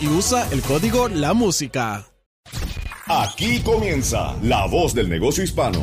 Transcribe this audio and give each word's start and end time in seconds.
Y 0.00 0.08
usa 0.08 0.46
el 0.52 0.60
código 0.60 1.08
La 1.08 1.32
Música. 1.32 2.06
Aquí 3.06 3.60
comienza 3.60 4.36
La 4.42 4.66
Voz 4.66 4.94
del 4.94 5.08
Negocio 5.08 5.42
Hispano. 5.42 5.82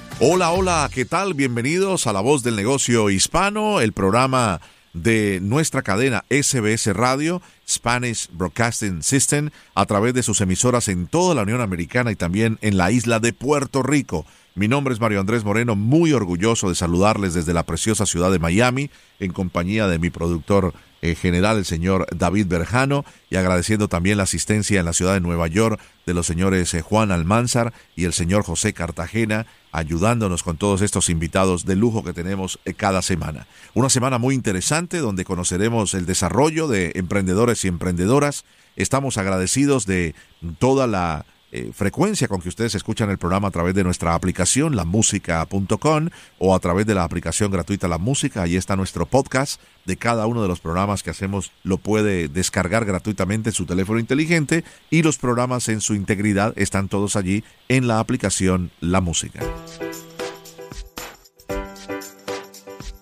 Hola, 0.23 0.51
hola, 0.51 0.87
¿qué 0.93 1.03
tal? 1.03 1.33
Bienvenidos 1.33 2.05
a 2.05 2.13
La 2.13 2.21
Voz 2.21 2.43
del 2.43 2.55
Negocio 2.55 3.09
Hispano, 3.09 3.81
el 3.81 3.91
programa 3.91 4.61
de 4.93 5.39
nuestra 5.41 5.81
cadena 5.81 6.25
SBS 6.29 6.93
Radio, 6.93 7.41
Spanish 7.67 8.29
Broadcasting 8.31 9.01
System, 9.01 9.49
a 9.73 9.87
través 9.87 10.13
de 10.13 10.21
sus 10.21 10.39
emisoras 10.39 10.89
en 10.89 11.07
toda 11.07 11.33
la 11.33 11.41
Unión 11.41 11.59
Americana 11.59 12.11
y 12.11 12.15
también 12.15 12.59
en 12.61 12.77
la 12.77 12.91
isla 12.91 13.19
de 13.19 13.33
Puerto 13.33 13.81
Rico. 13.81 14.27
Mi 14.53 14.67
nombre 14.67 14.93
es 14.93 14.99
Mario 14.99 15.21
Andrés 15.21 15.43
Moreno, 15.43 15.75
muy 15.75 16.13
orgulloso 16.13 16.69
de 16.69 16.75
saludarles 16.75 17.33
desde 17.33 17.55
la 17.55 17.65
preciosa 17.65 18.05
ciudad 18.05 18.31
de 18.31 18.37
Miami, 18.37 18.91
en 19.19 19.33
compañía 19.33 19.87
de 19.87 19.97
mi 19.97 20.11
productor 20.11 20.75
eh, 21.01 21.15
general, 21.15 21.57
el 21.57 21.65
señor 21.65 22.05
David 22.15 22.47
Berjano, 22.47 23.05
y 23.29 23.35
agradeciendo 23.35 23.87
también 23.87 24.17
la 24.17 24.23
asistencia 24.23 24.79
en 24.79 24.85
la 24.85 24.93
ciudad 24.93 25.13
de 25.13 25.19
Nueva 25.19 25.47
York 25.47 25.79
de 26.05 26.13
los 26.13 26.27
señores 26.27 26.73
eh, 26.73 26.81
Juan 26.81 27.11
Almanzar 27.11 27.73
y 27.95 28.05
el 28.05 28.13
señor 28.13 28.43
José 28.43 28.73
Cartagena, 28.73 29.47
ayudándonos 29.71 30.43
con 30.43 30.57
todos 30.57 30.81
estos 30.81 31.09
invitados 31.09 31.65
de 31.65 31.75
lujo 31.75 32.03
que 32.03 32.13
tenemos 32.13 32.59
eh, 32.65 32.73
cada 32.73 33.01
semana. 33.01 33.47
Una 33.73 33.89
semana 33.89 34.17
muy 34.17 34.35
interesante 34.35 34.99
donde 34.99 35.25
conoceremos 35.25 35.93
el 35.93 36.05
desarrollo 36.05 36.67
de 36.67 36.91
emprendedores 36.95 37.65
y 37.65 37.67
emprendedoras. 37.67 38.45
Estamos 38.75 39.17
agradecidos 39.17 39.85
de 39.85 40.15
toda 40.59 40.87
la 40.87 41.25
eh, 41.51 41.71
frecuencia 41.73 42.27
con 42.27 42.41
que 42.41 42.49
ustedes 42.49 42.75
escuchan 42.75 43.09
el 43.09 43.17
programa 43.17 43.49
a 43.49 43.51
través 43.51 43.75
de 43.75 43.83
nuestra 43.83 44.15
aplicación, 44.15 44.75
lamusica.com, 44.75 46.09
o 46.39 46.55
a 46.55 46.59
través 46.59 46.85
de 46.85 46.95
la 46.95 47.03
aplicación 47.03 47.51
gratuita 47.51 47.87
La 47.87 47.97
Música. 47.97 48.43
Ahí 48.43 48.55
está 48.55 48.75
nuestro 48.75 49.05
podcast 49.05 49.61
de 49.85 49.97
cada 49.97 50.27
uno 50.27 50.41
de 50.41 50.47
los 50.47 50.61
programas 50.61 51.03
que 51.03 51.09
hacemos. 51.09 51.51
Lo 51.63 51.77
puede 51.77 52.29
descargar 52.29 52.85
gratuitamente 52.85 53.49
en 53.49 53.53
su 53.53 53.65
teléfono 53.65 53.99
inteligente 53.99 54.63
y 54.89 55.03
los 55.03 55.17
programas 55.17 55.67
en 55.69 55.81
su 55.81 55.93
integridad 55.93 56.53
están 56.55 56.87
todos 56.87 57.15
allí 57.15 57.43
en 57.67 57.87
la 57.87 57.99
aplicación 57.99 58.71
La 58.79 59.01
Música. 59.01 59.41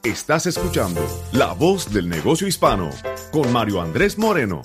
Estás 0.04 0.48
escuchando 0.48 1.06
La 1.34 1.54
Voz 1.54 1.94
del 1.94 2.10
Negocio 2.10 2.48
Hispano 2.48 2.90
con 3.32 3.52
Mario 3.52 3.82
Andrés 3.82 4.18
Moreno. 4.18 4.64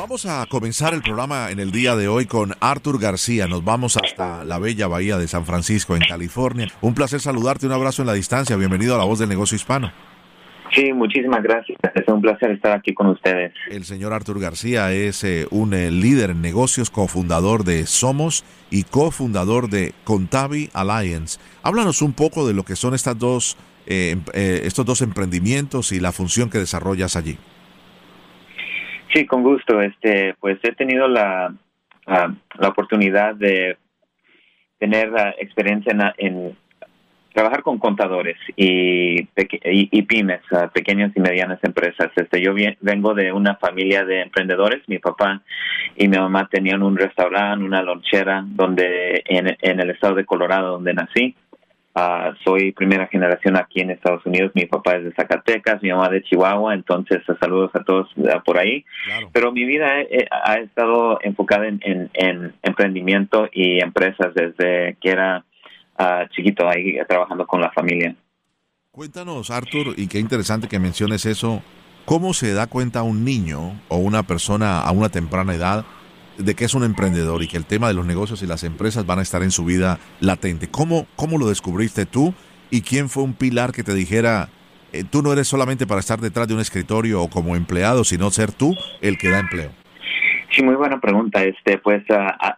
Vamos 0.00 0.24
a 0.24 0.46
comenzar 0.46 0.94
el 0.94 1.02
programa 1.02 1.50
en 1.50 1.60
el 1.60 1.72
día 1.72 1.94
de 1.94 2.08
hoy 2.08 2.24
con 2.24 2.54
Arthur 2.60 2.98
García. 2.98 3.46
Nos 3.46 3.62
vamos 3.62 3.98
hasta 3.98 4.44
la 4.44 4.58
bella 4.58 4.86
bahía 4.86 5.18
de 5.18 5.28
San 5.28 5.44
Francisco, 5.44 5.94
en 5.94 6.00
California. 6.00 6.68
Un 6.80 6.94
placer 6.94 7.20
saludarte, 7.20 7.66
un 7.66 7.72
abrazo 7.72 8.00
en 8.00 8.06
la 8.06 8.14
distancia. 8.14 8.56
Bienvenido 8.56 8.94
a 8.94 8.98
la 8.98 9.04
voz 9.04 9.18
del 9.18 9.28
negocio 9.28 9.56
hispano. 9.56 9.92
Sí, 10.74 10.90
muchísimas 10.94 11.42
gracias. 11.42 11.76
Es 11.94 12.08
un 12.08 12.22
placer 12.22 12.52
estar 12.52 12.72
aquí 12.72 12.94
con 12.94 13.08
ustedes. 13.08 13.52
El 13.70 13.84
señor 13.84 14.14
Arthur 14.14 14.40
García 14.40 14.90
es 14.90 15.22
eh, 15.22 15.46
un 15.50 15.74
eh, 15.74 15.90
líder 15.90 16.30
en 16.30 16.40
negocios, 16.40 16.88
cofundador 16.88 17.64
de 17.64 17.84
Somos 17.84 18.42
y 18.70 18.84
cofundador 18.84 19.68
de 19.68 19.92
Contavi 20.04 20.70
Alliance. 20.72 21.38
Háblanos 21.62 22.00
un 22.00 22.14
poco 22.14 22.48
de 22.48 22.54
lo 22.54 22.64
que 22.64 22.74
son 22.74 22.94
estas 22.94 23.18
dos, 23.18 23.58
eh, 23.86 24.16
estos 24.32 24.86
dos 24.86 25.02
emprendimientos 25.02 25.92
y 25.92 26.00
la 26.00 26.12
función 26.12 26.48
que 26.48 26.56
desarrollas 26.56 27.16
allí. 27.16 27.36
Sí, 29.12 29.26
con 29.26 29.42
gusto. 29.42 29.80
Este, 29.80 30.34
pues 30.40 30.58
he 30.62 30.72
tenido 30.72 31.08
la, 31.08 31.54
la 32.06 32.68
oportunidad 32.68 33.34
de 33.34 33.76
tener 34.78 35.12
experiencia 35.38 35.92
en, 36.16 36.56
trabajar 37.32 37.62
con 37.62 37.78
contadores 37.78 38.36
y, 38.56 39.28
y, 39.64 40.02
pymes, 40.02 40.40
pequeñas 40.72 41.12
y 41.14 41.20
medianas 41.20 41.58
empresas. 41.62 42.10
Este, 42.16 42.40
yo 42.40 42.54
vengo 42.80 43.14
de 43.14 43.32
una 43.32 43.56
familia 43.56 44.04
de 44.04 44.22
emprendedores. 44.22 44.82
Mi 44.88 44.98
papá 44.98 45.42
y 45.96 46.08
mi 46.08 46.16
mamá 46.16 46.48
tenían 46.50 46.82
un 46.82 46.96
restaurante, 46.96 47.64
una 47.64 47.82
lonchera, 47.82 48.42
donde 48.46 49.22
en 49.26 49.80
el 49.80 49.90
estado 49.90 50.14
de 50.14 50.24
Colorado, 50.24 50.72
donde 50.72 50.94
nací. 50.94 51.36
Ah, 51.92 52.34
soy 52.44 52.70
primera 52.70 53.08
generación 53.08 53.56
aquí 53.56 53.80
en 53.80 53.90
Estados 53.90 54.24
Unidos. 54.24 54.52
Mi 54.54 54.66
papá 54.66 54.96
es 54.96 55.04
de 55.04 55.12
Zacatecas, 55.12 55.82
mi 55.82 55.90
mamá 55.90 56.08
de 56.08 56.22
Chihuahua, 56.22 56.74
entonces 56.74 57.18
saludos 57.40 57.72
a 57.74 57.82
todos 57.82 58.08
ah, 58.32 58.40
por 58.44 58.58
ahí. 58.58 58.84
Pero 59.32 59.50
mi 59.50 59.64
vida 59.64 60.00
eh, 60.02 60.28
ha 60.30 60.54
estado 60.58 61.18
enfocada 61.22 61.66
en, 61.66 62.54
emprendimiento 62.62 63.48
y 63.52 63.80
empresas 63.80 64.32
desde 64.34 64.96
que 65.00 65.10
era 65.10 65.44
ah, 65.98 66.26
chiquito, 66.30 66.68
ahí 66.68 66.96
trabajando 67.08 67.44
con 67.46 67.60
la 67.60 67.72
familia. 67.72 68.14
Cuéntanos, 68.92 69.50
Arthur, 69.50 69.94
y 69.96 70.06
qué 70.06 70.18
interesante 70.18 70.68
que 70.68 70.78
menciones 70.78 71.26
eso. 71.26 71.62
¿Cómo 72.04 72.34
se 72.34 72.54
da 72.54 72.68
cuenta 72.68 73.02
un 73.02 73.24
niño 73.24 73.80
o 73.88 73.96
una 73.96 74.22
persona 74.22 74.80
a 74.80 74.92
una 74.92 75.08
temprana 75.08 75.54
edad 75.54 75.84
de 76.44 76.54
que 76.54 76.64
es 76.64 76.74
un 76.74 76.84
emprendedor 76.84 77.42
y 77.42 77.48
que 77.48 77.56
el 77.56 77.66
tema 77.66 77.88
de 77.88 77.94
los 77.94 78.06
negocios 78.06 78.42
y 78.42 78.46
las 78.46 78.64
empresas 78.64 79.06
van 79.06 79.18
a 79.18 79.22
estar 79.22 79.42
en 79.42 79.50
su 79.50 79.64
vida 79.64 79.98
latente. 80.20 80.68
¿Cómo, 80.70 81.06
cómo 81.16 81.38
lo 81.38 81.48
descubriste 81.48 82.06
tú 82.06 82.34
y 82.70 82.82
quién 82.82 83.08
fue 83.08 83.22
un 83.22 83.34
pilar 83.34 83.72
que 83.72 83.82
te 83.82 83.94
dijera, 83.94 84.48
eh, 84.92 85.04
tú 85.08 85.22
no 85.22 85.32
eres 85.32 85.48
solamente 85.48 85.86
para 85.86 86.00
estar 86.00 86.20
detrás 86.20 86.48
de 86.48 86.54
un 86.54 86.60
escritorio 86.60 87.22
o 87.22 87.28
como 87.28 87.56
empleado, 87.56 88.04
sino 88.04 88.30
ser 88.30 88.52
tú 88.52 88.74
el 89.00 89.18
que 89.18 89.30
da 89.30 89.40
empleo? 89.40 89.70
Sí, 90.50 90.64
muy 90.64 90.74
buena 90.74 91.00
pregunta. 91.00 91.44
Este, 91.44 91.78
pues 91.78 92.02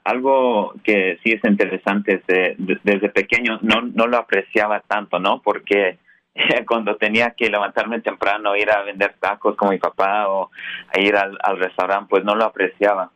algo 0.05 0.75
que 0.83 1.19
sí 1.23 1.33
es 1.33 1.41
interesante 1.45 2.23
desde, 2.27 2.57
desde 2.83 3.11
pequeño 3.11 3.59
no 3.63 3.83
no 3.83 4.07
lo 4.07 4.17
apreciaba 4.17 4.81
tanto, 4.81 5.19
¿no? 5.19 5.43
Porque 5.43 5.99
cuando 6.67 6.97
tenía 6.97 7.35
que 7.37 7.51
levantarme 7.51 8.01
temprano, 8.01 8.57
ir 8.57 8.71
a 8.71 8.83
vender 8.83 9.15
tacos 9.21 9.57
con 9.57 9.71
mi 9.71 9.79
papá 9.79 10.29
o 10.29 10.51
a 10.95 11.01
ir 11.01 11.17
al, 11.17 11.37
al 11.43 11.59
restaurante, 11.59 12.07
pues 12.09 12.25
no 12.25 12.35
lo 12.35 12.45
apreciaba 12.45 13.11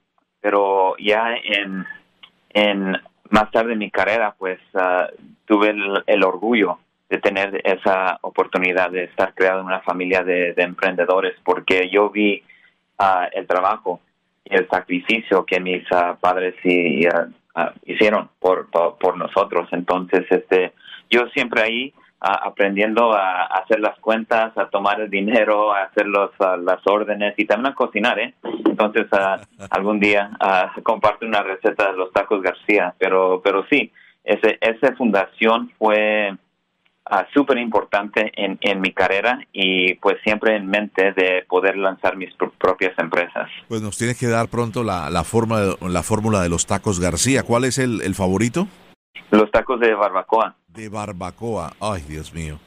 pero 0.46 0.94
ya 1.00 1.34
en, 1.43 1.84
en 2.50 2.96
más 3.31 3.50
tarde 3.50 3.72
en 3.72 3.81
mi 3.81 3.90
carrera, 3.90 4.37
pues 4.38 4.60
ah, 4.75 5.08
tuve 5.44 5.75
el, 6.06 6.22
orgullo 6.22 6.78
de 7.10 7.19
tener 7.19 7.60
esa 7.64 8.20
oportunidad 8.20 8.93
de 8.93 9.02
estar 9.02 9.34
creado 9.34 9.58
en 9.58 9.66
una 9.66 9.81
familia 9.81 10.22
de, 10.22 10.54
emprendedores, 10.58 11.34
porque 11.44 11.90
yo 11.90 12.10
vi 12.10 12.44
ah, 12.96 13.28
el 13.32 13.48
trabajo 13.48 13.98
y 14.44 14.54
el 14.54 14.69
sacrificio 14.69 15.44
que 15.44 15.58
mis 15.58 15.82
ah, 15.90 16.16
padres 16.20 16.54
hicieron 17.84 18.28
por, 18.38 18.69
por, 18.70 19.16
nosotros. 19.16 19.69
Entonces, 19.72 20.26
este, 20.31 20.75
yo 21.10 21.26
siempre 21.34 21.62
ahí 21.62 21.94
aprendiendo 22.26 23.12
a, 23.12 23.44
hacer 23.44 23.81
las 23.81 23.99
cuentas, 24.00 24.56
a 24.56 24.69
tomar 24.69 25.00
el 25.00 25.11
dinero, 25.11 25.73
a 25.73 25.84
hacer 25.84 26.06
los, 26.06 26.31
las 26.38 26.87
órdenes 26.87 27.34
y 27.37 27.44
también 27.44 27.73
a 27.73 27.75
cocinar, 27.75 28.19
¿eh? 28.19 28.34
Entonces, 28.64 29.06
algún 29.70 30.00
día 30.00 30.31
comparte 30.82 31.26
una 31.26 31.43
receta 31.43 31.90
de 31.90 31.96
los 31.96 32.12
tacos 32.12 32.43
García, 32.43 32.94
pero, 32.99 33.40
pero 33.43 33.64
sí, 33.70 33.93
ese, 34.25 34.58
esa 34.61 34.94
fundación 34.96 35.70
fue 35.78 36.37
súper 37.32 37.58
importante 37.58 38.32
en, 38.34 38.58
en 38.61 38.81
mi 38.81 38.93
carrera 38.93 39.38
y 39.52 39.94
pues 39.94 40.17
siempre 40.25 40.56
en 40.56 40.67
mente 40.67 41.12
de 41.12 41.44
poder 41.49 41.76
lanzar 41.76 42.17
mis 42.17 42.34
propias 42.34 42.99
empresas. 42.99 43.49
Pues 43.69 43.81
nos 43.81 43.96
tienes 43.96 44.19
que 44.19 44.26
dar 44.26 44.49
pronto 44.49 44.82
la, 44.82 45.08
la, 45.11 45.25
forma, 45.25 45.61
la 45.81 46.02
fórmula 46.02 46.43
de 46.43 46.49
los 46.49 46.67
tacos 46.67 46.99
García. 46.99 47.44
¿Cuál 47.44 47.64
es 47.64 47.79
el, 47.79 48.02
el 48.02 48.14
favorito? 48.14 48.67
Los 49.31 49.50
tacos 49.50 49.81
de 49.81 49.94
barbacoa. 49.94 50.56
De 50.76 50.90
barbacoa. 50.90 51.73
Ay, 51.81 52.02
Dios 52.06 52.34
mío. 52.34 52.58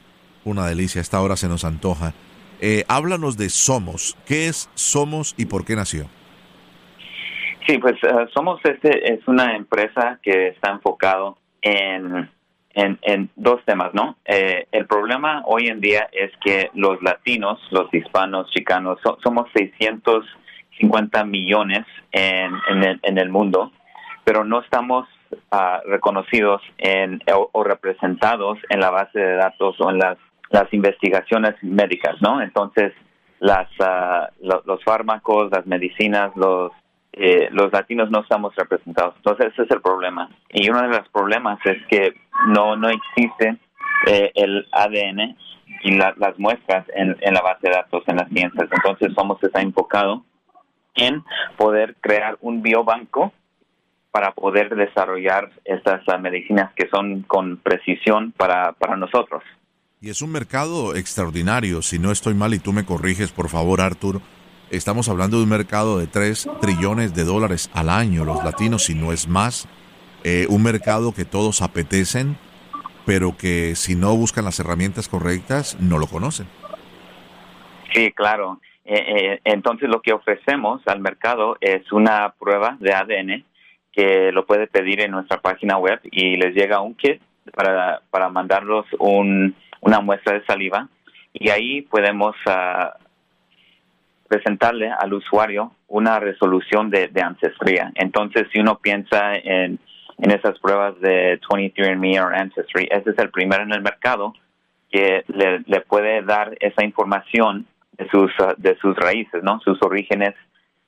Una 0.44 0.66
delicia. 0.66 1.00
Esta 1.00 1.20
hora 1.22 1.36
se 1.36 1.46
nos 1.46 1.64
antoja. 1.64 2.12
Eh, 2.60 2.84
háblanos 2.88 3.36
de 3.36 3.48
Somos. 3.48 4.16
¿Qué 4.26 4.48
es 4.48 4.68
Somos 4.74 5.34
y 5.38 5.46
por 5.46 5.64
qué 5.64 5.76
nació? 5.76 6.06
Sí, 7.66 7.78
pues 7.78 7.94
eh, 8.02 8.26
Somos 8.34 8.60
este 8.64 9.14
es 9.14 9.26
una 9.28 9.54
empresa 9.54 10.18
que 10.22 10.48
está 10.48 10.70
enfocado 10.70 11.38
en, 11.62 12.28
en, 12.74 13.30
dos 13.36 13.64
temas, 13.64 13.94
¿no? 13.94 14.16
Eh, 14.24 14.66
el 14.72 14.86
problema 14.86 15.42
hoy 15.46 15.68
en 15.68 15.80
día 15.80 16.08
es 16.10 16.32
que 16.44 16.70
los 16.74 17.00
latinos, 17.02 17.60
los 17.70 17.92
hispanos, 17.94 18.50
chicanos, 18.50 18.98
somos 19.22 19.48
650 19.54 21.24
millones 21.24 21.86
en, 22.10 22.52
en 23.02 23.18
el 23.18 23.28
mundo, 23.28 23.70
pero 24.24 24.44
no 24.44 24.62
estamos 24.62 25.06
uh, 25.32 25.88
reconocidos 25.88 26.62
en, 26.78 27.20
o, 27.32 27.64
representados 27.64 28.58
en 28.68 28.80
la 28.80 28.90
base 28.90 29.18
de 29.18 29.36
datos 29.36 29.80
o 29.80 29.90
en 29.90 29.98
las, 29.98 30.18
las 30.50 30.72
investigaciones 30.72 31.54
médicas, 31.62 32.16
¿no? 32.20 32.40
Entonces, 32.42 32.92
las, 33.38 33.68
uh, 33.80 34.26
los 34.40 34.84
fármacos, 34.84 35.50
las 35.50 35.66
medicinas, 35.66 36.34
los 36.36 36.72
eh, 37.12 37.48
los 37.50 37.72
latinos 37.72 38.10
no 38.10 38.20
estamos 38.20 38.54
representados. 38.54 39.14
Entonces 39.16 39.52
ese 39.52 39.62
es 39.62 39.70
el 39.70 39.80
problema. 39.80 40.30
Y 40.50 40.70
uno 40.70 40.82
de 40.82 40.88
los 40.88 41.08
problemas 41.08 41.58
es 41.64 41.78
que 41.88 42.14
no 42.48 42.76
no 42.76 42.88
existe 42.88 43.56
eh, 44.06 44.30
el 44.34 44.66
ADN 44.70 45.36
y 45.82 45.92
las 45.92 46.38
muestras 46.38 46.86
en, 46.94 47.16
en, 47.20 47.34
la 47.34 47.42
base 47.42 47.68
de 47.68 47.74
datos 47.74 48.04
en 48.06 48.16
las 48.16 48.28
ciencias. 48.28 48.68
Entonces 48.70 49.12
somos 49.14 49.42
está 49.42 49.60
enfocado 49.60 50.24
en 50.94 51.24
poder 51.56 51.96
crear 52.00 52.36
un 52.40 52.62
biobanco 52.62 53.32
para 54.10 54.32
poder 54.32 54.74
desarrollar 54.74 55.50
estas 55.64 56.02
medicinas 56.20 56.72
que 56.74 56.88
son 56.88 57.22
con 57.22 57.58
precisión 57.58 58.32
para, 58.36 58.72
para 58.72 58.96
nosotros. 58.96 59.42
Y 60.00 60.08
es 60.10 60.22
un 60.22 60.32
mercado 60.32 60.96
extraordinario, 60.96 61.82
si 61.82 61.98
no 61.98 62.10
estoy 62.10 62.34
mal 62.34 62.54
y 62.54 62.58
tú 62.58 62.72
me 62.72 62.84
corriges, 62.84 63.32
por 63.32 63.48
favor, 63.48 63.80
Artur. 63.80 64.20
Estamos 64.70 65.08
hablando 65.08 65.36
de 65.36 65.42
un 65.42 65.50
mercado 65.50 65.98
de 65.98 66.06
3 66.06 66.48
trillones 66.60 67.14
de 67.14 67.24
dólares 67.24 67.70
al 67.74 67.88
año, 67.90 68.24
los 68.24 68.42
latinos, 68.44 68.84
si 68.84 68.94
no 68.94 69.12
es 69.12 69.28
más. 69.28 69.68
Eh, 70.24 70.46
un 70.48 70.62
mercado 70.62 71.12
que 71.12 71.24
todos 71.24 71.60
apetecen, 71.60 72.36
pero 73.04 73.36
que 73.36 73.74
si 73.74 73.94
no 73.94 74.16
buscan 74.16 74.44
las 74.44 74.58
herramientas 74.60 75.08
correctas, 75.08 75.76
no 75.80 75.98
lo 75.98 76.06
conocen. 76.06 76.46
Sí, 77.92 78.12
claro. 78.12 78.60
Eh, 78.84 78.94
eh, 78.94 79.40
entonces 79.44 79.88
lo 79.88 80.00
que 80.02 80.12
ofrecemos 80.12 80.80
al 80.86 81.00
mercado 81.00 81.56
es 81.60 81.92
una 81.92 82.34
prueba 82.38 82.76
de 82.80 82.92
ADN 82.92 83.44
que 84.00 84.32
lo 84.32 84.46
puede 84.46 84.66
pedir 84.66 85.02
en 85.02 85.10
nuestra 85.10 85.42
página 85.42 85.76
web 85.76 86.00
y 86.04 86.36
les 86.36 86.54
llega 86.54 86.80
un 86.80 86.94
kit 86.94 87.20
para, 87.52 88.00
para 88.10 88.30
mandarlos 88.30 88.86
un, 88.98 89.54
una 89.82 90.00
muestra 90.00 90.32
de 90.32 90.44
saliva 90.46 90.88
y 91.34 91.50
ahí 91.50 91.82
podemos 91.82 92.34
uh, 92.46 92.98
presentarle 94.26 94.90
al 94.90 95.12
usuario 95.12 95.72
una 95.88 96.18
resolución 96.18 96.88
de, 96.88 97.08
de, 97.08 97.20
ancestría. 97.20 97.92
Entonces, 97.94 98.46
si 98.50 98.60
uno 98.60 98.78
piensa 98.78 99.36
en, 99.36 99.78
en 100.16 100.30
esas 100.30 100.58
pruebas 100.60 100.98
de 101.00 101.38
23andMe 101.38 102.24
o 102.24 102.28
Ancestry, 102.28 102.88
ese 102.90 103.10
es 103.10 103.18
el 103.18 103.28
primero 103.28 103.64
en 103.64 103.72
el 103.72 103.82
mercado 103.82 104.32
que 104.90 105.24
le, 105.28 105.60
le 105.66 105.80
puede 105.82 106.22
dar 106.22 106.56
esa 106.60 106.86
información 106.86 107.66
de 107.98 108.08
sus, 108.08 108.32
de 108.56 108.78
sus 108.78 108.96
raíces, 108.96 109.42
¿no? 109.42 109.60
Sus 109.60 109.78
orígenes 109.82 110.34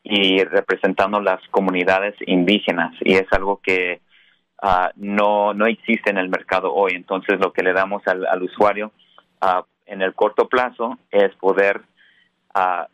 y 0.04 0.43
representando 0.44 1.20
las 1.20 1.40
comunidades 1.50 2.14
indígenas 2.26 2.93
y 3.00 3.14
es 3.14 3.26
algo 3.32 3.60
que 3.62 4.00
uh, 4.62 4.88
no, 4.96 5.54
no 5.54 5.66
existe 5.66 6.10
en 6.10 6.19
el 6.19 6.28
mercado 6.28 6.72
hoy. 6.72 6.93
Entonces 6.94 7.38
lo 7.38 7.52
que 7.52 7.62
le 7.62 7.72
damos 7.72 8.02
al, 8.06 8.26
al 8.26 8.43
usuario 8.43 8.93
uh, 9.43 9.62
en 9.87 10.02
el 10.02 10.14
corto 10.14 10.49
plazo 10.49 10.99
es 11.10 11.34
poder 11.37 11.82
uh, 12.54 12.84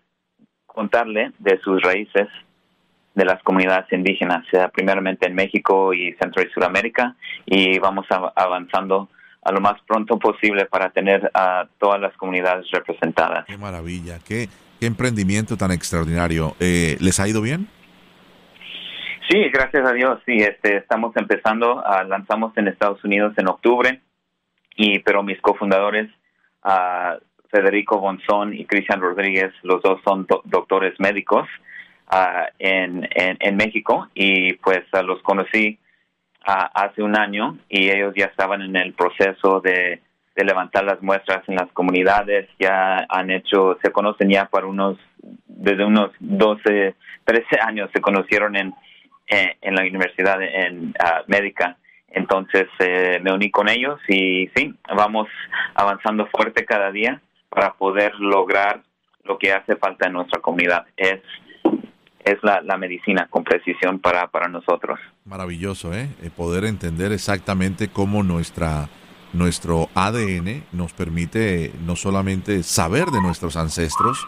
contarle 0.66 1.32
de 1.38 1.58
sus 1.60 1.82
raíces 1.82 2.28
de 3.14 3.25
las 3.25 3.43
comunidades 3.43 3.93
indígenas, 3.93 4.44
primeramente 4.72 5.26
en 5.26 5.34
México 5.34 5.93
y 5.93 6.12
Centro 6.20 6.40
y 6.40 6.50
Sudamérica, 6.50 7.16
y 7.46 7.76
vamos 7.81 8.06
avanzando 8.37 9.08
a 9.43 9.50
lo 9.50 9.60
más 9.60 9.81
pronto 9.88 10.20
posible 10.20 10.66
para 10.66 10.90
tener 10.90 11.28
a 11.34 11.66
todas 11.78 12.00
las 12.00 12.16
comunidades 12.16 12.70
representadas. 12.70 13.44
Qué 13.46 13.58
maravilla, 13.58 14.20
qué, 14.25 14.49
qué 14.78 14.86
emprendimiento 14.86 15.56
tan 15.56 15.70
extraordinario. 15.70 16.54
Eh, 16.60 16.96
¿Les 17.00 17.19
ha 17.20 17.28
ido 17.28 17.42
bien? 17.42 17.69
Sí, 19.28 19.48
gracias 19.52 19.86
a 19.86 19.92
Dios. 19.92 20.20
Sí, 20.25 20.36
este, 20.38 20.78
estamos 20.78 21.14
empezando, 21.16 21.76
uh, 21.76 22.08
lanzamos 22.08 22.56
en 22.56 22.69
Estados 22.69 23.02
Unidos 23.04 23.34
en 23.36 23.48
octubre, 23.48 24.00
y 24.76 25.00
pero 25.00 25.22
mis 25.22 25.40
cofundadores, 25.40 26.08
uh, 26.64 27.19
Federico 27.50 27.98
Bonzón 27.98 28.54
y 28.54 28.64
Cristian 28.64 29.00
Rodríguez, 29.00 29.52
los 29.62 29.82
dos 29.82 30.00
son 30.02 30.26
doctores 30.44 30.98
médicos 30.98 31.46
uh, 32.10 32.46
en, 32.58 33.06
en, 33.10 33.36
en, 33.40 33.56
México, 33.56 34.08
y 34.14 34.54
pues 34.54 34.81
los 35.04 35.20
conocí 35.22 35.78
hace 36.44 37.02
un 37.02 37.19
año 37.19 37.58
y 37.69 37.90
ellos 37.90 38.14
ya 38.16 38.26
estaban 38.26 38.62
en 38.62 38.76
el 38.76 38.94
proceso 38.94 39.60
de 39.60 40.00
de 40.38 40.44
levantar 40.44 40.85
las 40.85 41.02
muestras 41.02 41.43
en 41.49 41.56
las 41.56 41.69
comunidades, 41.73 42.49
ya 42.61 43.05
han 43.08 43.29
hecho, 43.32 43.76
se 43.82 43.90
conocen 43.90 44.31
ya 44.31 44.44
por 44.44 44.64
unos, 44.67 44.96
desde 45.49 45.85
unos 45.85 46.12
12, 46.20 46.94
13 47.25 47.61
años 47.61 47.90
se 47.93 48.00
conocieron 48.00 48.55
en, 48.55 48.73
eh, 49.26 49.56
en, 49.61 49.75
la 49.75 49.82
universidad 49.82 50.40
en 50.40 50.90
uh, 50.90 51.25
médica. 51.26 51.76
Entonces 52.08 52.69
eh, 52.79 53.19
me 53.20 53.32
uní 53.32 53.50
con 53.50 53.69
ellos 53.69 53.99
y 54.06 54.49
sí, 54.55 54.73
vamos 54.96 55.26
avanzando 55.75 56.29
fuerte 56.29 56.64
cada 56.64 56.93
día 56.93 57.20
para 57.49 57.73
poder 57.73 58.14
lograr 58.20 58.82
lo 59.25 59.38
que 59.38 59.52
hace 59.52 59.75
falta 59.75 60.06
en 60.06 60.12
nuestra 60.12 60.41
comunidad. 60.41 60.87
Es 60.96 61.20
es 62.25 62.37
la, 62.43 62.61
la, 62.61 62.76
medicina 62.76 63.26
con 63.31 63.43
precisión 63.43 64.00
para, 64.00 64.26
para 64.26 64.49
nosotros. 64.49 65.01
Maravilloso, 65.24 65.94
¿eh? 65.94 66.08
Poder 66.36 66.65
entender 66.65 67.10
exactamente 67.10 67.89
cómo 67.89 68.22
nuestra 68.22 68.89
nuestro 69.32 69.89
ADN 69.94 70.65
nos 70.73 70.93
permite 70.93 71.73
no 71.85 71.97
solamente 71.97 72.63
saber 72.63 73.11
de 73.11 73.20
nuestros 73.20 73.56
ancestros, 73.56 74.27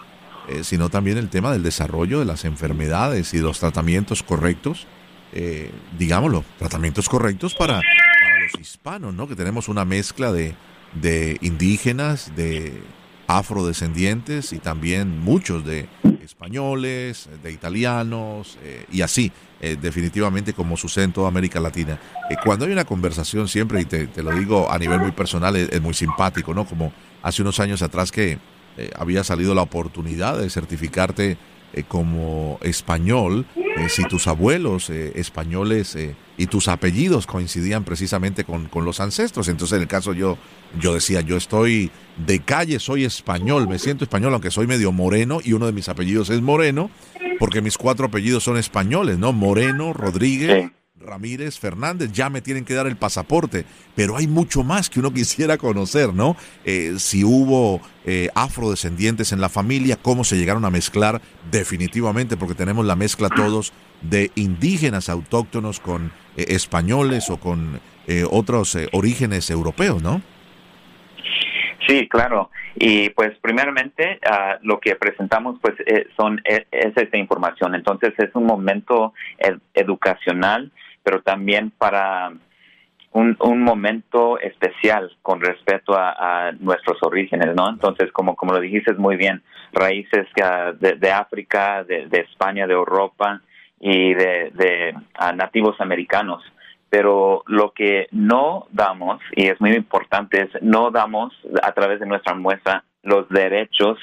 eh, 0.49 0.65
sino 0.65 0.89
también 0.89 1.19
el 1.19 1.29
tema 1.29 1.53
del 1.53 1.63
desarrollo 1.63 2.19
de 2.19 2.25
las 2.25 2.45
enfermedades 2.45 3.35
y 3.35 3.39
los 3.39 3.61
tratamientos 3.61 4.23
correctos, 4.23 4.87
eh, 5.33 5.71
digámoslo, 5.99 6.45
tratamientos 6.59 7.09
correctos 7.09 7.55
para, 7.55 7.77
los 7.77 8.61
hispanos, 8.61 9.15
¿no? 9.15 9.29
Que 9.29 9.37
tenemos 9.37 9.69
una 9.69 9.85
mezcla 9.85 10.33
de 10.33 10.57
indígenas, 11.41 12.33
de 12.35 12.83
afrodescendientes 13.27 14.53
y 14.53 14.59
también 14.59 15.21
muchos 15.21 15.65
de 15.65 15.89
españoles, 16.31 17.29
de 17.43 17.51
italianos 17.51 18.57
eh, 18.63 18.87
y 18.93 19.03
así, 19.03 19.33
eh, 19.61 19.77
definitivamente 19.81 20.53
como 20.53 20.77
sucede 20.77 21.05
en 21.05 21.13
toda 21.13 21.29
América 21.29 21.59
Latina. 21.59 21.99
Eh, 22.31 22.37
cuando 22.45 22.67
hay 22.67 22.73
una 22.73 22.85
conversación 22.85 23.49
siempre, 23.49 23.81
y 23.81 23.85
te, 23.85 24.23
lo 24.23 24.31
digo 24.31 24.71
a 24.71 24.79
nivel 24.79 25.01
muy 25.01 25.11
personal, 25.11 25.57
es, 25.57 25.81
muy 25.83 25.93
simpático, 25.93 26.55
¿no? 26.55 26.65
Como 26.65 26.93
hace 27.23 27.43
unos 27.43 27.59
años 27.59 27.83
atrás 27.83 28.13
que 28.13 28.39
había 28.97 29.25
salido 29.25 29.55
la 29.55 29.63
oportunidad 29.63 30.39
de 30.39 30.49
certificarte 30.49 31.37
como 31.89 32.59
español, 32.63 33.47
si 33.89 34.03
tus 34.05 34.27
abuelos 34.27 34.91
españoles 34.91 35.97
y 36.37 36.47
tus 36.47 36.69
apellidos 36.69 37.27
coincidían 37.27 37.85
precisamente 37.85 38.45
con, 38.45 38.67
con, 38.67 38.85
los 38.85 39.01
ancestros. 39.01 39.49
Entonces, 39.49 39.77
en 39.77 39.83
el 39.83 39.89
caso 39.89 40.13
yo, 40.13 40.37
yo 40.81 40.95
decía, 40.95 41.21
yo 41.21 41.37
estoy 41.37 41.91
de 42.17 42.41
calle, 42.41 42.79
soy 42.79 43.05
español, 43.05 43.69
me 43.69 43.79
siento 43.79 44.05
español, 44.05 44.33
aunque 44.33 44.51
soy 44.51 44.67
medio 44.67 44.93
moreno 44.93 45.41
y 45.43 45.53
uno 45.53 45.67
de 45.67 45.73
mis 45.73 45.89
apellidos 45.89 46.31
es 46.31 46.43
Moreno, 46.43 46.91
porque 47.39 47.63
mis 47.63 47.79
cuatro 47.79 48.07
apellidos 48.07 48.45
son 48.45 48.57
españoles, 48.57 49.19
¿no? 49.19 49.33
Moreno, 49.33 49.93
Rodríguez. 49.93 50.71
Ramírez 51.01 51.59
Fernández, 51.59 52.13
ya 52.13 52.29
me 52.29 52.41
tienen 52.41 52.65
que 52.65 52.75
dar 52.75 52.87
el 52.87 52.97
pasaporte, 52.97 53.65
pero 53.97 54.17
hay 54.17 54.27
mucho 54.27 54.63
más 54.63 54.91
que 54.91 55.01
uno 55.01 55.11
quisiera 55.15 55.57
conocer, 55.57 56.13
¿no? 56.13 56.37
Eh, 56.65 56.95
si 56.99 57.25
hubo 57.25 57.81
eh, 58.05 58.29
afrodescendientes 58.35 59.33
en 59.33 59.41
la 59.41 59.49
familia, 59.49 59.97
cómo 60.01 60.25
se 60.25 60.37
llegaron 60.37 60.65
a 60.65 60.71
mezclar 60.71 61.21
definitivamente, 61.51 62.37
porque 62.37 62.55
tenemos 62.55 62.85
la 62.85 62.97
mezcla 62.97 63.29
todos 63.29 63.73
de 64.03 64.31
indígenas 64.35 65.09
autóctonos 65.09 65.81
con 65.81 66.13
eh, 66.37 66.47
españoles 66.49 67.31
o 67.31 67.39
con 67.39 67.81
otros 68.33 68.77
orígenes 68.91 69.51
europeos, 69.51 70.03
¿no? 70.03 70.21
Sí, 71.87 72.09
claro. 72.09 72.51
Y 72.77 73.11
pues 73.11 73.37
primeramente 73.41 74.21
uh, 74.25 74.59
lo 74.63 74.79
que 74.79 74.95
presentamos 74.95 75.59
pues 75.61 75.75
eh, 75.87 76.07
son 76.17 76.41
es, 76.45 76.63
es, 76.71 76.97
esta 76.97 77.17
información. 77.17 77.75
Entonces 77.75 78.13
es 78.19 78.31
un 78.35 78.47
momento 78.47 79.13
ed 79.39 79.59
educacional, 79.75 80.71
pero 81.11 81.23
también 81.23 81.73
para 81.77 82.33
un, 83.11 83.37
momento 83.65 84.39
especial 84.39 85.11
con 85.23 85.41
respecto 85.41 85.93
a, 85.97 86.53
nuestros 86.61 86.99
orígenes, 87.03 87.53
¿no? 87.57 87.69
Entonces, 87.69 88.13
como, 88.13 88.37
como 88.37 88.53
lo 88.53 88.61
dijiste 88.61 88.93
muy 88.95 89.17
bien, 89.17 89.43
raíces 89.73 90.29
uh, 90.41 90.77
de, 90.79 91.11
África, 91.11 91.83
de, 91.83 92.09
España, 92.13 92.69
de 92.69 92.75
Europa 92.75 93.41
y 93.81 94.15
de, 94.15 94.53
de 94.55 94.95
uh, 94.95 95.35
nativos 95.35 95.81
americanos 95.81 96.45
pero 96.89 97.45
lo 97.47 97.71
que 97.73 98.09
no 98.11 98.67
damos, 98.73 99.21
y 99.37 99.47
es 99.47 99.61
muy 99.61 99.75
importante, 99.75 100.43
es 100.43 100.63
no 100.63 100.91
damos 100.91 101.33
a 101.63 101.71
través 101.71 102.01
de 102.01 102.07
nuestra 102.07 102.35
muestra 102.35 102.83
los 103.05 103.29
derechos 103.29 103.97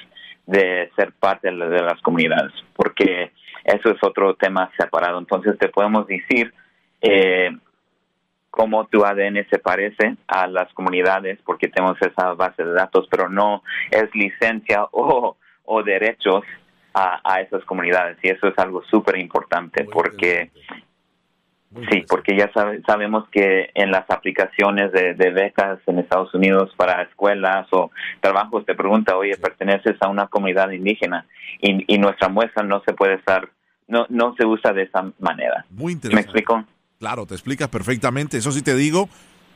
de 0.45 0.89
ser 0.95 1.11
parte 1.11 1.51
de 1.51 1.81
las 1.81 2.01
comunidades, 2.01 2.53
porque 2.77 3.33
eso 3.65 3.89
es 3.89 3.97
otro 4.01 4.35
tema 4.35 4.71
separado. 4.79 5.19
Entonces 5.19 5.57
te 5.59 5.67
podemos 5.67 6.07
decir 6.07 6.53
eh, 7.01 7.49
cómo 8.49 8.87
tu 8.87 9.05
ADN 9.05 9.47
se 9.49 9.59
parece 9.59 10.17
a 10.27 10.47
las 10.47 10.73
comunidades, 10.73 11.39
porque 11.45 11.67
tenemos 11.67 11.97
esa 12.01 12.33
base 12.33 12.63
de 12.63 12.73
datos, 12.73 13.07
pero 13.09 13.29
no 13.29 13.63
es 13.91 14.13
licencia 14.15 14.85
o, 14.91 15.37
o 15.65 15.83
derechos 15.83 16.43
a, 16.93 17.21
a, 17.23 17.41
esas 17.41 17.63
comunidades. 17.65 18.17
Y 18.23 18.29
eso 18.29 18.47
es 18.47 18.57
algo 18.57 18.83
súper 18.85 19.17
importante, 19.17 19.83
porque 19.85 20.51
Sí, 21.91 22.05
porque 22.07 22.35
ya 22.35 22.49
sabe, 22.53 22.81
sabemos 22.87 23.27
que 23.29 23.69
en 23.73 23.91
las 23.91 24.09
aplicaciones 24.09 24.91
de, 24.93 25.13
de, 25.15 25.31
becas 25.31 25.79
en 25.85 25.99
Estados 25.99 26.33
Unidos 26.33 26.73
para 26.77 27.01
escuelas 27.03 27.67
o 27.71 27.91
trabajos 28.21 28.65
te 28.65 28.73
pregunta, 28.73 29.17
oye, 29.17 29.35
perteneces 29.35 29.97
a 29.99 30.07
una 30.07 30.27
comunidad 30.27 30.71
indígena 30.71 31.25
y, 31.61 31.93
y, 31.93 31.97
nuestra 31.97 32.29
muestra 32.29 32.63
no 32.63 32.81
se 32.85 32.93
puede 32.93 33.15
estar, 33.15 33.49
no, 33.87 34.05
no 34.09 34.33
se 34.35 34.45
usa 34.45 34.71
de 34.71 34.83
esa 34.83 35.11
manera. 35.19 35.65
Muy 35.69 35.93
interesante. 35.93 36.15
¿Me 36.15 36.21
explico? 36.21 36.63
Claro, 36.99 37.25
te 37.25 37.35
explicas 37.35 37.69
perfectamente. 37.69 38.37
Eso 38.37 38.51
sí 38.51 38.61
te 38.61 38.75
digo, 38.75 39.09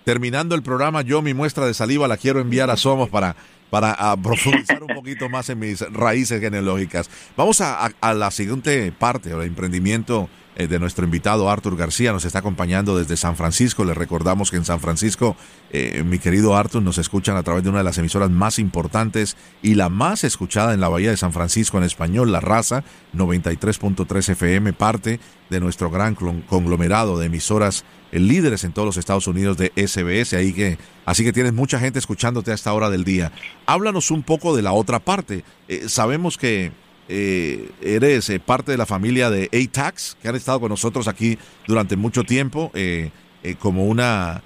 terminando 0.03 0.55
el 0.55 0.61
programa, 0.61 1.01
yo 1.01 1.21
mi 1.21 1.33
muestra 1.33 1.65
de 1.65 1.73
saliva 1.73 2.07
la 2.07 2.17
quiero 2.17 2.39
enviar 2.39 2.69
a 2.69 2.77
Somos 2.77 3.09
para 3.09 3.35
para 3.71 3.93
a 3.93 4.17
profundizar 4.21 4.83
un 4.83 4.93
poquito 4.93 5.29
más 5.29 5.49
en 5.49 5.59
mis 5.59 5.79
raíces 5.91 6.41
genealógicas. 6.41 7.09
Vamos 7.37 7.61
a, 7.61 7.85
a, 7.85 7.91
a 8.01 8.13
la 8.13 8.29
siguiente 8.29 8.91
parte, 8.91 9.31
el 9.31 9.41
emprendimiento 9.41 10.29
de 10.55 10.79
nuestro 10.79 11.05
invitado 11.05 11.49
Arthur 11.49 11.77
García. 11.77 12.11
Nos 12.11 12.25
está 12.25 12.39
acompañando 12.39 12.97
desde 12.97 13.17
San 13.17 13.35
Francisco. 13.35 13.85
Le 13.85 13.93
recordamos 13.93 14.51
que 14.51 14.57
en 14.57 14.65
San 14.65 14.79
Francisco, 14.79 15.35
eh, 15.71 16.03
mi 16.05 16.19
querido 16.19 16.55
Arthur, 16.55 16.81
nos 16.81 16.97
escuchan 16.97 17.37
a 17.37 17.43
través 17.43 17.63
de 17.63 17.69
una 17.69 17.79
de 17.79 17.83
las 17.83 17.97
emisoras 17.97 18.29
más 18.29 18.59
importantes 18.59 19.37
y 19.61 19.75
la 19.75 19.89
más 19.89 20.23
escuchada 20.23 20.73
en 20.73 20.81
la 20.81 20.89
Bahía 20.89 21.09
de 21.09 21.17
San 21.17 21.33
Francisco 21.33 21.77
en 21.77 21.83
español, 21.83 22.31
La 22.31 22.41
Raza, 22.41 22.83
93.3 23.13 24.29
FM, 24.29 24.73
parte 24.73 25.19
de 25.49 25.59
nuestro 25.59 25.89
gran 25.89 26.15
conglomerado 26.15 27.17
de 27.17 27.25
emisoras 27.27 27.83
eh, 28.11 28.19
líderes 28.19 28.63
en 28.63 28.73
todos 28.73 28.85
los 28.85 28.97
Estados 28.97 29.27
Unidos 29.27 29.57
de 29.57 29.71
SBS. 29.75 30.33
Ahí 30.33 30.53
que, 30.53 30.77
así 31.05 31.23
que 31.23 31.33
tienes 31.33 31.53
mucha 31.53 31.79
gente 31.79 31.99
escuchándote 31.99 32.51
a 32.51 32.55
esta 32.55 32.73
hora 32.73 32.89
del 32.89 33.03
día. 33.03 33.31
Háblanos 33.65 34.11
un 34.11 34.23
poco 34.23 34.55
de 34.55 34.61
la 34.61 34.73
otra 34.73 34.99
parte. 34.99 35.43
Eh, 35.67 35.85
sabemos 35.87 36.37
que 36.37 36.71
eh, 37.13 37.69
eres 37.81 38.29
eh, 38.29 38.39
parte 38.39 38.71
de 38.71 38.77
la 38.77 38.85
familia 38.85 39.29
de 39.29 39.49
ATAX, 39.51 40.17
que 40.21 40.29
han 40.29 40.35
estado 40.35 40.61
con 40.61 40.69
nosotros 40.69 41.09
aquí 41.09 41.37
durante 41.67 41.97
mucho 41.97 42.23
tiempo, 42.23 42.71
eh, 42.73 43.11
eh 43.43 43.55
como 43.59 43.85
una, 43.85 44.41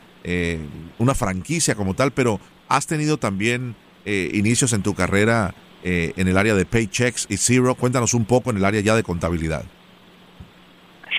una 0.98 1.14
franquicia 1.14 1.76
como 1.76 1.94
tal, 1.94 2.12
pero 2.12 2.40
has 2.68 2.88
tenido 2.88 3.18
también 3.18 3.76
inicios 4.06 4.74
en 4.74 4.82
tu 4.82 4.96
carrera 4.96 5.54
en 5.84 6.28
el 6.28 6.38
área 6.38 6.56
de 6.56 6.66
Paychecks 6.66 7.28
y 7.30 7.38
Zero. 7.38 7.76
Cuéntanos 7.76 8.16
un 8.16 8.26
poco 8.26 8.50
en 8.50 8.58
el 8.58 8.66
área 8.66 8.82
ya 8.82 8.96
de 8.96 9.04
contabilidad. 9.04 9.66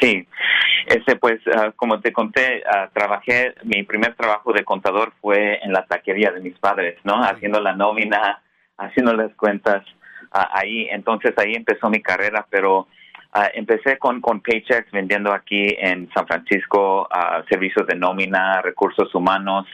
Sí, 0.01 0.27
este, 0.87 1.17
pues, 1.17 1.41
uh, 1.47 1.73
como 1.75 2.01
te 2.01 2.13
conté, 2.13 2.63
uh, 2.65 2.89
trabajé, 2.93 3.55
mi 3.65 3.83
primer 3.83 4.15
trabajo 4.15 4.53
de 4.53 4.65
contador 4.65 5.13
fue 5.21 5.59
en 5.63 5.73
la 5.73 5.85
taquería 5.85 6.31
de 6.31 6.41
mis 6.41 6.57
padres, 6.59 6.97
¿no? 7.03 7.23
Haciendo 7.25 7.61
la 7.61 7.75
nómina, 7.75 8.41
haciendo 8.79 9.13
las 9.13 9.35
cuentas 9.35 9.85
ahí, 10.31 10.89
entonces 10.91 11.33
ahí 11.39 11.55
empezó 11.55 11.89
mi 11.89 12.01
carrera, 12.01 12.47
pero 12.51 12.81
uh, 13.35 13.49
empecé 13.55 13.99
con, 13.99 14.21
con 14.21 14.41
Paychecks 14.41 14.91
vendiendo 14.91 15.33
aquí 15.33 15.75
en 15.79 16.09
San 16.15 16.27
Francisco 16.27 17.09
uh, 17.11 17.43
servicios 17.49 17.87
de 17.87 17.97
nómina, 17.97 18.63
recursos 18.63 19.15
humanos 19.15 19.67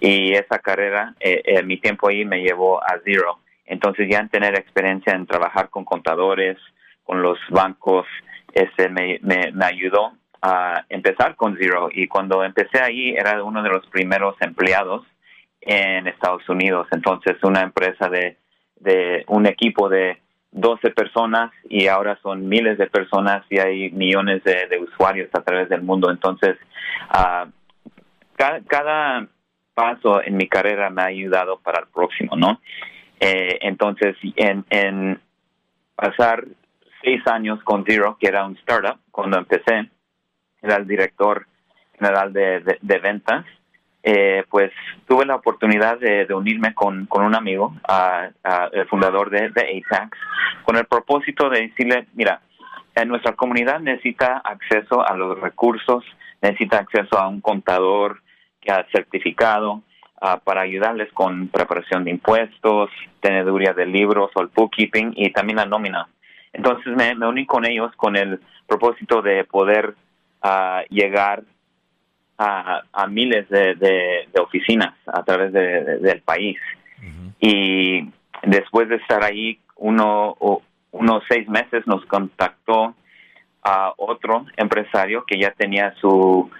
y 0.00 0.32
esa 0.32 0.58
carrera, 0.58 1.14
eh, 1.20 1.42
eh, 1.44 1.62
mi 1.62 1.78
tiempo 1.78 2.08
ahí 2.08 2.24
me 2.24 2.40
llevó 2.40 2.82
a 2.82 2.98
Zero. 3.04 3.38
Entonces 3.64 4.08
ya 4.10 4.18
en 4.18 4.28
tener 4.28 4.54
experiencia 4.54 5.12
en 5.12 5.26
trabajar 5.26 5.70
con 5.70 5.84
contadores, 5.84 6.56
con 7.04 7.22
los 7.22 7.38
bancos, 7.50 8.06
ese 8.52 8.88
me, 8.88 9.18
me, 9.22 9.52
me 9.52 9.64
ayudó 9.64 10.12
a 10.42 10.84
empezar 10.88 11.34
con 11.36 11.56
Zero. 11.58 11.88
Y 11.92 12.06
cuando 12.08 12.44
empecé 12.44 12.80
ahí 12.80 13.10
era 13.10 13.42
uno 13.42 13.62
de 13.62 13.70
los 13.70 13.86
primeros 13.88 14.36
empleados 14.40 15.04
en 15.60 16.06
Estados 16.06 16.48
Unidos, 16.48 16.86
entonces 16.92 17.36
una 17.42 17.60
empresa 17.60 18.08
de 18.08 18.36
de 18.80 19.24
un 19.28 19.46
equipo 19.46 19.88
de 19.88 20.18
12 20.52 20.90
personas 20.90 21.52
y 21.68 21.86
ahora 21.86 22.18
son 22.22 22.48
miles 22.48 22.78
de 22.78 22.86
personas 22.86 23.44
y 23.50 23.58
hay 23.58 23.90
millones 23.90 24.42
de, 24.44 24.78
usuarios 24.78 25.28
a 25.34 25.42
través 25.42 25.68
del 25.68 25.82
mundo. 25.82 26.10
Entonces, 26.10 26.56
uh, 27.12 27.50
cada, 28.36 28.60
cada, 28.66 29.26
paso 29.74 30.22
en 30.22 30.38
mi 30.38 30.48
carrera 30.48 30.88
me 30.88 31.02
ha 31.02 31.06
ayudado 31.06 31.58
para 31.58 31.80
el 31.80 31.86
próximo, 31.88 32.34
¿no? 32.34 32.62
Eh, 33.20 33.58
entonces, 33.60 34.16
en, 34.36 34.64
en, 34.70 35.20
pasar 35.94 36.44
seis 37.02 37.20
años 37.26 37.62
con 37.62 37.84
Zero, 37.86 38.16
que 38.18 38.28
era 38.28 38.46
un 38.46 38.56
startup, 38.56 38.98
cuando 39.10 39.36
empecé, 39.36 39.90
era 40.62 40.76
el 40.76 40.86
director 40.86 41.46
general 41.98 42.32
de, 42.32 42.78
de 42.80 42.98
ventas 42.98 43.44
eh, 44.02 44.44
pues 44.48 44.72
tuve 45.06 45.26
la 45.26 45.36
oportunidad 45.36 45.98
de, 45.98 46.32
unirme 46.32 46.74
con, 46.74 47.06
con, 47.06 47.24
un 47.24 47.34
amigo, 47.34 47.74
uh, 47.88 48.68
el 48.72 48.86
fundador 48.88 49.30
de, 49.30 49.50
de 49.50 49.82
ATAX, 49.84 50.16
con 50.64 50.76
el 50.76 50.84
propósito 50.84 51.50
de 51.50 51.62
decirle, 51.62 52.06
mira, 52.14 52.40
en 52.94 53.08
nuestra 53.08 53.34
comunidad 53.34 53.80
necesita 53.80 54.38
acceso 54.38 55.06
a 55.06 55.16
los 55.16 55.38
recursos, 55.40 56.04
necesita 56.40 56.78
acceso 56.78 57.18
a 57.18 57.28
un 57.28 57.40
contador 57.40 58.22
que 58.60 58.70
ha 58.70 58.86
certificado 58.92 59.82
uh, 60.22 60.38
para 60.44 60.62
ayudarles 60.62 61.12
con 61.12 61.48
preparación 61.48 62.04
de 62.04 62.12
impuestos, 62.12 62.90
teneduría 63.20 63.72
de 63.72 63.86
libros 63.86 64.30
o 64.34 64.40
el 64.40 64.48
bookkeeping 64.54 65.14
y 65.16 65.30
también 65.30 65.56
la 65.56 65.66
nómina. 65.66 66.08
Entonces 66.52 66.94
me, 66.96 67.14
me 67.14 67.26
uní 67.26 67.44
con 67.44 67.66
ellos 67.66 67.90
con 67.96 68.16
el 68.16 68.40
propósito 68.66 69.20
de 69.20 69.44
poder 69.44 69.94
llegar 70.90 71.42
a, 72.38 72.82
a 72.92 73.06
miles 73.06 73.48
de, 73.48 73.74
de, 73.74 74.28
de, 74.32 74.40
oficinas 74.40 74.94
a 75.06 75.22
través 75.22 75.52
de, 75.52 75.98
del 75.98 76.20
país. 76.22 76.58
Uh 76.98 77.04
-huh. 77.04 77.32
Y 77.40 78.10
después 78.42 78.88
de 78.88 78.96
estar 78.96 79.22
ahí 79.24 79.58
uno, 79.76 80.36
unos 80.90 81.22
seis 81.28 81.48
meses 81.48 81.86
nos 81.86 82.04
contactó 82.06 82.94
a 83.62 83.92
otro 83.96 84.46
empresario 84.56 85.24
que 85.26 85.38
ya 85.38 85.50
tenía 85.50 85.92
su, 86.00 86.50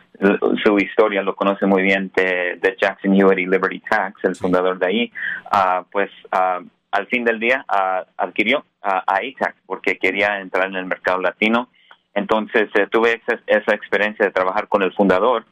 su 0.65 0.79
historia, 0.79 1.23
lo 1.23 1.37
conoce 1.37 1.65
muy 1.67 1.83
bien, 1.83 2.11
de, 2.17 2.59
de 2.61 2.77
Jackson 2.81 3.15
Hewitt 3.15 3.39
y 3.39 3.47
Liberty 3.47 3.81
Tax, 3.81 4.25
el 4.25 4.35
fundador 4.35 4.79
de 4.79 4.87
ahí, 4.87 5.13
uh, 5.53 5.85
pues 5.93 6.11
uh, 6.33 6.67
al 6.91 7.07
fin 7.07 7.25
del 7.25 7.39
día 7.39 7.65
uh, 7.69 8.05
adquirió 8.17 8.65
a 8.83 9.05
ATAX 9.07 9.55
porque 9.67 9.99
quería 9.99 10.41
entrar 10.41 10.67
en 10.67 10.77
el 10.77 10.87
mercado 10.87 11.21
latino. 11.21 11.69
Entonces 12.15 12.71
eh, 12.75 12.87
tuve 12.91 13.21
esa, 13.21 13.41
esa 13.47 13.75
experiencia 13.75 14.25
de 14.25 14.33
trabajar 14.33 14.69
con 14.69 14.83
el 14.83 14.93
fundador 14.95 15.45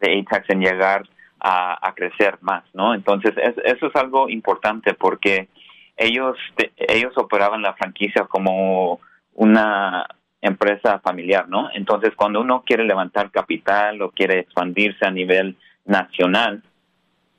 de 0.00 0.20
ATAX 0.20 0.48
en 0.50 0.60
llegar 0.60 1.08
a, 1.40 1.88
a 1.88 1.94
crecer 1.94 2.38
más, 2.40 2.64
¿no? 2.74 2.94
Entonces, 2.94 3.34
es, 3.36 3.54
eso 3.64 3.86
es 3.86 3.96
algo 3.96 4.28
importante 4.28 4.94
porque 4.94 5.48
ellos, 5.96 6.36
ellos 6.76 7.12
operaban 7.16 7.62
la 7.62 7.74
franquicia 7.74 8.24
como 8.24 9.00
una 9.34 10.06
empresa 10.40 11.00
familiar, 11.00 11.48
¿no? 11.48 11.70
Entonces, 11.74 12.14
cuando 12.14 12.40
uno 12.40 12.62
quiere 12.64 12.84
levantar 12.84 13.30
capital 13.30 14.00
o 14.02 14.10
quiere 14.10 14.40
expandirse 14.40 15.04
a 15.04 15.10
nivel 15.10 15.56
nacional, 15.84 16.62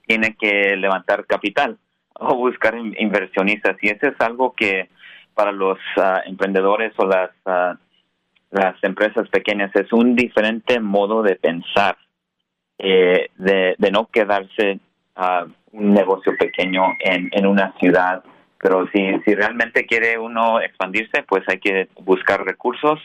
tiene 0.05 0.35
que 0.35 0.75
levantar 0.75 1.25
capital 1.25 1.77
o 2.13 2.35
buscar 2.35 2.75
inversionistas. 2.77 3.77
Y 3.81 3.89
eso 3.89 4.07
es 4.07 4.19
algo 4.19 4.53
que 4.53 4.89
para 5.33 5.51
los 5.51 5.77
uh, 5.95 6.19
emprendedores 6.25 6.91
o 6.97 7.05
las, 7.05 7.29
uh, 7.45 7.77
las 8.51 8.75
empresas 8.83 9.29
pequeñas 9.29 9.73
es 9.75 9.93
un 9.93 10.15
diferente 10.15 10.81
modo 10.81 11.21
de 11.21 11.35
pensar 11.35 11.97
eh, 12.79 13.29
de, 13.37 13.75
de, 13.77 13.91
no 13.91 14.07
quedarse 14.07 14.79
uh, 15.17 15.49
un 15.73 15.93
negocio 15.93 16.35
pequeño 16.37 16.83
en, 16.99 17.29
en 17.31 17.45
una 17.45 17.73
ciudad. 17.79 18.23
Pero 18.61 18.87
si, 18.93 18.99
si 19.25 19.35
realmente 19.35 19.85
quiere 19.85 20.17
uno 20.17 20.59
expandirse, 20.61 21.23
pues 21.23 21.43
hay 21.47 21.59
que 21.59 21.89
buscar 22.01 22.43
recursos. 22.43 22.99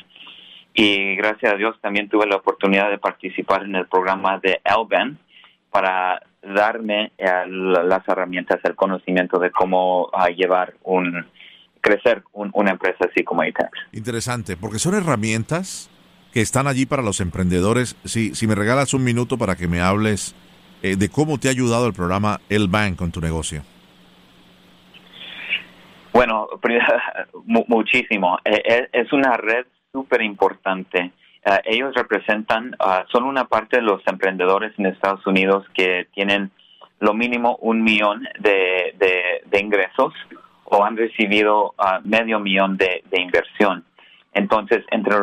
Y 0.73 1.17
gracias 1.17 1.53
a 1.53 1.57
Dios 1.57 1.77
también 1.81 2.09
tuve 2.09 2.27
la 2.27 2.37
oportunidad 2.37 2.91
de 2.91 2.99
participar 2.99 3.65
en 3.65 3.77
el 3.77 3.87
programa 3.87 4.39
de 4.39 4.61
Elben 4.65 5.19
para 5.71 6.21
darme 6.43 7.13
las 7.19 8.09
herramientas, 8.09 8.61
el 8.65 8.75
conocimiento 8.75 9.39
de 9.39 9.51
cómo 9.51 10.11
llevar 10.37 10.75
un, 10.83 11.27
crecer 11.85 12.23
una 12.33 12.73
empresa 12.73 13.07
así 13.11 13.23
como 13.23 13.45
ITAX. 13.45 13.71
Interesante, 13.93 14.57
porque 14.57 14.79
son 14.79 14.95
herramientas 14.95 15.91
que 16.35 16.41
están 16.41 16.67
allí 16.67 16.85
para 16.85 17.03
los 17.03 17.21
emprendedores. 17.21 17.97
Si, 18.05 18.35
si 18.35 18.47
me 18.47 18.57
regalas 18.57 18.93
un 18.93 19.05
minuto 19.05 19.39
para 19.39 19.55
que 19.55 19.69
me 19.69 19.81
hables 19.81 20.35
eh, 20.83 20.97
de 20.97 21.09
cómo 21.09 21.39
te 21.39 21.49
ha 21.49 21.53
ayudado 21.53 21.87
el 21.87 21.95
programa 21.95 22.41
El 22.49 22.69
Bank 22.69 22.97
con 22.97 23.13
tu 23.13 23.21
negocio. 23.21 23.63
Bueno, 26.13 26.49
muchísimo. 27.69 28.39
E, 28.45 28.63
e, 28.67 28.89
es 28.93 29.13
una 29.13 29.37
red 29.37 29.65
súper 29.93 30.23
importante. 30.23 31.13
Eh, 31.45 31.61
ellos 31.67 31.95
representan, 31.95 32.75
uh, 32.81 33.09
son 33.13 33.25
una 33.25 33.45
parte 33.45 33.77
de 33.77 33.83
los 33.83 34.03
emprendedores 34.07 34.73
en 34.77 34.87
Estados 34.87 35.25
Unidos 35.27 35.65
que 35.73 36.09
tienen 36.15 36.51
lo 36.99 37.15
mínimo 37.15 37.57
un 37.61 37.83
millón 37.83 38.27
de, 38.41 38.95
de, 38.99 39.61
ingresos 39.61 40.13
o 40.65 40.85
han 40.85 40.97
recibido 40.97 41.75
ah, 41.79 42.01
medio 42.03 42.41
millón 42.41 42.77
de, 42.77 43.05
inversión. 43.13 43.85
Entonces, 44.35 44.85
entre 44.91 45.19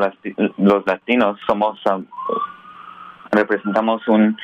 los, 0.57 0.85
latinos 0.85 1.37
somos, 1.45 1.79
representamos 3.31 4.07
un, 4.07 4.37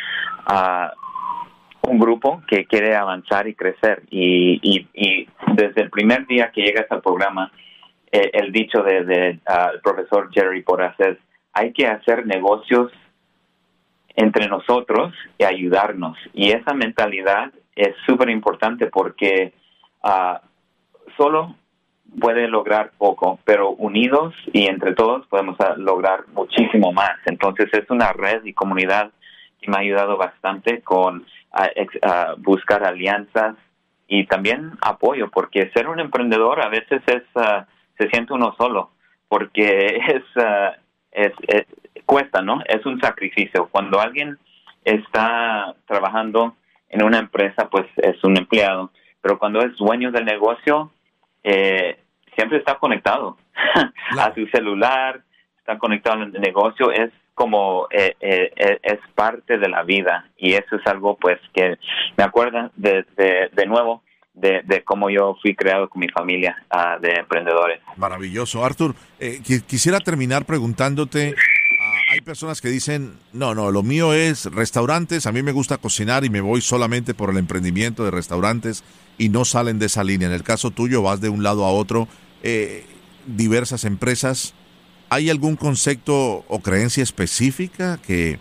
un 1.81 1.99
grupo 1.99 2.43
que 2.47 2.65
quiere 2.65 2.95
avanzar 2.95 3.47
y 3.47 3.55
crecer. 3.55 4.03
Y, 4.09 4.59
y, 4.93 5.27
desde 5.53 5.81
el 5.81 5.89
primer 5.89 6.27
día 6.27 6.51
que 6.51 6.61
llegas 6.61 6.85
al 6.91 7.01
programa, 7.01 7.51
eh, 8.11 8.29
el 8.33 8.51
dicho 8.51 8.83
del 8.83 9.07
de, 9.07 9.39
ah, 9.47 9.71
profesor 9.81 10.29
Jerry 10.31 10.61
Porras 10.61 10.95
es, 10.99 11.17
hay 11.53 11.73
que 11.73 11.87
hacer 11.87 12.25
negocios 12.25 12.91
entre 14.15 14.47
nosotros 14.47 15.13
y 15.37 15.45
ayudarnos. 15.45 16.17
Y 16.33 16.51
esa 16.51 16.73
mentalidad 16.73 17.51
es 17.75 17.95
súper 18.05 18.29
importante 18.29 18.87
porque 18.87 19.53
uh, 20.03 20.37
solo 21.15 21.55
puede 22.19 22.47
lograr 22.47 22.91
poco, 22.97 23.39
pero 23.45 23.71
unidos 23.71 24.33
y 24.53 24.67
entre 24.67 24.93
todos 24.93 25.25
podemos 25.27 25.55
ah, 25.59 25.75
lograr 25.77 26.27
muchísimo 26.33 26.91
más. 26.91 27.17
Entonces 27.25 27.67
es 27.73 27.89
una 27.89 28.13
red 28.13 28.43
y 28.45 28.53
comunidad 28.53 29.11
que 29.61 29.69
me 29.69 29.77
ha 29.77 29.81
ayudado 29.81 30.17
bastante 30.17 30.81
con 30.81 31.25
a, 31.51 32.35
buscar 32.37 32.83
alianzas 32.83 33.55
y 34.07 34.25
también 34.25 34.71
apoyo, 34.81 35.29
porque 35.29 35.69
ser 35.73 35.87
un 35.87 35.99
emprendedor 35.99 36.61
a 36.61 36.69
veces 36.69 37.01
es 37.07 37.23
uh, 37.35 37.63
se 37.97 38.09
siente 38.09 38.33
uno 38.33 38.55
solo, 38.57 38.91
porque 39.27 39.99
uh, 40.35 40.71
es, 41.11 41.33
es, 41.47 41.65
cuesta, 42.05 42.41
¿no? 42.41 42.61
Es 42.67 42.85
un 42.85 42.99
sacrificio. 43.01 43.67
Cuando 43.69 43.99
alguien 43.99 44.37
está 44.85 45.75
trabajando 45.85 46.55
en 46.89 47.03
una 47.03 47.19
empresa, 47.19 47.67
pues 47.69 47.85
es 47.97 48.23
un 48.23 48.37
empleado, 48.37 48.91
pero 49.21 49.37
cuando 49.37 49.59
es 49.59 49.75
dueño 49.75 50.11
del 50.11 50.25
negocio, 50.25 50.91
eh, 51.49 51.97
siempre 52.35 52.57
está 52.57 52.77
conectado 52.77 53.37
a 54.19 54.33
su 54.33 54.45
celular, 54.47 55.21
está 55.59 55.77
conectado 55.77 56.23
al 56.23 56.31
negocio, 56.33 56.91
es 56.91 57.11
como 57.33 57.87
eh, 57.91 58.15
eh, 58.19 58.51
eh, 58.55 58.79
es 58.81 58.99
parte 59.15 59.57
de 59.57 59.69
la 59.69 59.83
vida 59.83 60.29
y 60.37 60.53
eso 60.53 60.75
es 60.75 60.87
algo 60.87 61.17
pues 61.17 61.39
que 61.53 61.77
me 62.17 62.23
acuerda 62.23 62.71
de, 62.75 63.05
de, 63.15 63.65
nuevo 63.67 64.01
de, 64.33 64.61
de, 64.65 64.83
cómo 64.83 65.09
yo 65.09 65.37
fui 65.41 65.55
creado 65.55 65.87
con 65.87 65.99
mi 65.99 66.09
familia 66.09 66.57
uh, 66.73 66.99
de 66.99 67.11
emprendedores. 67.11 67.79
Maravilloso. 67.95 68.65
Arthur, 68.65 68.95
quisiera 69.67 69.99
terminar 69.99 70.45
preguntándote, 70.45 71.35
hay 72.09 72.21
personas 72.21 72.61
que 72.61 72.69
dicen, 72.69 73.17
no, 73.33 73.53
no, 73.53 73.71
lo 73.71 73.83
mío 73.83 74.13
es 74.13 74.45
restaurantes, 74.45 75.25
a 75.25 75.31
mí 75.31 75.43
me 75.43 75.51
gusta 75.51 75.77
cocinar 75.77 76.23
y 76.25 76.29
me 76.29 76.41
voy 76.41 76.61
solamente 76.61 77.13
por 77.13 77.29
el 77.29 77.37
emprendimiento 77.37 78.03
de 78.03 78.11
restaurantes 78.11 78.83
y 79.17 79.29
no 79.29 79.45
salen 79.45 79.79
de 79.79 79.87
esa 79.87 80.03
línea. 80.03 80.27
En 80.27 80.33
el 80.33 80.43
caso 80.43 80.71
tuyo 80.71 81.01
vas 81.01 81.21
de 81.21 81.29
un 81.29 81.43
lado 81.43 81.65
a 81.65 81.71
otro, 81.71 82.07
diversas 83.25 83.83
empresas 83.83 84.53
¿Hay 85.09 85.29
algún 85.29 85.55
concepto 85.55 86.43
o 86.47 86.59
creencia 86.59 87.01
específica 87.01 87.97
que, 87.97 88.39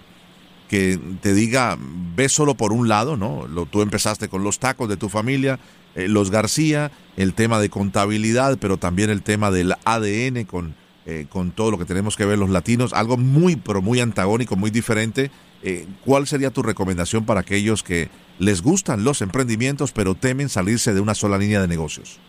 que 0.68 0.98
te 1.20 1.32
diga, 1.32 1.78
ve 1.80 2.28
solo 2.28 2.56
por 2.56 2.72
un 2.72 2.88
lado, 2.88 3.16
¿no? 3.16 3.46
Lo, 3.46 3.66
tú 3.66 3.82
empezaste 3.82 4.28
con 4.28 4.42
los 4.42 4.58
tacos 4.58 4.88
de 4.88 4.96
tu 4.96 5.08
familia, 5.08 5.60
eh, 5.94 6.08
los 6.08 6.30
García, 6.32 6.90
el 7.16 7.34
tema 7.34 7.60
de 7.60 7.70
contabilidad, 7.70 8.58
pero 8.60 8.78
también 8.78 9.10
el 9.10 9.22
tema 9.22 9.52
del 9.52 9.74
ADN 9.84 10.44
con, 10.44 10.74
eh, 11.06 11.26
con 11.28 11.52
todo 11.52 11.70
lo 11.70 11.78
que 11.78 11.84
tenemos 11.84 12.16
que 12.16 12.24
ver 12.24 12.36
los 12.36 12.50
latinos, 12.50 12.92
algo 12.92 13.16
muy, 13.16 13.54
pero 13.54 13.80
muy 13.80 14.00
antagónico, 14.00 14.56
muy 14.56 14.70
diferente. 14.70 15.30
Eh, 15.62 15.86
¿Cuál 16.04 16.26
sería 16.26 16.50
tu 16.50 16.64
recomendación 16.64 17.24
para 17.24 17.40
aquellos 17.40 17.84
que 17.84 18.08
les 18.40 18.60
gustan 18.60 19.04
los 19.04 19.22
emprendimientos, 19.22 19.92
pero 19.92 20.16
temen 20.16 20.48
salirse 20.48 20.94
de 20.94 21.00
una 21.00 21.14
sola 21.14 21.38
línea 21.38 21.60
de 21.60 21.68
negocios? 21.68 22.20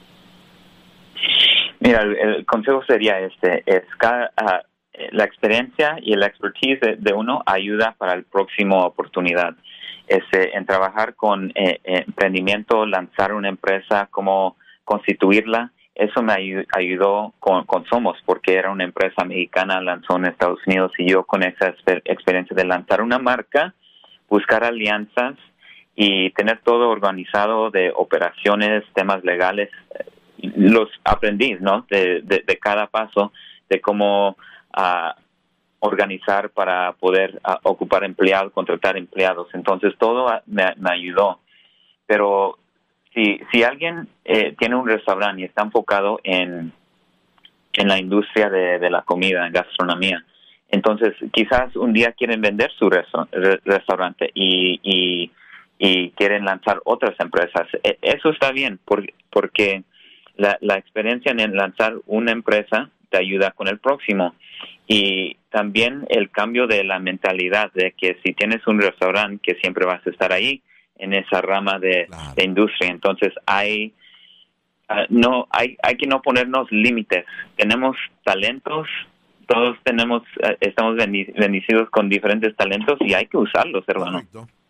Mira, 1.79 2.01
el, 2.01 2.45
consejo 2.45 2.83
sería 2.87 3.19
este, 3.19 3.63
es 3.65 3.83
ah, 4.03 4.61
la 5.11 5.23
experiencia 5.23 5.97
y 6.01 6.15
la 6.15 6.27
expertise 6.27 6.79
de, 6.99 7.13
uno 7.13 7.41
ayuda 7.47 7.95
para 7.97 8.15
la 8.15 8.23
próxima 8.31 8.85
oportunidad. 8.85 9.55
Este, 10.07 10.55
en 10.55 10.67
trabajar 10.67 11.15
con 11.15 11.51
eh, 11.55 11.79
emprendimiento, 11.83 12.85
lanzar 12.85 13.33
una 13.33 13.49
empresa, 13.49 14.07
cómo 14.11 14.55
constituirla, 14.85 15.71
eso 15.97 16.21
me 16.21 16.33
ayudó 16.75 17.33
con, 17.39 17.65
Somos, 17.89 18.17
porque 18.23 18.53
era 18.53 18.69
una 18.69 18.83
empresa 18.83 19.25
mexicana, 19.25 19.81
lanzó 19.81 20.17
en 20.17 20.27
Estados 20.27 20.59
Unidos 20.67 20.91
y 20.99 21.09
yo 21.09 21.23
con 21.23 21.41
esa 21.41 21.73
experiencia 22.05 22.55
de 22.55 22.65
lanzar 22.65 23.01
una 23.01 23.17
marca, 23.17 23.73
buscar 24.29 24.63
alianzas 24.63 25.35
y 25.95 26.29
tener 26.31 26.59
todo 26.59 26.89
organizado 26.89 27.71
de 27.71 27.91
operaciones, 27.95 28.83
temas 28.93 29.23
legales, 29.23 29.71
los 30.37 30.87
aprendí, 31.03 31.55
¿no? 31.59 31.87
De, 31.89 32.59
cada 32.61 32.85
paso, 32.85 33.31
de 33.67 33.81
cómo 33.81 34.37
uh, 34.77 35.19
organizar 35.79 36.51
para 36.51 36.93
poder 36.93 37.41
uh, 37.43 37.55
ocupar 37.63 38.03
empleados, 38.03 38.53
contratar 38.53 38.97
empleados. 38.97 39.47
Entonces 39.53 39.95
todo 39.97 40.29
me, 40.45 40.63
ayudó. 40.91 41.39
Pero 42.05 42.59
si, 43.17 43.39
si 43.51 43.63
alguien 43.63 44.07
eh, 44.23 44.53
tiene 44.59 44.75
un 44.75 44.87
restaurante 44.87 45.41
y 45.41 45.45
está 45.45 45.63
enfocado 45.63 46.19
en, 46.23 46.71
en 47.73 47.87
la 47.87 47.97
industria 47.97 48.47
de, 48.49 48.77
de 48.77 48.89
la 48.91 49.01
comida, 49.01 49.47
en 49.47 49.53
gastronomía, 49.53 50.23
entonces 50.69 51.15
quizás 51.33 51.75
un 51.75 51.93
día 51.93 52.11
quieren 52.11 52.41
vender 52.41 52.71
su 52.77 52.89
restaurante 52.89 54.29
y, 54.35 54.79
y, 54.83 55.31
quieren 56.11 56.45
lanzar 56.45 56.81
otras 56.85 57.15
empresas. 57.19 57.67
E, 57.83 57.97
eso 58.01 58.29
está 58.29 58.51
bien 58.51 58.79
porque, 58.83 59.13
porque 59.31 59.83
la, 60.35 60.57
la 60.61 60.75
experiencia 60.75 61.31
en 61.31 61.55
lanzar 61.55 61.95
una 62.05 62.31
empresa 62.31 62.89
te 63.09 63.17
ayuda 63.17 63.51
con 63.51 63.67
el 63.67 63.79
próximo. 63.79 64.35
Y 64.87 65.37
también 65.49 66.05
el 66.09 66.29
cambio 66.29 66.67
de 66.67 66.83
la 66.83 66.99
mentalidad 66.99 67.71
de 67.73 67.93
que 67.97 68.17
si 68.23 68.33
tienes 68.33 68.65
un 68.67 68.81
restaurante, 68.81 69.41
que 69.41 69.59
siempre 69.61 69.85
vas 69.85 70.05
a 70.05 70.09
estar 70.09 70.33
ahí 70.33 70.61
en 70.99 71.13
esa 71.13 71.41
rama 71.41 71.79
de, 71.79 72.07
industria. 72.43 72.89
Entonces 72.89 73.33
hay, 73.45 73.93
ah, 74.89 75.05
no, 75.09 75.47
hay, 75.49 75.77
hay 75.83 75.95
que 75.97 76.07
no 76.07 76.21
ponernos 76.21 76.71
límites. 76.71 77.25
Tenemos 77.55 77.97
talentos, 78.23 78.87
todos 79.47 79.77
tenemos, 79.83 80.23
ah, 80.43 80.53
estamos 80.59 80.95
bendecidos 80.95 81.89
con 81.89 82.09
diferentes 82.09 82.55
talentos 82.55 82.97
y 83.01 83.13
hay 83.13 83.27
que 83.27 83.37
usarlos, 83.37 83.83
hermano. 83.87 84.23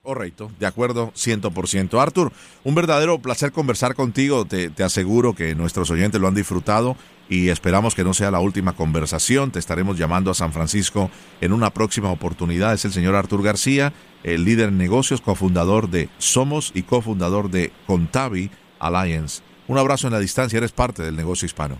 Correcto, 0.08 0.50
de 0.58 0.66
acuerdo, 0.66 1.12
100%. 1.16 2.02
Arthur, 2.02 2.32
un 2.64 2.76
verdadero 2.76 3.20
placer 3.20 3.52
conversar 3.52 3.94
contigo. 3.94 4.46
Te, 4.46 4.72
aseguro 4.82 5.34
que 5.34 5.54
nuestros 5.54 5.92
oyentes 5.92 6.22
lo 6.22 6.30
han 6.30 6.34
disfrutado 6.34 6.96
y 7.28 7.50
esperamos 7.50 7.94
que 7.94 8.06
no 8.06 8.14
sea 8.14 8.32
la 8.32 8.40
última 8.40 8.72
conversación. 8.72 9.52
Te 9.52 9.60
estaremos 9.60 9.98
llamando 9.98 10.32
a 10.32 10.34
San 10.34 10.54
Francisco 10.54 11.12
en 11.42 11.52
una 11.52 11.72
próxima 11.72 12.10
oportunidad. 12.10 12.74
Es 12.74 12.86
el 12.86 12.94
señor 12.94 13.16
Arthur 13.16 13.44
García, 13.44 13.92
el 14.28 14.44
líder 14.44 14.70
en 14.70 14.78
negocios, 14.78 15.22
cofundador 15.22 15.90
de 15.90 16.10
Somos 16.18 16.72
y 16.76 16.84
cofundador 16.84 17.50
de 17.50 17.72
Contavi 17.86 18.52
Alliance. 18.78 19.42
Un 19.68 19.78
abrazo 19.78 20.08
en 20.08 20.14
la 20.14 20.20
distancia, 20.20 20.58
eres 20.58 20.74
parte 20.74 21.02
del 21.02 21.16
negocio 21.16 21.46
hispano. 21.46 21.78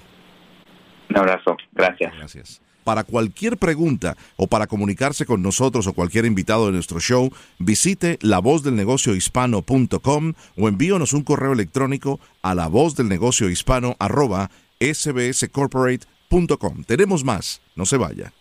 Un 1.10 1.18
abrazo, 1.18 1.58
gracias. 1.74 2.14
Gracias. 2.16 2.62
Para 2.86 3.04
cualquier 3.04 3.58
pregunta 3.58 4.16
o 4.38 4.48
para 4.48 4.68
comunicarse 4.68 5.26
con 5.26 5.42
nosotros 5.42 5.88
o 5.88 5.94
cualquier 5.94 6.24
invitado 6.24 6.68
de 6.68 6.72
nuestro 6.72 7.02
show, 7.02 7.30
visite 7.60 8.18
lavozdelnegociohispano.com 8.22 10.34
o 10.58 10.70
envíonos 10.70 11.12
un 11.12 11.24
correo 11.24 11.52
electrónico 11.52 12.22
a 12.42 12.56
lavozdelnegociohispano 12.56 13.98
arroba 14.00 14.52
sbscorporate.com. 14.80 16.84
Tenemos 16.86 17.26
más, 17.26 17.62
no 17.76 17.86
se 17.86 17.98
vaya. 17.98 18.32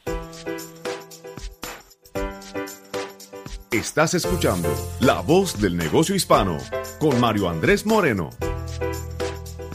Estás 3.73 4.15
escuchando 4.15 4.73
La 5.01 5.21
Voz 5.21 5.61
del 5.61 5.77
Negocio 5.77 6.15
Hispano 6.15 6.59
con 7.01 7.19
Mario 7.21 7.51
Andrés 7.51 7.85
Moreno. 7.85 8.31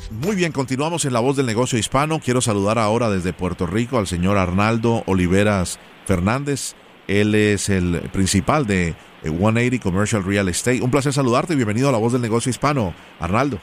Muy 0.09 0.37
bien, 0.37 0.53
continuamos 0.53 1.03
en 1.03 1.11
La 1.11 1.19
Voz 1.19 1.35
del 1.35 1.45
Negocio 1.45 1.77
Hispano. 1.77 2.21
Quiero 2.21 2.39
saludar 2.39 2.79
ahora 2.79 3.09
desde 3.09 3.33
Puerto 3.33 3.67
Rico 3.67 3.97
al 3.97 4.07
señor 4.07 4.37
Arnaldo 4.37 5.03
Oliveras 5.07 5.77
Fernández. 6.05 6.73
Él 7.09 7.35
es 7.35 7.67
el 7.67 8.09
principal 8.13 8.65
de 8.65 8.95
180 9.23 9.83
Commercial 9.83 10.23
Real 10.23 10.47
Estate. 10.47 10.81
Un 10.81 10.89
placer 10.89 11.11
saludarte 11.11 11.51
y 11.53 11.57
bienvenido 11.57 11.89
a 11.89 11.91
La 11.91 11.97
Voz 11.97 12.13
del 12.13 12.21
Negocio 12.21 12.49
Hispano, 12.49 12.93
Arnaldo. 13.19 13.59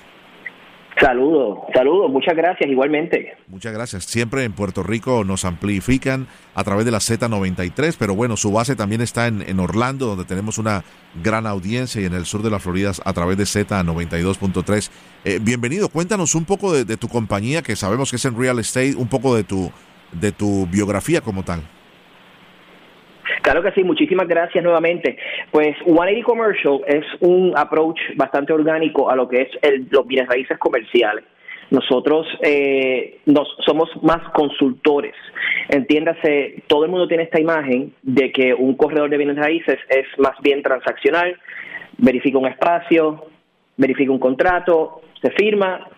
Saludos, 1.00 1.58
saludos, 1.72 2.11
muchas 2.11 2.34
gracias 2.34 2.68
igualmente. 2.68 3.37
Muchas 3.46 3.72
gracias. 3.72 4.04
Siempre 4.04 4.42
en 4.42 4.52
Puerto 4.52 4.82
Rico 4.82 5.22
nos 5.22 5.44
amplifican 5.44 6.26
a 6.54 6.64
través 6.64 6.84
de 6.87 6.90
la 6.90 6.98
Z93, 6.98 7.94
pero 7.96 8.16
bueno, 8.16 8.37
su 8.37 8.50
base 8.50 8.74
también 8.74 9.00
está 9.00 9.28
en, 9.28 9.61
Orlando, 9.61 10.06
donde 10.06 10.24
tenemos 10.24 10.58
una 10.58 10.82
gran 11.22 11.46
audiencia 11.46 12.00
y 12.00 12.06
en 12.06 12.14
el 12.14 12.24
sur 12.24 12.42
de 12.42 12.50
la 12.50 12.58
Florida 12.58 12.90
a 13.04 13.12
través 13.12 13.37
de 13.37 13.44
Z92.3. 13.44 14.90
Eh, 15.24 15.38
bienvenido, 15.40 15.88
cuéntanos 15.88 16.34
un 16.34 16.44
poco 16.44 16.72
de, 16.72 16.84
de, 16.84 16.96
tu 16.96 17.08
compañía, 17.08 17.62
que 17.62 17.76
sabemos 17.76 18.11
que 18.11 18.16
es 18.16 18.24
en 18.24 18.37
real 18.37 18.58
estate, 18.58 18.96
un 18.96 19.08
poco 19.08 19.37
de 19.37 19.44
tu, 19.44 19.70
de 20.12 20.32
tu 20.32 20.66
biografía 20.66 21.20
como 21.20 21.44
tal. 21.44 21.62
Claro 23.48 23.62
que 23.62 23.72
sí, 23.72 23.82
muchísimas 23.82 24.28
gracias 24.28 24.62
nuevamente. 24.62 25.16
Pues 25.50 25.74
180 25.87 26.22
Commercial 26.22 26.80
es 26.87 27.02
un 27.20 27.54
approach 27.56 27.98
bastante 28.14 28.52
orgánico 28.52 29.08
a 29.08 29.16
lo 29.16 29.26
que 29.26 29.40
es 29.40 29.48
el, 29.62 29.88
los 29.90 30.06
bienes 30.06 30.28
raíces 30.28 30.58
comerciales. 30.58 31.24
Nosotros 31.70 32.26
eh, 32.42 33.20
somos 33.64 33.88
más 34.02 34.20
consultores. 34.34 35.14
Entiéndase, 35.70 36.62
todo 36.66 36.84
el 36.84 36.90
mundo 36.90 37.08
tiene 37.08 37.22
esta 37.22 37.40
imagen 37.40 37.94
de 38.02 38.32
que 38.32 38.52
un 38.52 38.74
corredor 38.74 39.08
de 39.08 39.16
bienes 39.16 39.37
raíces 39.37 39.78
es 39.88 40.06
más 40.18 40.38
bien 40.42 40.62
transaccional, 40.62 41.34
verifica 41.96 42.37
un 42.37 42.48
espacio, 42.48 43.28
verifica 43.78 44.12
un 44.12 44.18
contrato, 44.18 45.00
se 45.22 45.30
firma 45.30 45.88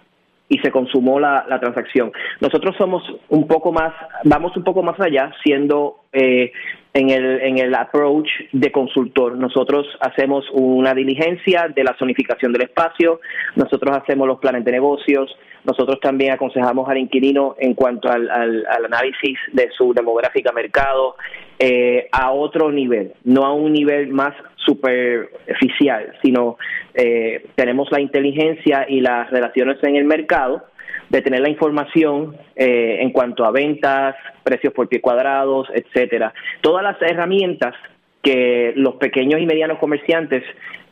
y 0.49 0.59
se 0.59 0.71
consumó 0.71 1.19
la, 1.19 1.47
la, 1.49 1.59
transacción. 1.59 2.13
Nosotros 2.41 2.77
somos 2.77 3.03
un 3.29 3.49
poco 3.49 3.73
más, 3.73 3.93
vamos 4.25 4.57
un 4.57 4.63
poco 4.63 4.83
más 4.85 5.01
allá, 5.01 5.33
siendo 5.43 6.01
eh, 6.13 6.53
en, 6.93 7.11
el, 7.11 7.41
en 7.43 7.59
el 7.59 7.75
approach 7.75 8.29
de 8.53 8.73
consultor. 8.73 9.37
Nosotros 9.37 9.87
hacemos 10.01 10.45
una 10.53 10.93
diligencia 10.93 11.69
de 11.75 11.85
la 11.85 11.95
zonificación 11.99 12.53
del 12.53 12.63
espacio, 12.63 13.21
nosotros 13.55 13.97
hacemos 13.97 14.27
los 14.27 14.41
planes 14.41 14.65
de 14.65 14.73
negocios, 14.73 15.37
nosotros 15.65 16.01
también 16.01 16.33
aconsejamos 16.33 16.89
al 16.89 16.99
inquilino 16.99 17.55
en 17.59 17.75
cuanto 17.75 18.11
al, 18.11 18.29
al, 18.31 18.67
análisis 18.87 19.39
de 19.53 19.69
su 19.77 19.93
demográfica 19.93 20.53
mercado 20.53 21.17
eh, 21.59 22.09
a 22.11 22.33
otro 22.33 22.73
nivel, 22.73 23.13
no 23.25 23.45
a 23.45 23.53
un 23.53 23.73
nivel 23.73 24.09
más 24.09 24.35
superficial, 24.57 26.13
sino 26.23 26.57
eh, 26.95 27.47
tenemos 27.55 27.89
la 27.93 28.01
inteligencia 28.01 28.87
y 28.89 29.01
las 29.01 29.31
relaciones 29.31 29.79
en 29.83 29.97
el 29.97 30.05
mercado 30.05 30.65
de 31.09 31.23
tener 31.23 31.41
la 31.41 31.49
información 31.49 32.37
eh, 32.57 32.99
en 33.01 33.11
cuanto 33.11 33.45
a 33.45 33.51
ventas, 33.51 34.15
precios 34.43 34.73
por 34.73 34.89
pie 34.89 35.01
cuadrados, 35.01 35.69
etcétera. 35.75 36.33
Todas 36.61 36.83
las 36.83 37.01
herramientas 37.03 37.75
que 38.23 38.73
los 38.77 38.95
pequeños 38.97 39.41
y 39.41 39.47
medianos 39.47 39.79
comerciantes 39.79 40.45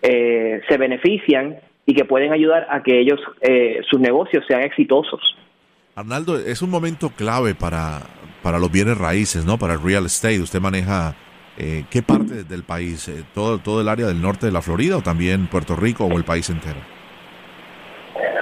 eh, 0.03 0.61
se 0.69 0.77
benefician 0.77 1.57
y 1.87 1.95
que 1.95 2.05
pueden 2.05 2.33
ayudar 2.33 2.67
a 2.71 2.83
que 2.83 2.99
ellos 3.01 3.21
eh, 3.41 3.81
sus 3.89 4.01
negocios 4.01 4.45
sean 4.47 4.63
exitosos. 4.63 5.21
Arnaldo, 5.95 6.39
es 6.39 6.63
un 6.63 6.71
momento 6.71 7.11
clave 7.11 7.55
para, 7.55 8.01
para 8.43 8.59
los 8.59 8.71
bienes 8.71 8.99
raíces, 8.99 9.45
¿no? 9.45 9.59
Para 9.59 9.75
el 9.75 9.83
real 9.83 10.07
estate. 10.07 10.41
Usted 10.41 10.61
maneja 10.61 11.15
qué 11.91 12.03
parte 12.03 12.45
del 12.45 12.63
país, 12.63 13.11
todo 13.35 13.59
todo 13.59 13.81
el 13.81 13.89
área 13.89 14.07
del 14.07 14.23
norte 14.23 14.47
de 14.47 14.53
la 14.53 14.63
Florida 14.63 14.97
o 14.97 15.03
también 15.03 15.49
Puerto 15.49 15.75
Rico 15.75 16.05
o 16.05 16.17
el 16.17 16.23
país 16.23 16.49
entero. 16.51 16.98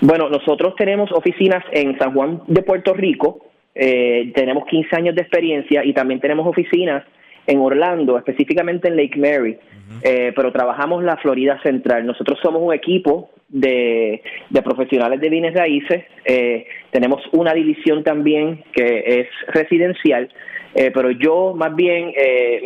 Bueno, 0.01 0.29
nosotros 0.29 0.75
tenemos 0.77 1.11
oficinas 1.13 1.65
en 1.73 1.99
San 1.99 2.13
Juan 2.13 2.43
de 2.47 2.63
Puerto 2.63 2.95
Rico, 2.95 3.41
eh, 3.75 4.33
tenemos 4.35 4.67
15 4.67 4.97
años 4.97 5.15
de 5.15 5.23
experiencia 5.23 5.85
y 5.85 5.93
también 5.93 6.21
tenemos 6.21 6.47
oficinas 6.47 7.05
en 7.47 7.61
Orlando, 7.61 8.17
específicamente 8.17 8.89
en 8.89 8.97
Lake 8.97 9.19
Mary, 9.19 9.57
eh, 10.03 10.33
pero 10.35 10.51
trabajamos 10.51 11.05
la 11.05 11.17
Florida 11.19 11.61
Central. 11.63 12.07
Nosotros 12.07 12.39
somos 12.43 12.63
un 12.63 12.73
equipo 12.73 13.31
de, 13.49 14.23
profesionales 14.65 15.21
de 15.21 15.29
bienes 15.29 15.55
raíces, 15.55 16.05
eh, 16.25 16.67
tenemos 16.91 17.23
una 17.33 17.53
división 17.53 18.03
también 18.03 18.65
que 18.73 19.21
es 19.21 19.29
residencial, 19.49 20.29
pero 20.75 21.11
yo 21.11 21.55
más 21.57 21.75
bien 21.75 22.13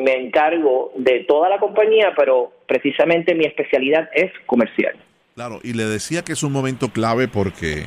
me 0.02 0.14
encargo 0.14 0.92
de 0.96 1.20
toda 1.28 1.48
la 1.48 1.58
compañía, 1.58 2.12
pero 2.16 2.50
precisamente 2.66 3.36
mi 3.36 3.44
especialidad 3.44 4.10
es 4.12 4.32
comercial. 4.46 4.94
Claro, 5.34 5.60
y 5.62 5.72
le 5.72 5.86
decía 5.86 6.22
que 6.22 6.32
es 6.32 6.42
un 6.42 6.52
momento 6.52 6.90
clave 6.90 7.28
porque 7.28 7.86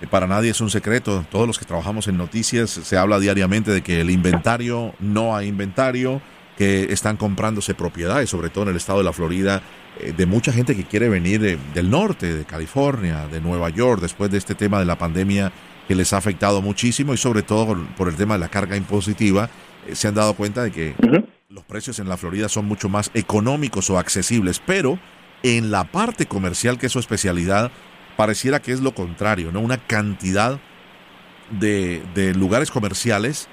eh, 0.00 0.06
para 0.10 0.26
nadie 0.26 0.50
es 0.50 0.60
un 0.60 0.70
secreto. 0.70 1.24
Todos 1.30 1.46
los 1.46 1.58
que 1.58 1.64
trabajamos 1.64 2.08
en 2.08 2.16
noticias 2.16 2.70
se 2.70 2.96
habla 2.96 3.18
diariamente 3.18 3.70
de 3.70 3.82
que 3.82 4.00
el 4.00 4.10
inventario, 4.10 4.94
no 4.98 5.36
hay 5.36 5.48
inventario, 5.48 6.20
que 6.56 6.92
están 6.92 7.16
comprándose 7.16 7.74
propiedades, 7.74 8.30
sobre 8.30 8.50
todo 8.50 8.64
en 8.64 8.70
el 8.70 8.76
estado 8.76 8.98
de 8.98 9.04
la 9.04 9.12
Florida, 9.12 9.62
eh, 10.00 10.12
de 10.16 10.26
mucha 10.26 10.52
gente 10.52 10.74
que 10.74 10.84
quiere 10.84 11.08
venir 11.08 11.44
eh, 11.44 11.58
del 11.74 11.90
norte, 11.90 12.34
de 12.34 12.44
California, 12.44 13.28
de 13.28 13.40
Nueva 13.40 13.70
York, 13.70 14.00
después 14.00 14.30
de 14.30 14.38
este 14.38 14.54
tema 14.54 14.78
de 14.78 14.84
la 14.84 14.98
pandemia 14.98 15.52
que 15.86 15.94
les 15.94 16.12
ha 16.12 16.16
afectado 16.16 16.60
muchísimo 16.60 17.14
y 17.14 17.16
sobre 17.16 17.42
todo 17.42 17.78
por, 17.96 18.08
el 18.08 18.16
tema 18.16 18.34
de 18.34 18.40
la 18.40 18.48
carga 18.48 18.76
impositiva, 18.76 19.48
se 19.92 20.08
han 20.08 20.14
dado 20.14 20.34
cuenta 20.34 20.62
de 20.62 20.70
que 20.70 20.94
los 21.48 21.64
precios 21.64 21.98
en 21.98 22.10
la 22.10 22.18
Florida 22.18 22.48
son 22.50 22.66
mucho 22.66 22.90
más 22.90 23.10
económicos 23.14 23.88
o 23.88 23.98
accesibles, 23.98 24.60
pero 24.64 24.98
en 25.42 25.70
la 25.70 25.84
parte 25.84 26.26
comercial, 26.26 26.78
que 26.78 26.86
es 26.86 26.92
su 26.92 26.98
especialidad, 26.98 27.70
pareciera 28.16 28.60
que 28.60 28.72
es 28.72 28.80
lo 28.80 28.94
contrario, 28.94 29.52
¿no? 29.52 29.60
Una 29.60 29.78
cantidad 29.78 30.58
de, 31.50 32.02
de 32.14 32.34
lugares 32.34 32.70
comerciales 32.70 33.48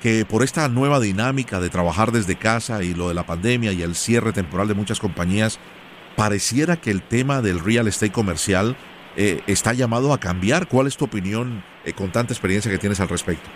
que 0.00 0.24
por 0.24 0.42
esta 0.42 0.68
nueva 0.68 0.98
dinámica 0.98 1.60
de 1.60 1.68
trabajar 1.68 2.10
desde 2.10 2.36
casa 2.36 2.82
y 2.82 2.94
lo 2.94 3.08
de 3.08 3.14
la 3.14 3.26
pandemia 3.26 3.72
y 3.72 3.82
el 3.82 3.94
cierre 3.94 4.32
temporal 4.32 4.66
de 4.66 4.74
muchas 4.74 4.98
compañías, 4.98 5.58
pareciera 6.16 6.76
que 6.76 6.90
el 6.90 7.02
tema 7.02 7.42
del 7.42 7.60
real 7.60 7.86
estate 7.86 8.12
comercial 8.12 8.76
eh, 9.16 9.42
está 9.46 9.72
llamado 9.72 10.12
a 10.12 10.20
cambiar. 10.20 10.68
¿Cuál 10.68 10.86
es 10.86 10.96
tu 10.96 11.04
opinión 11.04 11.62
eh, 11.84 11.92
con 11.92 12.10
tanta 12.12 12.32
experiencia 12.32 12.70
que 12.70 12.78
tienes 12.78 13.00
al 13.00 13.08
respecto? 13.08 13.48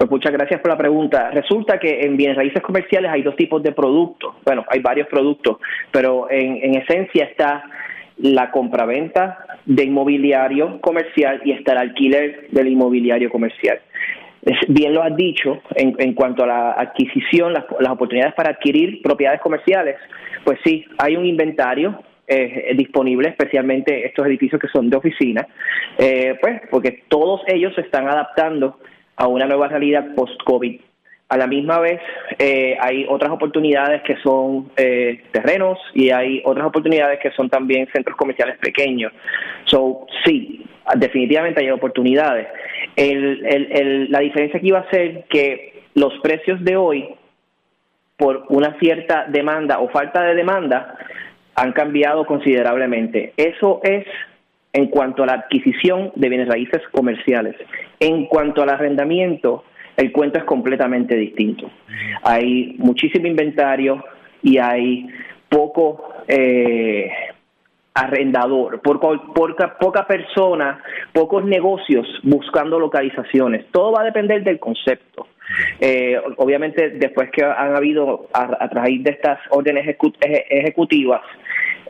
Pues 0.00 0.10
muchas 0.10 0.32
gracias 0.32 0.62
por 0.62 0.70
la 0.70 0.78
pregunta. 0.78 1.30
Resulta 1.30 1.78
que 1.78 2.00
en 2.00 2.16
bienes 2.16 2.34
raíces 2.34 2.62
comerciales 2.62 3.10
hay 3.10 3.20
dos 3.20 3.36
tipos 3.36 3.62
de 3.62 3.72
productos. 3.72 4.34
Bueno, 4.46 4.64
hay 4.70 4.80
varios 4.80 5.06
productos, 5.08 5.58
pero 5.90 6.26
en, 6.30 6.56
en 6.56 6.76
esencia 6.76 7.26
está 7.26 7.64
la 8.16 8.50
compraventa 8.50 9.58
de 9.66 9.84
inmobiliario 9.84 10.80
comercial 10.80 11.42
y 11.44 11.52
está 11.52 11.72
el 11.72 11.78
alquiler 11.80 12.48
del 12.50 12.68
inmobiliario 12.68 13.28
comercial. 13.28 13.78
Bien 14.68 14.94
lo 14.94 15.02
has 15.02 15.14
dicho 15.14 15.60
en, 15.74 16.14
cuanto 16.14 16.44
a 16.44 16.46
la 16.46 16.72
adquisición, 16.72 17.52
las, 17.52 17.66
oportunidades 17.90 18.32
para 18.32 18.52
adquirir 18.52 19.02
propiedades 19.02 19.42
comerciales. 19.42 19.96
Pues 20.44 20.58
sí, 20.64 20.82
hay 20.96 21.14
un 21.14 21.26
inventario 21.26 22.02
eh, 22.26 22.72
disponible, 22.74 23.28
especialmente 23.28 24.06
estos 24.06 24.26
edificios 24.26 24.58
que 24.58 24.68
son 24.68 24.88
de 24.88 24.96
oficina, 24.96 25.46
eh, 25.98 26.38
pues 26.40 26.62
porque 26.70 27.02
todos 27.08 27.42
ellos 27.48 27.74
se 27.74 27.82
están 27.82 28.08
adaptando 28.08 28.78
a 29.20 29.28
una 29.28 29.44
nueva 29.44 29.68
realidad 29.68 30.14
post-COVID. 30.16 30.80
A 31.28 31.36
la 31.36 31.46
misma 31.46 31.78
vez, 31.78 32.00
eh, 32.38 32.76
hay 32.80 33.04
otras 33.06 33.30
oportunidades 33.30 34.02
que 34.02 34.16
son 34.16 34.72
eh, 34.76 35.24
terrenos 35.30 35.78
y 35.94 36.10
hay 36.10 36.40
otras 36.44 36.66
oportunidades 36.66 37.20
que 37.20 37.30
son 37.32 37.50
también 37.50 37.86
centros 37.92 38.16
comerciales 38.16 38.56
pequeños. 38.58 39.12
So, 39.66 40.06
sí, 40.24 40.64
definitivamente 40.96 41.60
hay 41.60 41.70
oportunidades. 41.70 42.48
la 42.96 44.20
diferencia 44.20 44.58
aquí 44.58 44.70
va 44.70 44.80
a 44.80 44.90
ser 44.90 45.24
que 45.28 45.82
los 45.94 46.14
precios 46.20 46.64
de 46.64 46.76
hoy, 46.76 47.14
por 48.16 48.46
una 48.48 48.78
cierta 48.80 49.26
demanda 49.28 49.80
o 49.80 49.90
falta 49.90 50.22
de 50.22 50.34
demanda, 50.34 50.96
han 51.54 51.72
cambiado 51.72 52.24
considerablemente. 52.24 53.34
Eso 53.36 53.80
es 53.84 54.06
en 54.72 54.86
cuanto 54.86 55.22
a 55.22 55.26
la 55.26 55.32
adquisición 55.34 56.12
de 56.14 56.28
bienes 56.28 56.48
raíces 56.48 56.82
comerciales. 56.92 57.56
En 57.98 58.26
cuanto 58.26 58.62
al 58.62 58.70
arrendamiento, 58.70 59.64
el 59.96 60.12
cuento 60.12 60.38
es 60.38 60.44
completamente 60.44 61.16
distinto. 61.16 61.70
Hay 62.22 62.76
muchísimo 62.78 63.26
inventario 63.26 64.02
y 64.42 64.58
hay 64.58 65.08
poco 65.48 66.14
eh, 66.28 67.10
arrendador, 67.94 68.80
poca, 68.80 69.76
poca 69.78 70.06
persona, 70.06 70.82
pocos 71.12 71.44
negocios 71.44 72.06
buscando 72.22 72.78
localizaciones. 72.78 73.66
Todo 73.72 73.92
va 73.92 74.02
a 74.02 74.04
depender 74.04 74.44
del 74.44 74.58
concepto. 74.58 75.26
Eh, 75.80 76.16
obviamente, 76.36 76.90
después 76.90 77.28
que 77.30 77.44
han 77.44 77.74
habido, 77.74 78.28
a, 78.32 78.64
a 78.64 78.68
través 78.68 79.02
de 79.02 79.10
estas 79.10 79.40
órdenes 79.50 79.84
ejecutivas, 79.88 81.22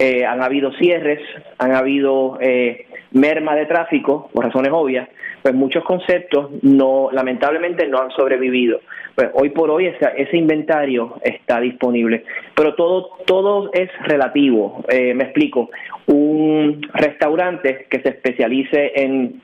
eh, 0.03 0.25
han 0.25 0.43
habido 0.43 0.73
cierres, 0.79 1.21
han 1.59 1.75
habido 1.75 2.39
eh, 2.41 2.87
merma 3.13 3.55
de 3.55 3.67
tráfico, 3.67 4.31
por 4.33 4.47
razones 4.47 4.73
obvias, 4.73 5.07
pues 5.43 5.55
muchos 5.55 5.85
conceptos 5.85 6.53
no, 6.63 7.11
lamentablemente 7.13 7.87
no 7.87 8.01
han 8.01 8.11
sobrevivido. 8.13 8.81
Pues 9.15 9.29
hoy 9.35 9.51
por 9.51 9.71
hoy 9.71 9.89
ese, 9.89 10.11
ese 10.17 10.39
inventario 10.39 11.17
está 11.23 11.61
disponible, 11.61 12.25
pero 12.55 12.75
todo, 12.77 13.11
todo 13.27 13.71
es 13.75 13.91
relativo. 14.05 14.83
Eh, 14.89 15.13
me 15.13 15.25
explico, 15.25 15.69
un 16.07 16.81
restaurante 16.95 17.87
que 17.91 18.01
se 18.01 18.09
especialice 18.09 18.93
en 18.95 19.43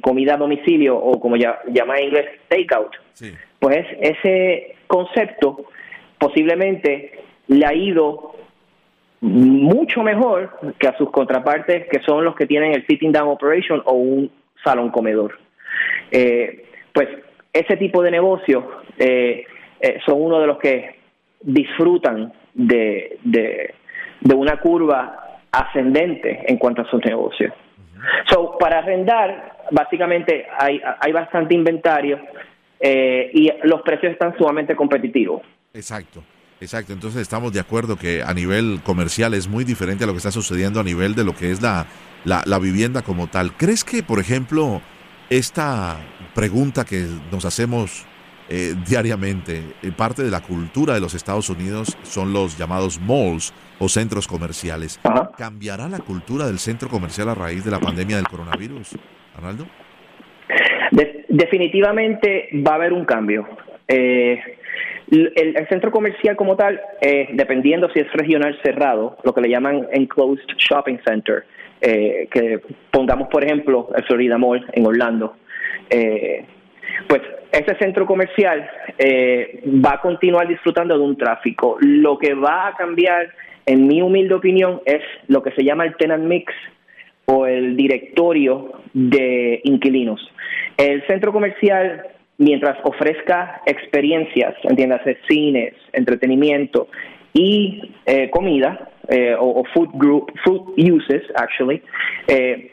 comida 0.00 0.34
a 0.34 0.38
domicilio 0.38 0.96
o 0.98 1.20
como 1.20 1.36
ya, 1.36 1.60
llama 1.68 1.98
en 1.98 2.06
inglés 2.06 2.26
takeout, 2.48 2.90
pues 3.60 3.86
ese 4.00 4.74
concepto 4.88 5.66
posiblemente 6.18 7.12
le 7.46 7.64
ha 7.64 7.72
ido 7.72 8.34
mucho 9.20 10.02
mejor 10.02 10.74
que 10.78 10.88
a 10.88 10.96
sus 10.98 11.10
contrapartes 11.10 11.86
que 11.90 12.00
son 12.00 12.24
los 12.24 12.34
que 12.34 12.46
tienen 12.46 12.72
el 12.72 12.86
sitting 12.86 13.12
down 13.12 13.28
operation 13.28 13.82
o 13.86 13.92
un 13.94 14.30
salón 14.62 14.90
comedor. 14.90 15.38
Eh, 16.10 16.66
pues 16.92 17.08
ese 17.52 17.76
tipo 17.76 18.02
de 18.02 18.10
negocios 18.10 18.64
eh, 18.98 19.44
eh, 19.80 19.98
son 20.04 20.20
uno 20.20 20.40
de 20.40 20.46
los 20.46 20.58
que 20.58 20.96
disfrutan 21.40 22.32
de, 22.52 23.18
de, 23.22 23.74
una 24.34 24.58
curva 24.58 25.40
ascendente 25.52 26.44
en 26.46 26.56
cuanto 26.56 26.82
a 26.82 26.90
sus 26.90 27.04
negocios. 27.04 27.52
So, 28.30 28.58
para 28.58 28.78
arrendar, 28.78 29.56
básicamente 29.70 30.46
hay, 30.58 30.80
hay 31.00 31.12
bastante 31.12 31.54
inventario 31.54 32.20
y 32.80 33.50
los 33.62 33.80
precios 33.82 34.12
están 34.12 34.36
sumamente 34.36 34.76
competitivos. 34.76 35.42
Exacto. 35.72 36.22
Exacto, 36.60 36.92
entonces 36.92 37.22
estamos 37.22 37.52
de 37.52 37.60
acuerdo 37.60 37.96
que 37.96 38.22
a 38.22 38.32
nivel 38.32 38.80
comercial 38.84 39.34
es 39.34 39.48
muy 39.48 39.64
diferente 39.64 40.04
a 40.04 40.06
lo 40.06 40.12
que 40.12 40.18
está 40.18 40.30
sucediendo 40.30 40.80
a 40.80 40.84
nivel 40.84 41.14
de 41.14 41.24
lo 41.24 41.34
que 41.34 41.50
es 41.50 41.60
la, 41.60 41.86
la, 42.24 42.58
vivienda 42.58 43.02
como 43.02 43.26
tal. 43.26 43.52
¿Crees 43.56 43.84
que, 43.84 44.02
por 44.02 44.20
ejemplo, 44.20 44.80
esta 45.30 45.98
pregunta 46.34 46.84
que 46.84 47.06
nos 47.30 47.44
hacemos 47.44 48.06
eh, 48.48 48.74
diariamente, 48.86 49.62
eh, 49.82 49.90
parte 49.96 50.22
de 50.22 50.30
la 50.30 50.40
cultura 50.40 50.94
de 50.94 51.00
los 51.00 51.14
Estados 51.14 51.48
Unidos 51.48 51.96
son 52.02 52.32
los 52.32 52.58
llamados 52.58 53.00
malls 53.00 53.54
o 53.78 53.88
centros 53.88 54.26
comerciales. 54.26 55.00
¿Cambiará 55.38 55.88
la 55.88 55.98
cultura 55.98 56.46
del 56.46 56.58
centro 56.58 56.88
comercial 56.88 57.30
a 57.30 57.34
raíz 57.34 57.64
de 57.64 57.70
la 57.70 57.80
pandemia 57.80 58.16
del 58.16 58.28
coronavirus, 58.28 58.96
Arnaldo? 59.36 59.66
definitivamente 61.28 62.50
va 62.64 62.72
a 62.72 62.74
haber 62.76 62.92
un 62.92 63.04
cambio. 63.04 63.48
Eh, 63.88 64.38
el, 65.14 65.66
centro 65.68 65.90
comercial 65.90 66.36
como 66.36 66.56
tal, 66.56 66.80
eh, 67.00 67.28
dependiendo 67.32 67.88
si 67.90 68.00
es 68.00 68.12
regional 68.12 68.58
cerrado, 68.62 69.16
lo 69.22 69.32
que 69.32 69.40
le 69.40 69.48
llaman 69.48 69.86
enclosed 69.92 70.44
shopping 70.58 70.98
center, 71.06 71.44
eh, 71.80 72.28
que 72.30 72.60
pongamos 72.90 73.28
por 73.28 73.44
ejemplo 73.44 73.88
el 73.94 74.04
Florida 74.04 74.38
Mall 74.38 74.64
en 74.72 74.86
Orlando, 74.86 75.36
eh, 75.90 76.44
pues 77.08 77.22
ese 77.52 77.76
centro 77.76 78.06
comercial 78.06 78.68
va 79.84 79.94
a 79.94 80.00
continuar 80.00 80.48
disfrutando 80.48 80.96
de 80.96 81.04
un 81.04 81.16
tráfico. 81.16 81.76
Lo 81.80 82.18
que 82.18 82.34
va 82.34 82.68
a 82.68 82.74
cambiar, 82.74 83.28
en 83.66 83.86
mi 83.86 84.02
humilde 84.02 84.34
opinión, 84.34 84.80
es 84.84 85.02
lo 85.28 85.42
que 85.42 85.52
se 85.52 85.62
llama 85.62 85.84
el 85.84 85.96
tenant 85.96 86.24
mix 86.24 86.52
o 87.26 87.46
el 87.46 87.76
directorio 87.76 88.72
de 88.92 89.60
inquilinos. 89.64 90.20
El 90.76 91.06
centro 91.06 91.32
comercial 91.32 92.13
mientras 92.38 92.78
ofrezca 92.84 93.62
experiencias, 93.66 94.54
entiéndase, 94.64 95.18
cines, 95.28 95.74
entretenimiento 95.92 96.88
y 97.32 97.92
eh, 98.06 98.30
comida, 98.30 98.90
eh, 99.08 99.34
o, 99.38 99.64
food 99.74 99.90
group, 99.94 100.32
food 100.44 100.72
uses, 100.78 101.22
actually, 101.34 101.82
eh, 102.28 102.72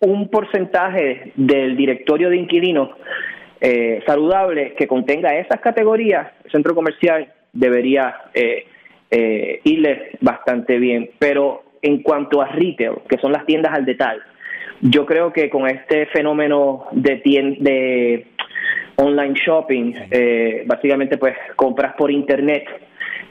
un 0.00 0.28
porcentaje 0.28 1.32
del 1.36 1.76
directorio 1.76 2.28
de 2.30 2.36
inquilinos 2.36 2.90
saludable 4.06 4.74
que 4.74 4.86
contenga 4.86 5.34
esas 5.34 5.60
categorías, 5.60 6.30
el 6.44 6.50
centro 6.52 6.74
comercial 6.74 7.32
debería 7.52 8.14
irle 9.64 10.10
bastante 10.20 10.78
bien. 10.78 11.10
Pero 11.18 11.64
en 11.80 12.02
cuanto 12.02 12.42
a 12.42 12.48
retail, 12.48 12.98
que 13.08 13.16
son 13.16 13.32
las 13.32 13.46
tiendas 13.46 13.72
al 13.72 13.86
detalle, 13.86 14.20
yo 14.82 15.06
creo 15.06 15.32
que 15.32 15.48
con 15.48 15.66
este 15.66 16.06
fenómeno 16.06 16.86
de, 16.92 17.16
de 17.58 18.26
online 18.96 19.34
shopping, 19.34 19.92
eh, 20.10 20.64
básicamente 20.66 21.18
pues 21.18 21.34
compras 21.54 21.94
por 21.96 22.10
internet, 22.10 22.64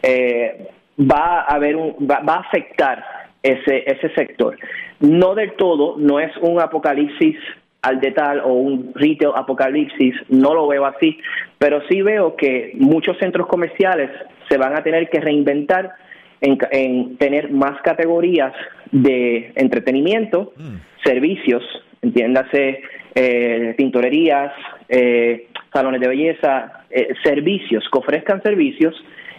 eh, 0.01 0.67
va 0.99 1.41
a 1.41 1.55
haber 1.55 1.75
un, 1.75 1.95
va, 2.09 2.21
a 2.25 2.39
afectar 2.39 3.03
ese, 3.41 3.83
ese 3.85 4.09
sector. 4.15 4.57
No 4.99 5.35
del 5.35 5.53
todo, 5.53 5.95
no 5.97 6.19
es 6.19 6.35
un 6.37 6.59
apocalipsis 6.59 7.37
al 7.81 7.99
detalle 7.99 8.41
o 8.41 8.53
un 8.53 8.91
retail 8.95 9.31
apocalipsis, 9.35 10.15
no 10.29 10.55
lo 10.55 10.67
veo 10.67 10.85
así, 10.85 11.19
pero 11.59 11.81
sí 11.87 12.01
veo 12.01 12.35
que 12.35 12.71
muchos 12.75 13.17
centros 13.19 13.47
comerciales 13.47 14.09
se 14.49 14.57
van 14.57 14.75
a 14.75 14.83
tener 14.83 15.09
que 15.09 15.19
reinventar 15.19 15.93
en, 16.41 17.17
tener 17.17 17.51
más 17.51 17.79
categorías 17.81 18.53
de 18.91 19.51
entretenimiento, 19.55 20.53
mm. 20.57 20.75
servicios, 21.03 21.63
entiéndase, 22.01 22.81
eh, 23.15 23.73
tintorerías, 23.77 24.51
eh, 24.89 25.47
salones 25.73 26.01
de 26.01 26.07
belleza, 26.07 26.85
eh, 26.89 27.13
servicios, 27.23 27.83
que 27.91 27.97
ofrezcan 27.97 28.43
servicios 28.43 28.93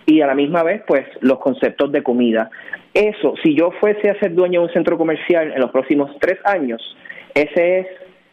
y 0.07 0.21
a 0.23 0.27
la 0.27 0.35
misma 0.35 0.63
vez, 0.63 0.83
pues, 0.87 1.07
los 1.21 1.39
conceptos 1.39 1.93
de 1.93 2.03
comida. 2.03 2.51
Eso, 2.95 3.35
si 3.43 3.55
yo 3.55 3.73
fuese 3.79 4.09
a 4.09 4.19
ser 4.19 4.35
dueño 4.35 4.61
de 4.61 4.67
un 4.69 4.73
centro 4.73 4.97
comercial 4.97 5.53
en 5.53 5.61
los 5.61 5.71
próximos 5.71 6.11
tres 6.21 6.39
años, 6.45 6.81
ese 7.35 7.81
es 7.81 7.87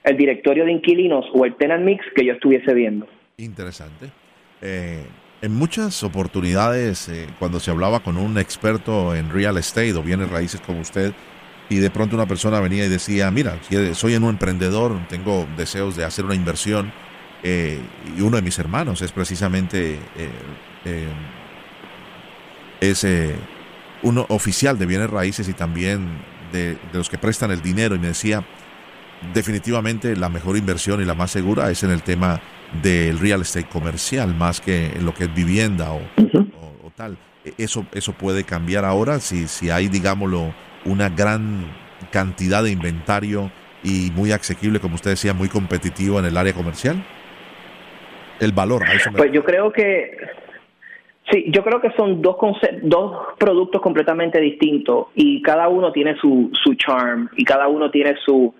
el 0.03 0.17
directorio 0.17 0.65
de 0.65 0.71
inquilinos 0.71 1.25
o 1.33 1.45
el 1.45 1.55
tenant 1.55 1.83
mix 1.83 2.05
que 2.15 2.25
yo 2.25 2.33
estuviese 2.33 2.73
viendo. 2.73 3.07
Interesante. 3.37 4.07
Eh, 4.61 5.03
en 5.41 5.53
muchas 5.53 6.03
oportunidades, 6.03 7.09
eh, 7.09 7.27
cuando 7.39 7.59
se 7.59 7.71
hablaba 7.71 7.99
con 7.99 8.15
un 8.17 8.37
experto 8.37 9.13
en 9.13 9.29
real 9.29 9.57
estate 9.57 9.93
o 9.93 10.01
bienes 10.01 10.29
raíces 10.29 10.61
como 10.61 10.79
usted, 10.79 11.11
y 11.69 11.77
de 11.77 11.89
pronto 11.89 12.15
una 12.15 12.27
persona 12.27 12.59
venía 12.59 12.85
y 12.85 12.89
decía, 12.89 13.31
mira, 13.31 13.57
soy 13.93 14.15
un 14.15 14.25
emprendedor, 14.25 14.99
tengo 15.07 15.47
deseos 15.57 15.95
de 15.95 16.05
hacer 16.05 16.25
una 16.25 16.35
inversión, 16.35 16.91
eh, 17.43 17.81
y 18.17 18.21
uno 18.21 18.37
de 18.37 18.41
mis 18.41 18.57
hermanos 18.57 19.01
es 19.01 19.11
precisamente 19.11 19.95
eh, 20.15 20.29
eh, 20.85 21.07
es 22.79 23.05
uno 24.01 24.25
oficial 24.29 24.79
de 24.79 24.85
bienes 24.85 25.09
raíces 25.09 25.49
y 25.49 25.53
también 25.53 26.07
de, 26.53 26.77
los 26.93 27.09
que 27.09 27.17
prestan 27.17 27.51
el 27.51 27.61
dinero 27.61 27.95
y 27.95 27.99
me 27.99 28.07
decía 28.07 28.45
definitivamente 29.33 30.15
la 30.15 30.29
mejor 30.29 30.55
inversión 30.55 31.01
y 31.01 31.05
la 31.05 31.15
más 31.15 31.31
segura 31.31 31.69
es 31.69 31.83
en 31.83 31.91
el 31.91 32.01
tema 32.01 32.41
del 32.81 33.19
real 33.19 33.41
estate 33.41 33.67
comercial 33.67 34.33
más 34.35 34.61
que 34.61 34.87
en 34.87 35.05
lo 35.05 35.13
que 35.13 35.25
es 35.25 35.33
vivienda 35.33 35.91
o, 35.91 36.01
o, 36.83 36.91
tal 36.95 37.17
e, 37.43 37.53
eso 37.57 37.85
eso 37.93 38.13
puede 38.13 38.45
cambiar 38.45 38.85
ahora 38.85 39.19
si 39.19 39.47
si 39.49 39.69
hay 39.69 39.89
digámoslo 39.89 40.53
una 40.85 41.09
gran 41.09 41.65
cantidad 42.11 42.63
de 42.63 42.71
inventario 42.71 43.51
y 43.83 44.11
muy 44.15 44.31
asequible 44.31 44.79
como 44.79 44.95
usted 44.95 45.11
decía 45.11 45.33
muy 45.33 45.49
competitivo 45.49 46.19
en 46.19 46.25
el 46.25 46.37
área 46.37 46.53
comercial 46.53 47.03
el 48.39 48.51
valor. 48.51 48.83
Pues 49.15 49.31
yo 49.31 49.43
creo 49.43 49.71
que 49.71 50.17
sí, 51.31 51.45
yo 51.49 51.63
creo 51.63 51.79
que 51.81 51.91
son 51.91 52.21
dos 52.21 52.35
dos 52.81 53.27
productos 53.37 53.81
completamente 53.81 54.39
distintos 54.39 55.07
y 55.15 55.41
cada 55.41 55.67
uno 55.67 55.91
tiene 55.91 56.15
su 56.17 56.49
su 56.63 56.75
charm 56.75 57.29
y 57.37 57.45
cada 57.45 57.67
uno 57.67 57.89
tiene 57.91 58.15
su 58.25 58.53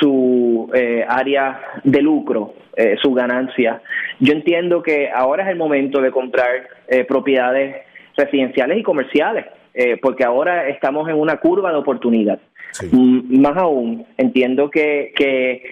su 0.00 0.70
eh, 0.74 1.04
área 1.06 1.60
de 1.84 2.00
lucro, 2.00 2.54
eh, 2.76 2.96
su 3.02 3.12
ganancia. 3.12 3.82
Yo 4.18 4.32
entiendo 4.32 4.82
que 4.82 5.10
ahora 5.10 5.44
es 5.44 5.50
el 5.50 5.56
momento 5.56 6.00
de 6.00 6.10
comprar 6.10 6.68
eh, 6.88 7.04
propiedades 7.04 7.76
residenciales 8.16 8.78
y 8.78 8.82
comerciales, 8.82 9.46
porque 10.02 10.24
ahora 10.24 10.68
estamos 10.68 11.08
en 11.08 11.16
una 11.16 11.36
curva 11.36 11.70
de 11.70 11.78
oportunidad. 11.78 12.38
más 12.92 13.56
aún, 13.56 14.06
entiendo 14.16 14.70
que, 14.70 15.12
que 15.16 15.62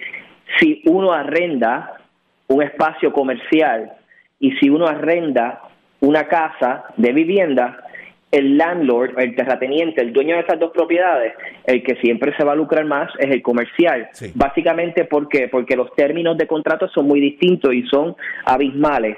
si 0.59 0.81
uno 0.85 1.13
arrenda 1.13 1.99
un 2.47 2.63
espacio 2.63 3.13
comercial 3.13 3.93
y 4.39 4.51
si 4.53 4.69
uno 4.69 4.87
arrenda 4.87 5.61
una 6.01 6.27
casa 6.27 6.85
de 6.97 7.11
vivienda, 7.13 7.83
el 8.31 8.57
landlord, 8.57 9.17
el 9.19 9.35
terrateniente, 9.35 10.01
el 10.01 10.13
dueño 10.13 10.35
de 10.35 10.41
esas 10.41 10.59
dos 10.59 10.71
propiedades, 10.71 11.33
el 11.65 11.83
que 11.83 11.95
siempre 11.95 12.35
se 12.37 12.43
va 12.43 12.51
a 12.51 12.55
lucrar 12.55 12.85
más 12.85 13.11
es 13.17 13.29
el 13.31 13.41
comercial. 13.41 14.09
Básicamente 14.35 15.05
porque 15.05 15.47
porque 15.47 15.75
los 15.75 15.93
términos 15.95 16.37
de 16.37 16.47
contrato 16.47 16.87
son 16.89 17.07
muy 17.07 17.19
distintos 17.19 17.73
y 17.73 17.83
son 17.83 18.15
abismales. 18.45 19.17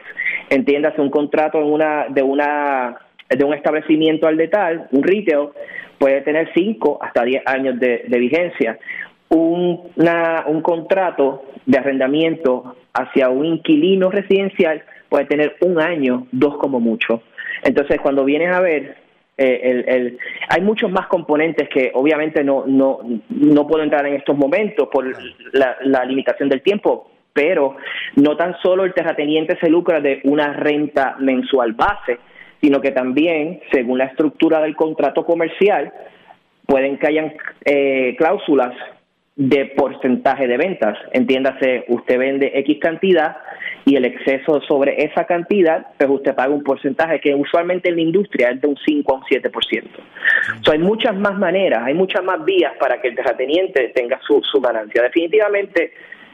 Entiéndase 0.49 1.01
un 1.01 1.09
contrato 1.09 1.59
en 1.59 1.71
una 1.71 2.05
de 2.09 2.23
una 2.23 2.97
de 3.35 3.43
un 3.43 3.53
establecimiento 3.53 4.27
al 4.27 4.37
detal, 4.37 4.87
un 4.91 5.03
retail, 5.03 5.49
puede 5.97 6.21
tener 6.21 6.49
5 6.53 6.99
hasta 7.01 7.23
10 7.23 7.43
años 7.45 7.79
de, 7.79 8.03
vigencia. 8.07 8.77
Un, 9.29 9.91
un 10.47 10.61
contrato 10.61 11.43
de 11.65 11.77
arrendamiento 11.77 12.75
hacia 12.93 13.29
un 13.29 13.45
inquilino 13.45 14.09
residencial 14.09 14.83
puede 15.09 15.25
tener 15.25 15.55
un 15.61 15.79
año, 15.79 16.27
dos 16.31 16.57
como 16.57 16.79
mucho. 16.79 17.21
Entonces, 17.63 17.99
cuando 18.01 18.25
vienes 18.25 18.53
a 18.53 18.61
ver, 18.61 18.97
eh, 19.37 19.83
el, 19.87 20.17
hay 20.49 20.61
muchos 20.61 20.91
más 20.91 21.07
componentes 21.07 21.69
que 21.69 21.91
obviamente 21.93 22.43
no, 22.43 22.65
no, 22.67 22.99
no 23.29 23.67
puedo 23.67 23.83
entrar 23.83 24.05
en 24.05 24.15
estos 24.15 24.37
momentos 24.37 24.89
por 24.91 25.05
la, 25.53 25.77
la 25.83 26.05
limitación 26.05 26.49
del 26.49 26.61
tiempo, 26.61 27.11
pero 27.33 27.77
no 28.15 28.35
tan 28.35 28.55
solo 28.61 28.85
el 28.85 28.93
terrateniente 28.93 29.57
se 29.59 29.69
lucra 29.69 30.01
de 30.01 30.19
una 30.25 30.53
renta 30.53 31.15
mensual 31.19 31.73
base, 31.73 32.19
sino 32.61 32.79
que 32.79 32.91
también, 32.91 33.61
según 33.71 33.97
la 33.97 34.05
estructura 34.05 34.61
del 34.61 34.75
contrato 34.75 35.25
comercial, 35.25 35.91
pueden 36.65 36.97
que 36.97 37.07
hayan 37.07 37.33
eh, 37.65 38.15
cláusulas 38.17 38.73
de 39.35 39.65
porcentaje 39.75 40.47
de 40.47 40.57
ventas. 40.57 40.97
Entiéndase, 41.13 41.85
usted 41.87 42.17
vende 42.17 42.51
X 42.53 42.77
cantidad 42.79 43.37
y 43.85 43.95
el 43.95 44.05
exceso 44.05 44.61
sobre 44.61 45.03
esa 45.03 45.25
cantidad, 45.25 45.87
pues 45.97 46.09
usted 46.09 46.35
paga 46.35 46.53
un 46.53 46.63
porcentaje 46.63 47.19
que 47.19 47.33
usualmente 47.33 47.89
en 47.89 47.95
la 47.95 48.01
industria 48.01 48.49
es 48.49 48.61
de 48.61 48.67
un 48.67 48.77
5 48.77 49.13
a 49.13 49.17
un 49.17 49.23
7%. 49.23 49.83
So, 50.63 50.71
hay 50.71 50.79
muchas 50.79 51.15
más 51.15 51.37
maneras, 51.37 51.81
hay 51.83 51.93
muchas 51.93 52.23
más 52.23 52.43
vías 52.45 52.73
para 52.79 53.01
que 53.01 53.07
el 53.07 53.15
terrateniente 53.15 53.91
tenga 53.95 54.19
su, 54.27 54.41
su 54.43 54.61
ganancia. 54.61 55.01
Definitivamente, 55.01 55.93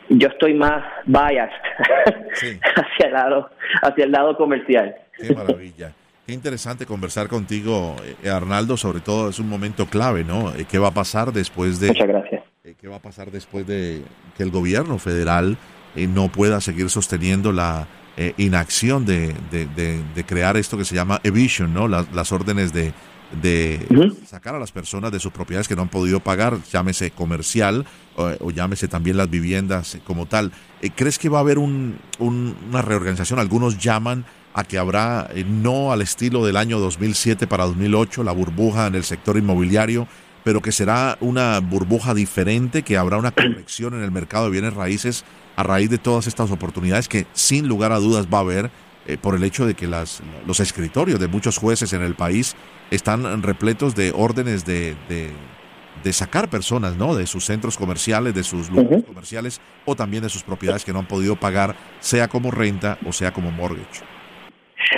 yo 0.10 0.28
estoy 0.28 0.54
más 0.54 0.84
biased 1.06 1.52
hacia, 2.76 3.08
el 3.08 3.14
lado, 3.14 3.50
hacia 3.84 4.06
el 4.06 4.12
lado 4.12 4.36
comercial. 4.36 4.96
Qué 5.16 5.34
maravilla. 5.34 5.94
Qué 6.28 6.34
interesante 6.34 6.86
conversar 6.86 7.30
contigo, 7.30 7.96
eh, 8.22 8.30
Arnaldo, 8.30 8.76
sobre 8.76 9.00
todo 9.00 9.30
es 9.30 9.40
un 9.40 9.48
momento 9.48 9.86
clave, 9.86 10.26
¿no? 10.26 10.54
Eh, 10.54 10.66
¿Qué 10.70 10.78
va 10.78 10.90
a 10.90 10.94
pasar 10.94 11.32
después 11.32 11.80
de... 11.80 11.88
Muchas 11.88 12.08
gracias. 12.10 12.44
Eh, 12.66 12.76
¿Qué 12.78 12.90
va 12.90 12.98
a 12.98 13.02
pasar 13.02 13.32
después 13.32 13.66
de 13.66 14.02
que 14.36 14.44
el 14.44 14.52
gobierno 14.52 14.98
federal 14.98 15.58
no 15.96 16.30
pueda 16.30 16.60
seguir 16.60 16.90
sosteniendo 16.90 17.54
la 17.54 17.88
inacción 18.36 19.06
de, 19.06 19.34
de, 19.52 20.24
crear 20.26 20.58
esto 20.58 20.78
que 20.78 20.84
se 20.84 20.94
llama 20.94 21.22
evision, 21.24 21.74
¿no? 21.74 21.88
Las, 21.88 22.32
órdenes 22.32 22.72
de, 22.74 22.94
de 23.42 23.80
sacar 24.26 24.54
a 24.54 24.60
las 24.60 24.72
personas 24.72 25.12
de 25.12 25.20
sus 25.20 25.32
propiedades 25.32 25.68
que 25.68 25.76
no 25.76 25.82
han 25.84 25.90
podido 25.90 26.20
pagar, 26.20 26.62
llámese 26.72 27.10
comercial 27.10 27.86
o, 28.16 28.52
llámese 28.52 28.88
también 28.88 29.18
las 29.18 29.30
viviendas 29.30 29.98
como 30.04 30.28
tal. 30.28 30.52
¿Crees 30.96 31.18
que 31.18 31.30
va 31.30 31.40
a 31.40 31.42
haber 31.42 31.58
un, 31.58 31.98
una 32.20 32.82
reorganización? 32.84 33.40
Algunos 33.40 33.80
llaman 33.80 34.26
a 34.58 34.64
que 34.64 34.80
habrá, 34.80 35.30
eh, 35.36 35.46
no 35.48 35.92
al 35.92 36.02
estilo 36.02 36.44
del 36.44 36.58
año 36.58 36.80
2007 36.80 37.46
para 37.46 37.68
2008, 37.68 38.24
la 38.24 38.32
burbuja 38.32 38.88
en 38.88 38.96
el 38.96 39.04
sector 39.04 39.38
inmobiliario, 39.38 40.08
pero 40.44 40.64
que 40.64 40.72
será 40.72 41.16
una 41.22 41.60
burbuja 41.60 42.16
diferente, 42.16 42.82
que 42.82 42.98
habrá 42.98 43.18
una 43.18 43.30
corrección 43.30 43.94
en 43.94 44.02
el 44.02 44.10
mercado 44.10 44.46
de 44.46 44.52
bienes 44.52 44.74
raíces 44.74 45.26
a 45.58 45.62
raíz 45.62 45.92
de 45.92 46.00
todas 46.00 46.26
estas 46.26 46.50
oportunidades 46.50 47.08
que 47.08 47.28
sin 47.34 47.68
lugar 47.68 47.92
a 47.92 48.00
dudas 48.00 48.26
va 48.34 48.40
a 48.40 48.42
haber 48.42 48.72
eh, 49.06 49.20
por 49.20 49.36
el 49.36 49.44
hecho 49.44 49.68
de 49.68 49.76
que 49.76 49.86
las, 49.86 50.24
los 50.48 50.60
escritorios 50.60 51.20
de 51.20 51.28
muchos 51.28 51.60
jueces 51.60 51.94
en 51.94 52.02
el 52.02 52.16
país 52.16 52.56
están 52.90 53.44
repletos 53.44 53.94
de 53.94 54.12
órdenes 54.16 54.66
de, 54.66 54.96
de, 55.08 56.14
sacar 56.14 56.50
personas 56.50 56.96
¿no? 56.96 57.14
de 57.16 57.28
sus 57.28 57.46
centros 57.46 57.78
comerciales, 57.78 58.34
de 58.34 58.42
sus 58.42 58.72
lugares 58.72 59.04
comerciales 59.04 59.62
o 59.86 59.94
también 59.94 60.24
de 60.24 60.30
sus 60.30 60.42
propiedades 60.42 60.86
que 60.86 60.94
no 60.94 61.00
han 61.00 61.08
podido 61.08 61.36
pagar, 61.36 61.76
sea 62.00 62.28
como 62.28 62.50
renta 62.50 62.98
o 63.06 63.12
sea 63.12 63.34
como 63.34 63.52
mortgage. 63.52 64.17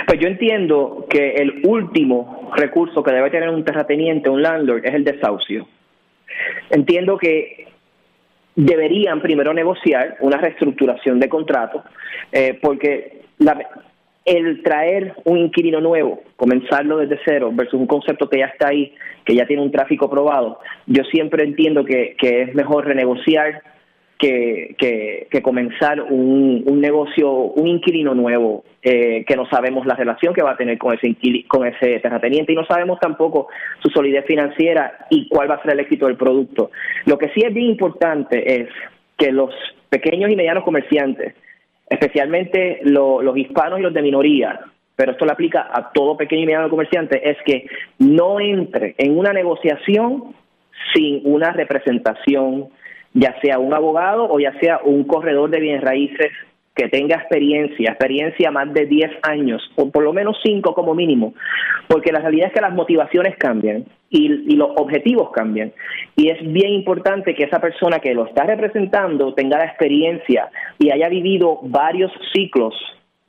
Pues 0.06 0.20
yo 0.20 0.28
entiendo 0.28 1.06
que 1.08 1.34
el 1.34 1.62
último 1.64 2.50
recurso 2.56 3.02
que 3.02 3.12
debe 3.12 3.30
tener 3.30 3.48
un 3.48 3.64
terrateniente, 3.64 4.28
un 4.28 4.42
landlord, 4.42 4.84
es 4.84 4.94
el 4.94 5.04
desahucio. 5.04 5.66
Entiendo 6.70 7.18
que 7.18 7.66
deberían 8.54 9.20
primero 9.20 9.52
negociar 9.54 10.16
una 10.20 10.36
reestructuración 10.36 11.18
de 11.18 11.28
contrato, 11.28 11.82
eh, 12.32 12.58
porque 12.60 13.22
el 14.24 14.62
traer 14.62 15.14
un 15.24 15.38
inquilino 15.38 15.80
nuevo, 15.80 16.22
comenzarlo 16.36 16.98
desde 16.98 17.20
cero, 17.24 17.50
versus 17.52 17.80
un 17.80 17.86
concepto 17.86 18.28
que 18.28 18.38
ya 18.38 18.46
está 18.46 18.68
ahí, 18.68 18.94
que 19.24 19.34
ya 19.34 19.46
tiene 19.46 19.62
un 19.62 19.72
tráfico 19.72 20.10
probado, 20.10 20.60
yo 20.86 21.04
siempre 21.04 21.44
entiendo 21.44 21.84
que 21.84 22.16
es 22.20 22.54
mejor 22.54 22.86
renegociar 22.86 23.62
que, 24.20 25.26
que, 25.30 25.42
comenzar 25.42 26.02
un, 26.02 26.62
un, 26.66 26.80
negocio, 26.80 27.32
un 27.32 27.66
inquilino 27.66 28.14
nuevo, 28.14 28.64
eh, 28.82 29.24
que 29.26 29.34
no 29.34 29.48
sabemos 29.48 29.86
la 29.86 29.94
relación 29.94 30.34
que 30.34 30.42
va 30.42 30.52
a 30.52 30.56
tener 30.58 30.76
con 30.76 30.94
ese, 30.94 31.16
con 31.48 31.66
ese 31.66 31.98
terrateniente 32.00 32.52
y 32.52 32.54
no 32.54 32.66
sabemos 32.66 33.00
tampoco 33.00 33.48
su 33.82 33.88
solidez 33.88 34.26
financiera 34.26 35.06
y 35.08 35.26
cuál 35.28 35.50
va 35.50 35.54
a 35.54 35.62
ser 35.62 35.72
el 35.72 35.80
éxito 35.80 36.06
del 36.06 36.16
producto. 36.16 36.70
Lo 37.06 37.16
que 37.16 37.30
sí 37.30 37.40
es 37.42 37.54
bien 37.54 37.70
importante 37.70 38.60
es 38.60 38.68
que 39.16 39.32
los 39.32 39.54
pequeños 39.88 40.30
y 40.30 40.36
medianos 40.36 40.64
comerciantes, 40.64 41.34
especialmente 41.88 42.80
los 42.82 43.36
hispanos 43.36 43.80
y 43.80 43.82
los 43.82 43.94
de 43.94 44.02
minoría, 44.02 44.60
pero 44.96 45.12
esto 45.12 45.24
le 45.24 45.32
aplica 45.32 45.70
a 45.72 45.92
todo 45.92 46.18
pequeño 46.18 46.42
y 46.42 46.46
mediano 46.46 46.68
comerciante, 46.68 47.30
es 47.30 47.38
que 47.46 47.66
no 47.98 48.38
entre 48.38 48.94
en 48.98 49.18
una 49.18 49.32
negociación 49.32 50.34
sin 50.92 51.22
una 51.24 51.52
representación 51.52 52.68
ya 53.12 53.34
sea 53.40 53.58
un 53.58 53.74
abogado 53.74 54.28
o 54.30 54.38
ya 54.38 54.52
sea 54.60 54.80
un 54.84 55.04
corredor 55.04 55.50
de 55.50 55.60
bienes 55.60 55.82
raíces 55.82 56.30
que 56.74 56.88
tenga 56.88 57.16
experiencia, 57.16 57.90
experiencia 57.90 58.50
más 58.50 58.72
de 58.72 58.86
10 58.86 59.10
años, 59.22 59.60
o 59.76 59.90
por 59.90 60.04
lo 60.04 60.12
menos 60.12 60.38
5 60.42 60.72
como 60.72 60.94
mínimo, 60.94 61.34
porque 61.88 62.12
la 62.12 62.20
realidad 62.20 62.46
es 62.48 62.54
que 62.54 62.60
las 62.60 62.72
motivaciones 62.72 63.36
cambian 63.36 63.84
y, 64.08 64.52
y, 64.52 64.56
los 64.56 64.70
objetivos 64.76 65.30
cambian. 65.32 65.72
Y 66.16 66.30
es 66.30 66.38
bien 66.40 66.70
importante 66.70 67.34
que 67.34 67.44
esa 67.44 67.60
persona 67.60 67.98
que 67.98 68.14
lo 68.14 68.26
está 68.26 68.44
representando 68.44 69.34
tenga 69.34 69.58
la 69.58 69.66
experiencia 69.66 70.48
y 70.78 70.90
haya 70.90 71.08
vivido 71.08 71.58
varios 71.62 72.12
ciclos 72.32 72.74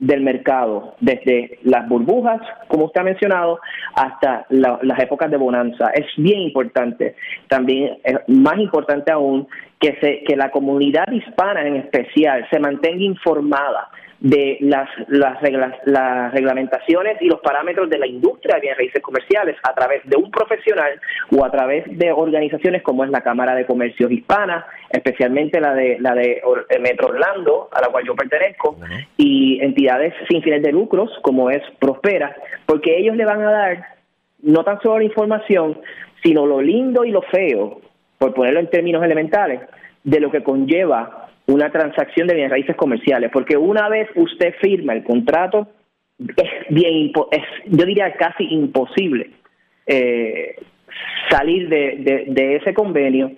del 0.02 0.20
mercado, 0.20 0.96
desde 0.98 1.60
las 1.62 1.88
burbujas, 1.88 2.40
como 2.66 2.86
usted 2.86 3.02
ha 3.02 3.04
mencionado, 3.04 3.60
hasta 3.94 4.44
las 4.50 4.98
épocas 4.98 5.30
de 5.30 5.36
bonanza. 5.36 5.90
Es 5.94 6.06
bien 6.16 6.40
importante, 6.40 7.14
también 7.48 7.98
es 8.02 8.16
más 8.26 8.58
importante 8.58 9.12
aún, 9.12 9.46
que, 9.78 9.96
se, 10.00 10.24
que 10.24 10.36
la 10.36 10.50
comunidad 10.50 11.06
hispana 11.10 11.66
en 11.66 11.76
especial 11.76 12.46
se 12.50 12.58
mantenga 12.58 13.02
informada 13.02 13.88
de 14.22 14.56
las, 14.60 14.88
las, 15.08 15.40
reglas, 15.42 15.74
las 15.84 16.32
reglamentaciones 16.32 17.20
y 17.20 17.26
los 17.26 17.40
parámetros 17.40 17.90
de 17.90 17.98
la 17.98 18.06
industria 18.06 18.54
de 18.54 18.60
bienes 18.60 18.78
raíces 18.78 19.02
comerciales 19.02 19.56
a 19.64 19.74
través 19.74 20.02
de 20.04 20.16
un 20.16 20.30
profesional 20.30 21.00
o 21.36 21.44
a 21.44 21.50
través 21.50 21.84
de 21.98 22.12
organizaciones 22.12 22.82
como 22.82 23.02
es 23.02 23.10
la 23.10 23.22
Cámara 23.22 23.56
de 23.56 23.66
Comercios 23.66 24.12
Hispana, 24.12 24.64
especialmente 24.90 25.60
la 25.60 25.74
de 25.74 25.98
la 25.98 26.14
de 26.14 26.40
Metro 26.80 27.08
Orlando, 27.08 27.68
a 27.72 27.80
la 27.80 27.88
cual 27.88 28.04
yo 28.06 28.14
pertenezco, 28.14 28.76
y 29.16 29.58
entidades 29.60 30.14
sin 30.28 30.40
fines 30.40 30.62
de 30.62 30.70
lucros 30.70 31.10
como 31.22 31.50
es 31.50 31.62
Prospera, 31.80 32.36
porque 32.64 32.96
ellos 32.96 33.16
le 33.16 33.24
van 33.24 33.42
a 33.42 33.50
dar 33.50 33.86
no 34.40 34.62
tan 34.62 34.80
solo 34.82 34.98
la 34.98 35.04
información, 35.04 35.80
sino 36.22 36.46
lo 36.46 36.60
lindo 36.60 37.04
y 37.04 37.10
lo 37.10 37.22
feo, 37.22 37.80
por 38.18 38.34
ponerlo 38.34 38.60
en 38.60 38.70
términos 38.70 39.02
elementales, 39.02 39.62
de 40.04 40.20
lo 40.20 40.30
que 40.30 40.44
conlleva 40.44 41.21
una 41.46 41.70
transacción 41.70 42.26
de 42.26 42.34
bienes 42.34 42.52
raíces 42.52 42.76
comerciales, 42.76 43.30
porque 43.32 43.56
una 43.56 43.88
vez 43.88 44.08
usted 44.14 44.54
firma 44.60 44.92
el 44.92 45.04
contrato, 45.04 45.68
es 46.18 46.50
bien, 46.68 47.12
es, 47.30 47.42
yo 47.66 47.84
diría 47.84 48.12
casi 48.14 48.44
imposible 48.44 49.30
eh, 49.86 50.56
salir 51.30 51.68
de, 51.68 52.24
de, 52.28 52.56
ese 52.56 52.74
convenio. 52.74 53.32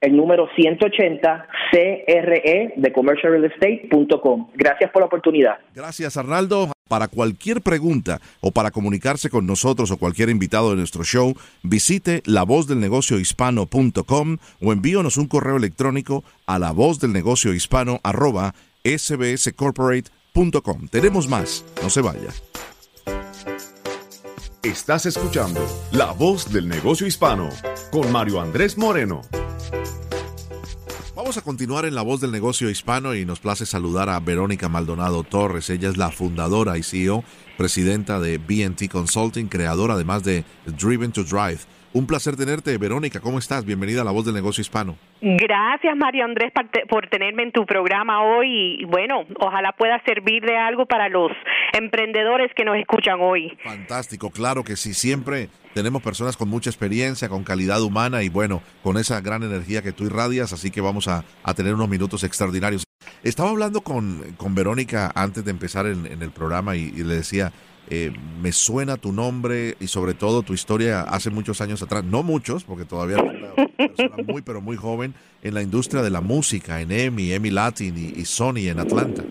el 0.00 0.16
número 0.16 0.48
180 0.54 1.48
CRE 1.72 2.74
de 2.76 2.92
commercialrealestate.com. 2.92 4.50
Gracias 4.54 4.92
por 4.92 5.02
la 5.02 5.06
oportunidad. 5.06 5.58
Gracias, 5.74 6.16
Arnaldo. 6.16 6.68
Para 6.90 7.06
cualquier 7.06 7.62
pregunta 7.62 8.20
o 8.40 8.50
para 8.50 8.72
comunicarse 8.72 9.30
con 9.30 9.46
nosotros 9.46 9.92
o 9.92 9.96
cualquier 9.96 10.28
invitado 10.28 10.70
de 10.70 10.76
nuestro 10.76 11.04
show, 11.04 11.36
visite 11.62 12.20
lavozdelnegociohispano.com 12.26 14.38
o 14.60 14.72
envíonos 14.72 15.16
un 15.16 15.28
correo 15.28 15.56
electrónico 15.56 16.24
a 16.46 16.58
lavozdelnegociohispano 16.58 18.00
arroba 18.02 18.56
sbscorporate.com. 18.82 20.88
Tenemos 20.90 21.28
más, 21.28 21.64
no 21.80 21.90
se 21.90 22.00
vaya. 22.00 22.34
Estás 24.64 25.06
escuchando 25.06 25.64
La 25.92 26.10
Voz 26.10 26.52
del 26.52 26.66
Negocio 26.66 27.06
Hispano 27.06 27.50
con 27.92 28.10
Mario 28.10 28.40
Andrés 28.40 28.76
Moreno. 28.76 29.22
Vamos 31.30 31.42
a 31.42 31.44
continuar 31.44 31.84
en 31.84 31.94
La 31.94 32.02
Voz 32.02 32.20
del 32.20 32.32
Negocio 32.32 32.68
Hispano 32.70 33.14
y 33.14 33.24
nos 33.24 33.38
place 33.38 33.64
saludar 33.64 34.08
a 34.08 34.18
Verónica 34.18 34.68
Maldonado 34.68 35.22
Torres. 35.22 35.70
Ella 35.70 35.88
es 35.88 35.96
la 35.96 36.10
fundadora 36.10 36.76
y 36.76 36.82
CEO, 36.82 37.22
presidenta 37.56 38.18
de 38.18 38.38
BNT 38.38 38.90
Consulting, 38.90 39.46
creadora 39.46 39.94
además 39.94 40.24
de 40.24 40.44
Driven 40.66 41.12
to 41.12 41.22
Drive 41.22 41.60
un 41.92 42.06
placer 42.06 42.36
tenerte, 42.36 42.76
Verónica. 42.78 43.20
¿Cómo 43.20 43.38
estás? 43.38 43.64
Bienvenida 43.64 44.02
a 44.02 44.04
La 44.04 44.10
Voz 44.12 44.24
del 44.24 44.34
Negocio 44.34 44.62
Hispano. 44.62 44.96
Gracias, 45.20 45.96
Mario 45.96 46.24
Andrés, 46.24 46.52
por 46.88 47.08
tenerme 47.08 47.42
en 47.42 47.52
tu 47.52 47.66
programa 47.66 48.22
hoy. 48.22 48.76
Y 48.80 48.84
bueno, 48.84 49.24
ojalá 49.40 49.72
pueda 49.72 50.00
servir 50.04 50.44
de 50.44 50.56
algo 50.56 50.86
para 50.86 51.08
los 51.08 51.32
emprendedores 51.72 52.52
que 52.54 52.64
nos 52.64 52.76
escuchan 52.76 53.20
hoy. 53.20 53.56
Fantástico, 53.64 54.30
claro 54.30 54.62
que 54.62 54.76
sí. 54.76 54.94
Siempre 54.94 55.48
tenemos 55.74 56.02
personas 56.02 56.36
con 56.36 56.48
mucha 56.48 56.70
experiencia, 56.70 57.28
con 57.28 57.44
calidad 57.44 57.82
humana 57.82 58.22
y 58.22 58.28
bueno, 58.28 58.62
con 58.82 58.96
esa 58.96 59.20
gran 59.20 59.42
energía 59.42 59.82
que 59.82 59.92
tú 59.92 60.04
irradias. 60.04 60.52
Así 60.52 60.70
que 60.70 60.80
vamos 60.80 61.08
a, 61.08 61.24
tener 61.56 61.74
unos 61.74 61.88
minutos 61.88 62.22
extraordinarios. 62.22 62.84
Estaba 63.24 63.50
hablando 63.50 63.80
con, 63.80 64.34
con 64.36 64.54
Verónica 64.54 65.10
antes 65.14 65.44
de 65.44 65.50
empezar 65.50 65.86
en, 65.86 66.06
el 66.06 66.30
programa 66.30 66.76
y 66.76 66.90
le 66.92 67.14
decía 67.14 67.52
eh, 67.88 68.12
me 68.40 68.52
suena 68.52 68.96
tu 68.96 69.12
nombre 69.12 69.76
y 69.80 69.86
sobre 69.86 70.14
todo 70.14 70.42
tu 70.42 70.54
historia 70.54 71.02
hace 71.02 71.30
muchos 71.30 71.60
años 71.60 71.82
atrás, 71.82 72.04
no 72.04 72.22
muchos, 72.22 72.64
porque 72.64 72.84
todavía 72.84 73.18
eres 73.18 73.34
una 73.56 73.66
persona 73.76 74.16
muy, 74.26 74.42
pero 74.42 74.60
muy 74.60 74.76
joven 74.76 75.14
en 75.42 75.54
la 75.54 75.62
industria 75.62 76.02
de 76.02 76.10
la 76.10 76.20
música, 76.20 76.80
en 76.80 76.92
EMI, 76.92 77.32
EMI 77.32 77.50
Latin 77.50 78.14
y 78.16 78.24
Sony 78.24 78.68
en 78.68 78.80
Atlanta. 78.80 79.24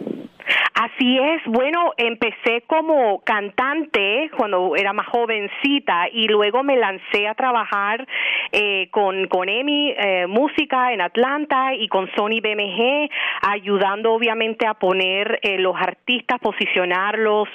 Así 0.74 1.17
es, 1.20 1.41
bueno, 1.45 1.93
empecé 1.97 2.61
como 2.67 3.22
cantante 3.22 4.30
cuando 4.38 4.76
era 4.76 4.93
más 4.93 5.07
jovencita 5.07 6.07
y 6.11 6.28
luego 6.28 6.63
me 6.63 6.78
lancé 6.78 7.28
a 7.28 7.34
trabajar 7.34 8.07
eh, 8.51 8.88
con, 8.91 9.28
con 9.28 9.49
EMI 9.49 9.93
eh, 9.97 10.28
Música 10.28 10.93
en 10.93 11.01
Atlanta 11.01 11.74
y 11.74 11.88
con 11.88 12.09
Sony 12.15 12.39
BMG, 12.41 13.09
ayudando 13.41 14.13
obviamente 14.13 14.67
a 14.67 14.76
poner 14.76 15.39
eh, 15.41 15.57
los 15.59 15.76
artistas, 15.76 16.39
posicionarlos 16.39 17.49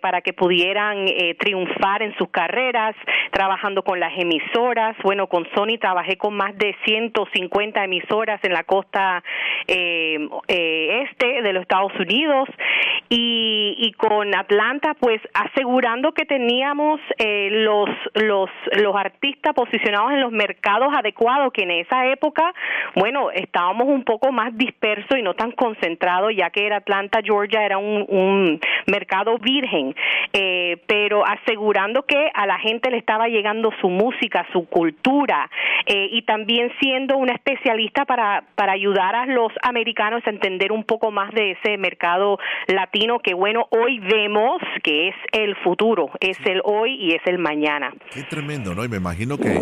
para 0.00 0.20
que 0.20 0.32
pudieran 0.32 1.04
triunfar 1.36 2.02
en 2.02 2.16
sus 2.16 2.28
carreras, 2.28 2.94
trabajando 3.32 3.82
con 3.82 3.98
las 3.98 4.12
emisoras. 4.16 4.96
Bueno, 5.02 5.26
con 5.26 5.48
Sony 5.52 5.78
trabajé 5.80 6.16
con 6.16 6.34
más 6.34 6.56
de 6.56 6.76
150 6.84 7.82
emisoras 7.82 8.38
en 8.44 8.52
la 8.52 8.62
costa 8.62 9.24
este 9.66 11.42
de 11.42 11.52
los 11.52 11.62
Estados 11.62 11.92
Unidos 11.98 12.43
y, 13.08 13.74
y 13.78 13.92
con 13.92 14.34
Atlanta 14.34 14.94
pues 14.98 15.20
asegurando 15.34 16.12
que 16.12 16.24
teníamos 16.24 17.00
eh, 17.18 17.48
los 17.50 17.88
los 18.14 18.50
los 18.80 18.96
artistas 18.96 19.54
posicionados 19.54 20.12
en 20.12 20.20
los 20.20 20.32
mercados 20.32 20.88
adecuados 20.96 21.52
que 21.52 21.62
en 21.62 21.70
esa 21.72 22.06
época 22.06 22.52
bueno 22.94 23.30
estábamos 23.30 23.88
un 23.88 24.04
poco 24.04 24.32
más 24.32 24.56
dispersos 24.56 25.18
y 25.18 25.22
no 25.22 25.34
tan 25.34 25.52
concentrados 25.52 26.32
ya 26.36 26.50
que 26.50 26.66
era 26.66 26.76
Atlanta 26.76 27.20
Georgia 27.22 27.64
era 27.64 27.78
un, 27.78 28.04
un 28.08 28.60
mercado 28.86 29.38
virgen. 29.38 29.94
Eh, 30.32 30.78
pero 30.86 31.24
asegurando 31.26 32.02
que 32.02 32.30
a 32.34 32.46
la 32.46 32.58
gente 32.58 32.90
le 32.90 32.98
estaba 32.98 33.28
llegando 33.28 33.72
su 33.80 33.88
música 33.88 34.46
su 34.52 34.68
cultura 34.68 35.50
eh, 35.86 36.08
y 36.10 36.22
también 36.22 36.72
siendo 36.80 37.16
una 37.16 37.34
especialista 37.34 38.04
para 38.04 38.44
para 38.54 38.72
ayudar 38.72 39.14
a 39.14 39.26
los 39.26 39.52
americanos 39.62 40.22
a 40.26 40.30
entender 40.30 40.72
un 40.72 40.84
poco 40.84 41.10
más 41.10 41.32
de 41.32 41.52
ese 41.52 41.76
mercado 41.78 42.33
latino 42.66 43.18
que 43.18 43.34
bueno, 43.34 43.66
hoy 43.70 44.00
vemos 44.00 44.60
que 44.82 45.08
es 45.08 45.14
el 45.32 45.56
futuro, 45.56 46.10
es 46.20 46.38
el 46.44 46.60
hoy 46.64 46.94
y 46.94 47.14
es 47.14 47.22
el 47.26 47.38
mañana. 47.38 47.92
Qué 48.12 48.22
tremendo, 48.24 48.74
¿no? 48.74 48.84
Y 48.84 48.88
me 48.88 48.96
imagino 48.96 49.38
que 49.38 49.60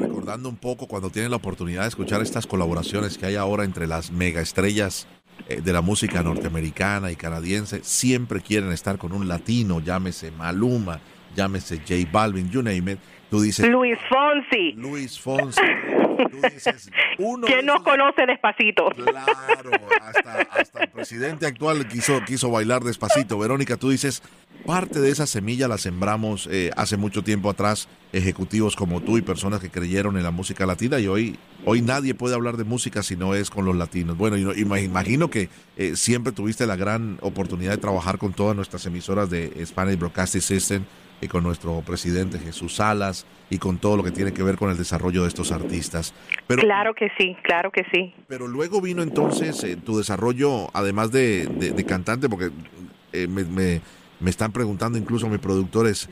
recordando 0.00 0.48
un 0.48 0.56
poco 0.56 0.86
cuando 0.86 1.10
tienen 1.10 1.30
la 1.30 1.36
oportunidad 1.36 1.82
de 1.82 1.88
escuchar 1.88 2.22
estas 2.22 2.46
colaboraciones 2.46 3.18
que 3.18 3.26
hay 3.26 3.36
ahora 3.36 3.64
entre 3.64 3.86
las 3.86 4.10
mega 4.10 4.40
estrellas 4.40 5.06
eh, 5.48 5.60
de 5.60 5.72
la 5.72 5.82
música 5.82 6.22
norteamericana 6.22 7.10
y 7.10 7.16
canadiense, 7.16 7.82
siempre 7.82 8.40
quieren 8.40 8.72
estar 8.72 8.98
con 8.98 9.12
un 9.12 9.28
latino, 9.28 9.80
llámese 9.80 10.30
Maluma, 10.30 11.00
llámese 11.36 11.78
J 11.78 12.08
Balvin, 12.10 12.50
you 12.50 12.62
name 12.62 12.92
it. 12.92 12.98
Tú 13.34 13.40
dices 13.40 13.68
Luis 13.68 13.98
Fonsi. 14.08 14.72
Luis 14.76 15.18
Fonsi. 15.18 15.60
¿Quién 17.46 17.66
no 17.66 17.82
conoce 17.82 18.26
despacito? 18.26 18.90
Claro, 18.90 19.70
hasta, 20.00 20.84
el 20.84 20.88
presidente 20.90 21.44
actual 21.44 21.88
quiso, 21.88 22.20
quiso 22.24 22.48
bailar 22.52 22.84
despacito. 22.84 23.36
Verónica, 23.36 23.76
tú 23.76 23.90
dices, 23.90 24.22
parte 24.64 25.00
de 25.00 25.10
esa 25.10 25.26
semilla 25.26 25.66
la 25.66 25.78
sembramos 25.78 26.48
eh, 26.48 26.70
hace 26.76 26.96
mucho 26.96 27.24
tiempo 27.24 27.50
atrás, 27.50 27.88
ejecutivos 28.12 28.76
como 28.76 29.00
tú 29.00 29.18
y 29.18 29.22
personas 29.22 29.58
que 29.58 29.68
creyeron 29.68 30.16
en 30.16 30.22
la 30.22 30.30
música 30.30 30.64
latina 30.64 31.00
y 31.00 31.08
hoy, 31.08 31.36
hoy 31.64 31.82
nadie 31.82 32.14
puede 32.14 32.36
hablar 32.36 32.56
de 32.56 32.62
música 32.62 33.02
si 33.02 33.16
no 33.16 33.34
es 33.34 33.50
con 33.50 33.64
los 33.64 33.74
latinos. 33.74 34.16
Bueno, 34.16 34.36
imagino 34.36 35.28
que 35.28 35.48
eh, 35.76 35.96
siempre 35.96 36.32
tuviste 36.32 36.68
la 36.68 36.76
gran 36.76 37.18
oportunidad 37.20 37.72
de 37.72 37.78
trabajar 37.78 38.16
con 38.16 38.32
todas 38.32 38.54
nuestras 38.54 38.86
emisoras 38.86 39.28
de 39.28 39.52
Spanish 39.66 39.98
Broadcasting 39.98 40.40
System 40.40 40.84
y 41.20 41.28
con 41.28 41.42
nuestro 41.42 41.80
presidente 41.80 42.38
Jesús 42.38 42.76
Salas 42.76 43.26
y 43.50 43.58
con 43.58 43.78
todo 43.78 43.96
lo 43.96 44.02
que 44.02 44.10
tiene 44.10 44.32
que 44.32 44.42
ver 44.42 44.56
con 44.56 44.70
el 44.70 44.76
desarrollo 44.76 45.22
de 45.22 45.28
estos 45.28 45.52
artistas. 45.52 46.14
Pero, 46.46 46.62
claro 46.62 46.94
que 46.94 47.10
sí, 47.18 47.36
claro 47.42 47.70
que 47.70 47.84
sí. 47.92 48.14
Pero 48.28 48.46
luego 48.46 48.80
vino 48.80 49.02
entonces 49.02 49.62
eh, 49.64 49.76
tu 49.76 49.98
desarrollo, 49.98 50.68
además 50.74 51.12
de, 51.12 51.46
de, 51.46 51.84
cantante, 51.84 52.28
porque 52.28 52.50
eh, 53.12 53.26
me, 53.26 53.44
me, 53.44 53.80
me, 54.20 54.30
están 54.30 54.52
preguntando 54.52 54.98
incluso 54.98 55.28
mis 55.28 55.40
productores, 55.40 56.08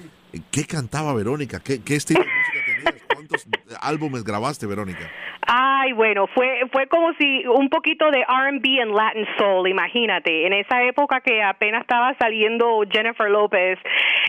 ¿qué 0.50 0.64
cantaba 0.64 1.14
Verónica? 1.14 1.60
¿Qué, 1.60 1.82
qué 1.82 1.96
estilo 1.96 2.20
de 2.20 2.26
música 2.26 2.64
tenías? 2.84 3.02
¿Cuántos 3.14 3.46
álbumes 3.80 4.24
grabaste, 4.24 4.66
Verónica? 4.66 5.10
Ay, 5.54 5.92
bueno, 5.92 6.28
fue 6.28 6.62
fue 6.72 6.86
como 6.86 7.12
si 7.20 7.46
un 7.46 7.68
poquito 7.68 8.10
de 8.10 8.20
R&B 8.20 8.80
and 8.80 8.94
Latin 8.94 9.26
soul, 9.36 9.68
imagínate, 9.68 10.46
en 10.46 10.54
esa 10.54 10.82
época 10.82 11.20
que 11.20 11.42
apenas 11.42 11.82
estaba 11.82 12.14
saliendo 12.18 12.82
Jennifer 12.90 13.28
López, 13.28 13.78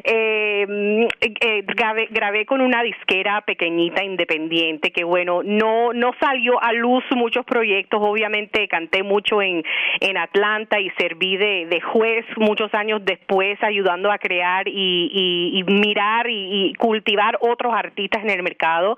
eh, 0.04 1.08
eh, 1.22 1.64
grabé, 2.10 2.46
con 2.46 2.60
una 2.60 2.84
disquera 2.84 3.40
pequeñita 3.40 4.04
independiente 4.04 4.92
que 4.92 5.06
bueno, 5.06 5.44
no 5.44 5.94
no 5.94 6.12
salió 6.20 6.62
a 6.62 6.74
luz 6.74 7.06
muchos 7.16 7.46
proyectos, 7.46 8.02
obviamente 8.04 8.68
canté 8.68 9.02
mucho 9.02 9.42
en 9.42 9.64
en 10.02 10.18
Atlanta 10.18 10.82
y 10.82 10.90
serví 10.98 11.38
de, 11.38 11.68
de 11.68 11.80
juez 11.80 12.26
muchos 12.36 12.74
años 12.74 13.00
después 13.06 13.64
ayudando 13.64 14.12
a 14.12 14.18
crear 14.18 14.68
y, 14.68 15.54
y, 15.54 15.64
mirar 15.72 16.26
y 16.30 16.74
cultivar 16.78 17.38
otros 17.40 17.74
artistas 17.74 18.24
en 18.24 18.30
el 18.30 18.44
mercado, 18.44 18.98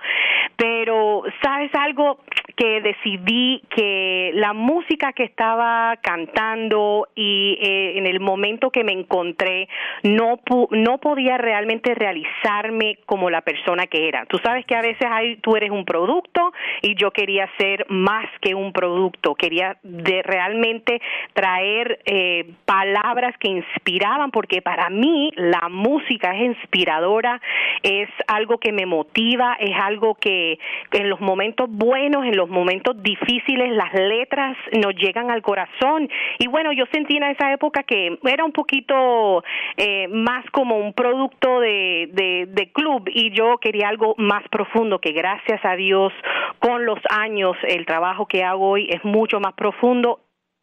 pero 0.58 1.22
sabes 1.44 1.70
algo 1.76 2.15
que 2.56 2.82
decidí 2.82 3.62
que 3.70 4.32
la 4.36 4.54
música 4.54 5.12
que 5.14 5.24
estaba 5.24 5.98
cantando 6.02 7.08
y 7.16 7.58
eh, 7.62 7.98
en 7.98 8.08
el 8.08 8.20
momento 8.20 8.72
que 8.72 8.84
me 8.84 8.94
encontré 8.94 9.68
no 10.04 10.40
no 10.72 10.98
podía 11.00 11.38
realmente 11.38 11.94
realizarme 11.96 13.00
como 13.06 13.30
la 13.30 13.42
persona 13.42 13.88
que 13.88 14.08
era. 14.08 14.26
Tú 14.26 14.38
sabes 14.40 14.66
que 14.66 14.76
a 14.76 14.82
veces 14.82 15.08
hay, 15.10 15.38
tú 15.38 15.56
eres 15.56 15.72
un 15.72 15.86
producto 15.86 16.54
y 16.82 16.96
yo 16.96 17.12
quería 17.12 17.50
ser 17.58 17.86
más 17.90 18.26
que 18.42 18.56
un 18.56 18.72
producto, 18.72 19.36
quería 19.36 19.78
de 19.84 20.22
realmente 20.24 21.02
traer 21.34 22.00
eh, 22.06 22.54
palabras 22.66 23.36
que 23.38 23.50
inspiraban 23.50 24.32
porque 24.32 24.62
para 24.62 24.90
mí 24.90 25.32
la 25.36 25.68
música 25.70 26.36
es 26.36 26.58
inspiradora, 26.58 27.42
es 27.84 28.10
algo 28.28 28.58
que 28.60 28.72
me 28.72 28.86
motiva, 28.86 29.58
es 29.60 29.76
algo 29.82 30.16
que 30.16 30.58
en 30.92 31.10
los 31.10 31.20
momentos 31.20 31.70
buenos, 31.70 31.95
en 31.96 32.36
los 32.36 32.50
momentos 32.50 33.02
difíciles, 33.02 33.72
las 33.72 33.94
letras 33.94 34.58
nos 34.74 34.96
llegan 34.96 35.32
al 35.32 35.42
corazón. 35.42 36.10
Y 36.40 36.48
bueno, 36.48 36.72
yo 36.74 36.86
sentí 36.92 37.18
en 37.18 37.24
esa 37.24 37.52
época 37.52 37.84
que 37.84 38.18
era 38.24 38.44
un 38.44 38.52
poquito 38.52 39.44
eh, 39.78 40.08
más 40.10 40.46
como 40.52 40.78
un 40.78 40.94
producto 40.94 41.60
de, 41.60 42.10
de, 42.12 42.46
de 42.50 42.72
club 42.72 43.04
y 43.08 43.32
yo 43.32 43.58
quería 43.58 43.90
algo 43.90 44.16
más 44.18 44.44
profundo 44.50 45.00
que 45.00 45.12
gracias 45.12 45.64
a 45.64 45.76
Dios 45.76 46.12
con 46.60 46.86
los 46.86 47.00
años 47.10 47.56
el 47.68 47.86
trabajo 47.86 48.26
que 48.26 48.44
hago 48.44 48.70
hoy 48.70 48.88
es 48.90 49.04
mucho 49.04 49.40
más 49.40 49.54
profundo 49.54 50.20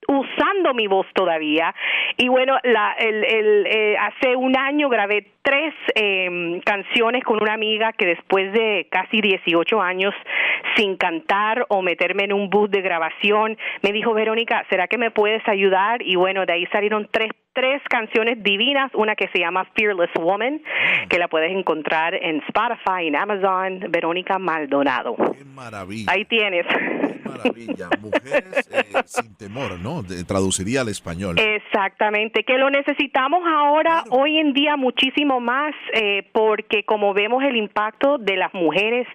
usando 0.08 0.74
mi 0.74 0.86
voz 0.86 1.06
todavía. 1.14 1.74
Y 2.16 2.28
bueno, 2.28 2.58
la, 2.62 2.94
el, 2.98 3.24
el, 3.24 3.66
eh, 3.66 3.96
hace 3.98 4.36
un 4.36 4.56
año 4.56 4.88
grabé 4.88 5.26
tres 5.42 5.74
eh, 5.94 6.60
canciones 6.64 7.24
con 7.24 7.42
una 7.42 7.54
amiga 7.54 7.92
que 7.92 8.06
después 8.06 8.52
de 8.52 8.88
casi 8.90 9.20
18 9.20 9.80
años 9.80 10.14
sin 10.76 10.96
cantar 10.96 11.66
o 11.68 11.82
meterme 11.82 12.24
en 12.24 12.32
un 12.32 12.48
bus 12.48 12.70
de 12.70 12.80
grabación, 12.80 13.56
me 13.82 13.92
dijo, 13.92 14.14
Verónica, 14.14 14.64
¿será 14.70 14.86
que 14.86 14.98
me 14.98 15.10
puedes 15.10 15.46
ayudar? 15.48 16.02
Y 16.02 16.16
bueno, 16.16 16.46
de 16.46 16.52
ahí 16.52 16.66
salieron 16.66 17.08
tres 17.10 17.30
tres 17.52 17.82
canciones 17.88 18.42
divinas, 18.42 18.90
una 18.94 19.14
que 19.14 19.28
se 19.28 19.38
llama 19.38 19.66
Fearless 19.76 20.10
Woman, 20.18 20.54
mm. 20.54 21.08
que 21.08 21.18
la 21.18 21.28
puedes 21.28 21.50
encontrar 21.50 22.14
en 22.14 22.42
Spotify, 22.48 23.06
en 23.06 23.16
Amazon, 23.16 23.90
Verónica 23.90 24.38
Maldonado. 24.38 25.16
Qué 25.36 25.44
maravilla. 25.44 26.12
Ahí 26.12 26.24
tienes. 26.24 26.66
Qué 26.66 27.28
maravilla. 27.28 27.88
Mujeres 28.00 28.70
eh, 28.72 29.02
sin 29.04 29.36
temor, 29.36 29.78
¿no? 29.78 30.02
traduciría 30.26 30.80
al 30.82 30.88
español. 30.88 31.36
Exactamente, 31.38 32.44
que 32.44 32.58
lo 32.58 32.70
necesitamos 32.70 33.42
ahora, 33.46 34.04
hoy 34.10 34.38
en 34.38 34.52
día, 34.52 34.76
muchísimo 34.76 35.40
más, 35.40 35.74
eh, 35.94 36.28
porque 36.32 36.84
como 36.84 37.12
vemos 37.14 37.42
el 37.44 37.56
impacto 37.56 38.18
de 38.18 38.36
las 38.36 38.52
mujeres 38.54 39.06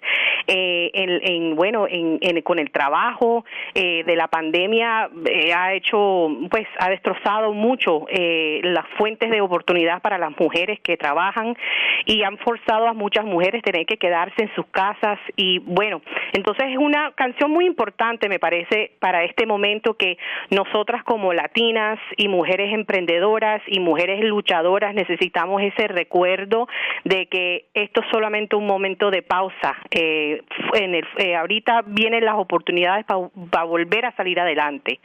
eh, 0.46 0.90
en, 0.94 1.56
bueno, 1.56 1.86
en, 1.88 2.18
con 2.42 2.58
el 2.58 2.70
trabajo 2.70 3.44
de 3.74 4.16
la 4.16 4.28
pandemia, 4.28 5.10
ha 5.54 5.72
hecho, 5.74 6.28
pues, 6.50 6.66
ha 6.78 6.88
destrozado 6.88 7.52
mucho. 7.52 8.06
Eh, 8.08 8.27
eh, 8.28 8.60
las 8.62 8.86
fuentes 8.98 9.30
de 9.30 9.40
oportunidad 9.40 10.02
para 10.02 10.18
las 10.18 10.38
mujeres 10.38 10.78
que 10.80 10.96
trabajan 10.96 11.56
y 12.04 12.22
han 12.22 12.36
forzado 12.38 12.86
a 12.86 12.92
muchas 12.92 13.24
mujeres 13.24 13.60
a 13.60 13.70
tener 13.70 13.86
que 13.86 13.96
quedarse 13.96 14.42
en 14.42 14.54
sus 14.54 14.66
casas 14.66 15.18
y 15.36 15.60
bueno, 15.60 16.02
entonces 16.32 16.66
es 16.70 16.76
una 16.76 17.12
canción 17.12 17.50
muy 17.50 17.66
importante 17.66 18.28
me 18.28 18.38
parece 18.38 18.92
para 19.00 19.24
este 19.24 19.46
momento 19.46 19.94
que 19.94 20.18
nosotras 20.50 21.02
como 21.04 21.32
latinas 21.32 21.98
y 22.16 22.28
mujeres 22.28 22.72
emprendedoras 22.72 23.62
y 23.66 23.80
mujeres 23.80 24.22
luchadoras 24.24 24.94
necesitamos 24.94 25.62
ese 25.62 25.88
recuerdo 25.88 26.68
de 27.04 27.26
que 27.26 27.66
esto 27.74 28.02
es 28.02 28.06
solamente 28.10 28.56
un 28.56 28.66
momento 28.66 29.10
de 29.10 29.22
pausa. 29.22 29.76
Eh, 29.90 30.42
en 30.74 30.94
el, 30.94 31.06
eh, 31.18 31.36
ahorita 31.36 31.82
vienen 31.86 32.24
las 32.24 32.36
oportunidades 32.36 33.06
para 33.06 33.64
volver 33.64 34.06
a 34.06 34.12
salir 34.12 34.38
adelante. 34.40 35.00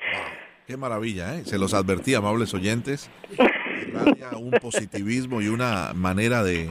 Qué 0.66 0.78
maravilla, 0.78 1.36
¿eh? 1.36 1.44
Se 1.46 1.58
los 1.58 1.74
advertí, 1.74 2.16
amables 2.16 2.54
oyentes. 2.54 3.10
un 4.38 4.52
positivismo 4.62 5.42
y 5.42 5.50
una 5.50 5.92
manera 5.94 6.42
de, 6.42 6.70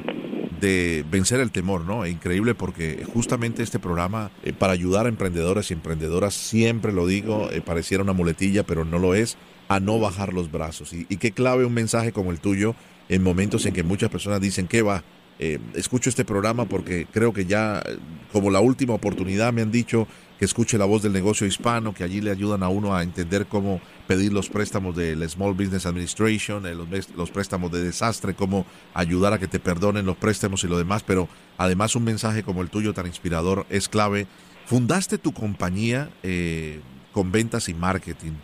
de 0.61 1.05
vencer 1.11 1.41
el 1.41 1.51
temor, 1.51 1.83
¿no? 1.83 2.07
Increíble 2.07 2.55
porque 2.55 3.05
justamente 3.13 3.63
este 3.63 3.79
programa 3.79 4.31
eh, 4.45 4.55
para 4.55 4.73
ayudar 4.73 5.05
a 5.05 5.11
emprendedores 5.11 5.71
y 5.71 5.75
emprendedoras, 5.75 6.33
siempre 6.33 6.93
lo 6.93 7.07
digo, 7.07 7.51
eh, 7.51 7.61
pareciera 7.61 8.03
una 8.03 8.15
muletilla, 8.15 8.63
pero 8.63 8.87
no 8.87 8.99
lo 8.99 9.15
es, 9.15 9.37
a 9.69 9.79
no 9.79 10.01
bajar 10.01 10.33
los 10.33 10.51
brazos. 10.51 10.95
Y, 10.95 11.07
y 11.11 11.19
qué 11.19 11.33
clave 11.33 11.67
un 11.67 11.75
mensaje 11.75 12.13
como 12.13 12.31
el 12.31 12.41
tuyo 12.41 12.75
en 13.11 13.23
momentos 13.23 13.67
en 13.67 13.75
que 13.75 13.83
muchas 13.83 14.09
personas 14.09 14.41
dicen, 14.41 14.69
¿qué 14.69 14.81
va? 14.81 15.05
Eh, 15.45 15.59
escucho 15.75 16.09
este 16.09 16.25
programa 16.25 16.67
porque 16.67 17.09
creo 17.11 17.33
que 17.33 17.47
ya, 17.47 17.83
como 18.31 18.49
la 18.49 18.61
última 18.61 18.95
oportunidad, 18.95 19.53
me 19.53 19.61
han 19.61 19.73
dicho 19.73 20.07
que 20.39 20.45
escuche 20.45 20.79
la 20.79 20.85
voz 20.85 21.03
del 21.03 21.13
negocio 21.13 21.49
hispano, 21.49 21.93
que 21.93 22.05
allí 22.05 22.21
le 22.21 22.31
ayudan 22.31 22.63
a 22.63 22.69
uno 22.69 22.95
a 22.95 23.03
entender 23.03 23.47
cómo 23.47 23.81
pedir 24.07 24.33
los 24.33 24.49
préstamos 24.49 24.95
del 24.95 25.29
Small 25.29 25.55
Business 25.55 25.85
Administration, 25.85 26.65
eh, 26.65 26.77
los, 26.77 27.31
préstamos 27.33 27.73
de 27.73 27.83
desastre, 27.83 28.35
cómo 28.35 28.67
ayudar 28.95 29.33
a 29.33 29.41
que 29.41 29.49
te 29.49 29.59
perdonen 29.59 30.07
los 30.07 30.17
préstamos 30.17 30.63
y 30.63 30.69
lo 30.69 30.79
demás, 30.79 31.03
pero 31.03 31.29
además 31.59 31.97
un 31.97 32.05
mensaje 32.05 32.45
como 32.45 32.63
el 32.63 32.71
tuyo 32.71 32.95
tan 32.95 33.09
inspirador 33.09 33.67
es 33.69 33.89
clave. 33.89 34.29
Fundaste 34.67 35.19
tu 35.19 35.33
compañía 35.33 36.09
eh, 36.23 36.79
con 37.13 37.33
ventas 37.33 37.69
y 37.69 37.75
marketing, 37.75 38.35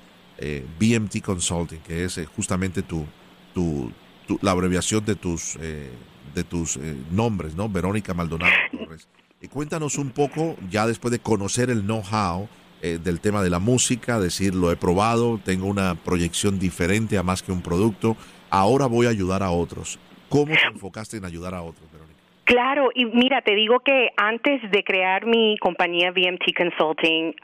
BMT 0.80 1.22
Consulting, 1.22 1.78
que 1.78 2.04
es 2.04 2.20
justamente 2.34 2.82
tu, 2.82 3.06
la 4.42 4.50
abreviación 4.50 5.04
de 5.04 5.14
tus, 5.14 5.56
de 6.34 6.44
tus 6.44 6.78
nombres, 7.10 7.54
¿no? 7.54 7.68
Verónica 7.68 8.14
Maldonado 8.14 8.52
Torres. 8.72 9.08
Y 9.40 9.48
cuéntanos 9.48 9.98
un 9.98 10.10
poco, 10.10 10.56
ya 10.68 10.86
después 10.86 11.12
de 11.12 11.20
conocer 11.20 11.70
el 11.70 11.82
know-how 11.82 12.48
eh, 12.82 12.98
del 13.02 13.20
tema 13.20 13.42
de 13.42 13.50
la 13.50 13.60
música, 13.60 14.18
decir, 14.18 14.54
lo 14.54 14.72
he 14.72 14.76
probado, 14.76 15.40
tengo 15.44 15.66
una 15.66 15.94
proyección 15.94 16.58
diferente 16.58 17.18
a 17.18 17.22
más 17.22 17.42
que 17.42 17.52
un 17.52 17.62
producto, 17.62 18.16
ahora 18.50 18.86
voy 18.86 19.06
a 19.06 19.10
ayudar 19.10 19.42
a 19.42 19.50
otros. 19.50 19.98
¿Cómo 20.28 20.54
te 20.54 20.66
enfocaste 20.72 21.16
en 21.16 21.24
ayudar 21.24 21.54
a 21.54 21.62
otros, 21.62 21.90
Verónica? 21.92 22.07
Claro, 22.48 22.88
y 22.94 23.04
mira, 23.04 23.42
te 23.42 23.54
digo 23.54 23.80
que 23.80 24.10
antes 24.16 24.62
de 24.70 24.82
crear 24.82 25.26
mi 25.26 25.58
compañía 25.58 26.12
VMT 26.12 26.56
Consulting, 26.56 27.34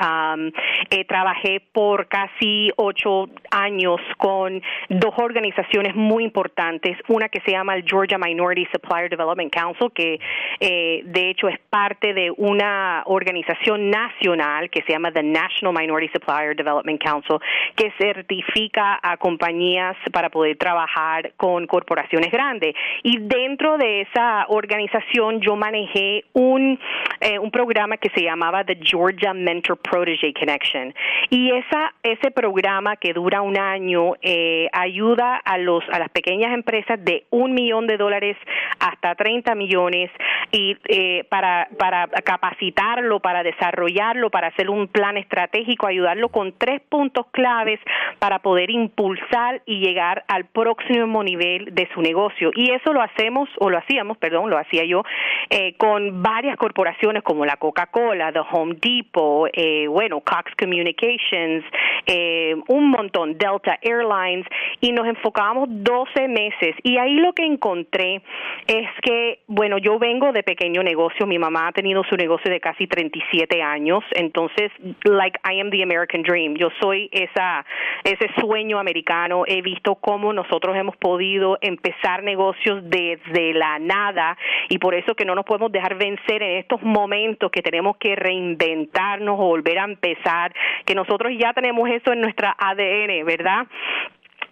eh, 0.89 1.05
trabajé 1.05 1.61
por 1.61 2.09
casi 2.09 2.73
ocho 2.77 3.29
años 3.51 4.01
con 4.17 4.63
dos 4.89 5.13
organizaciones 5.19 5.95
muy 5.95 6.25
importantes, 6.25 6.97
una 7.09 7.29
que 7.29 7.43
se 7.43 7.51
llama 7.51 7.75
el 7.77 7.85
Georgia 7.87 8.17
Minority 8.17 8.67
Supplier 8.73 9.11
Development 9.11 9.53
Council, 9.53 9.91
que 9.95 10.19
eh, 10.61 11.03
de 11.05 11.29
hecho 11.29 11.49
es 11.49 11.59
parte 11.69 12.15
de 12.15 12.31
una 12.39 13.03
organización 13.05 13.91
nacional 13.91 14.71
que 14.71 14.81
se 14.87 14.93
llama 14.93 15.13
the 15.13 15.23
National 15.23 15.75
Minority 15.79 16.11
Supplier 16.15 16.57
Development 16.57 16.99
Council, 17.05 17.37
que 17.77 17.93
certifica 17.99 18.99
a 19.03 19.19
compañías 19.19 19.99
para 20.15 20.31
poder 20.31 20.57
trabajar 20.57 21.35
con 21.37 21.67
corporaciones 21.67 22.31
grandes. 22.33 22.75
Y 23.03 23.19
dentro 23.19 23.77
de 23.77 24.01
esa 24.01 24.47
organización, 24.49 24.94
yo 25.41 25.57
manejé 25.57 26.25
un, 26.33 26.79
eh, 27.21 27.39
un 27.39 27.51
programa 27.51 27.97
que 27.97 28.11
se 28.11 28.23
llamaba 28.23 28.65
The 28.65 28.79
Georgia 28.83 29.33
Mentor 29.33 29.79
Protege 29.79 30.33
Connection. 30.33 30.95
Y 31.31 31.51
esa, 31.51 31.95
ese 32.03 32.31
programa 32.31 32.97
que 32.97 33.13
dura 33.13 33.43
un 33.43 33.59
año 33.59 34.15
eh, 34.23 34.69
ayuda 34.73 35.37
a, 35.37 35.59
los, 35.59 35.83
a 35.91 35.99
las 35.99 36.09
pequeñas 36.11 36.53
empresas 36.53 37.03
de 37.05 37.25
un 37.31 37.55
millón 37.55 37.87
de 37.87 37.97
dólares 37.97 38.37
hasta 38.79 39.15
30 39.15 39.55
millones 39.55 40.11
y 40.53 40.77
eh, 40.89 41.25
para, 41.29 41.69
para 41.79 42.07
capacitarlo, 42.09 43.21
para 43.21 43.43
desarrollarlo, 43.43 44.31
para 44.31 44.49
hacer 44.49 44.71
un 44.71 44.89
plan 44.89 45.17
estratégico, 45.17 45.87
ayudarlo 45.87 46.29
con 46.29 46.53
tres 46.57 46.81
puntos 46.89 47.27
claves 47.33 47.81
para 48.19 48.39
poder 48.41 48.71
impulsar 48.71 49.63
y 49.67 49.81
llegar 49.81 50.25
al 50.29 50.45
próximo 50.47 51.23
nivel 51.23 51.75
de 51.75 51.89
su 51.95 52.03
negocio. 52.03 52.51
Y 52.55 52.71
eso 52.71 52.93
lo 52.93 53.03
hacemos, 53.03 53.49
o 53.59 53.71
lo 53.71 53.79
hacíamos, 53.79 54.19
perdón, 54.19 54.51
lo 54.51 54.59
hacía 54.59 54.84
yo, 54.87 55.03
eh, 55.51 55.75
con 55.77 56.23
varias 56.23 56.57
corporaciones 56.57 57.23
como 57.23 57.45
la 57.45 57.57
Coca-Cola, 57.57 58.33
The 58.33 58.41
Home 58.51 58.77
Depot, 58.81 59.49
eh, 59.53 59.87
bueno, 59.89 60.21
Cox 60.21 60.53
Communications, 60.59 61.65
eh, 62.07 62.55
un 62.69 62.91
montón, 62.91 63.37
Delta 63.39 63.79
Airlines, 63.83 64.47
y 64.81 64.93
nos 64.93 65.07
enfocábamos 65.07 65.69
12 65.71 66.29
meses. 66.29 66.77
Y 66.83 66.99
ahí 66.99 67.15
lo 67.17 67.33
que 67.33 67.45
encontré 67.45 68.23
es 68.67 68.89
que, 69.03 69.41
bueno, 69.47 69.79
yo 69.79 69.99
vengo 69.99 70.33
de 70.33 70.43
pequeño 70.43 70.83
negocio, 70.83 71.27
mi 71.27 71.39
mamá 71.39 71.69
ha 71.69 71.73
tenido 71.73 72.05
su 72.05 72.17
negocio 72.17 72.51
de 72.51 72.61
casi 72.61 72.87
37 72.87 73.63
años, 73.63 74.05
entonces, 74.15 74.71
like 75.05 75.39
I 75.45 75.61
am 75.61 75.71
the 75.71 75.83
American 75.83 76.23
Dream, 76.23 76.55
yo 76.57 76.69
soy 76.81 77.09
esa, 77.13 77.65
ese 78.05 78.29
sueño 78.41 78.79
americano, 78.79 79.45
he 79.47 79.63
visto 79.63 79.95
cómo 79.97 80.33
nosotros 80.33 80.77
hemos 80.77 80.97
podido 80.97 81.59
empezar 81.61 82.23
negocios 82.23 82.83
desde 82.85 83.53
la 83.55 83.79
nada 83.79 84.37
y 84.75 84.79
por 84.79 84.93
eso 84.97 85.15
que 85.15 85.25
no 85.25 85.37
nos 85.37 85.45
podemos 85.45 85.71
dejar 85.71 85.95
vencer 85.95 86.43
en 86.43 86.59
estos 86.59 86.83
momentos 86.83 87.49
que 87.53 87.63
tenemos 87.63 87.97
que 87.97 88.17
reinventarnos 88.17 89.39
o 89.39 89.45
volver 89.45 89.79
a 89.79 89.85
empezar, 89.85 90.53
que 90.85 90.97
nosotros 90.97 91.33
ya 91.39 91.53
tenemos 91.53 91.89
eso 91.89 92.13
en 92.13 92.21
nuestra 92.21 92.57
ADN, 92.59 93.25
¿verdad? 93.25 93.69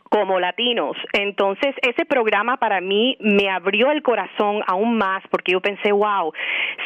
como 0.08 0.38
latinos. 0.38 0.94
Entonces, 1.14 1.74
ese 1.80 2.04
programa 2.04 2.58
para 2.58 2.80
mí 2.82 3.16
me 3.18 3.48
abrió 3.48 3.90
el 3.90 4.02
corazón 4.02 4.62
aún 4.66 4.96
más 4.96 5.24
porque 5.30 5.52
yo 5.52 5.60
pensé, 5.60 5.90
wow, 5.90 6.32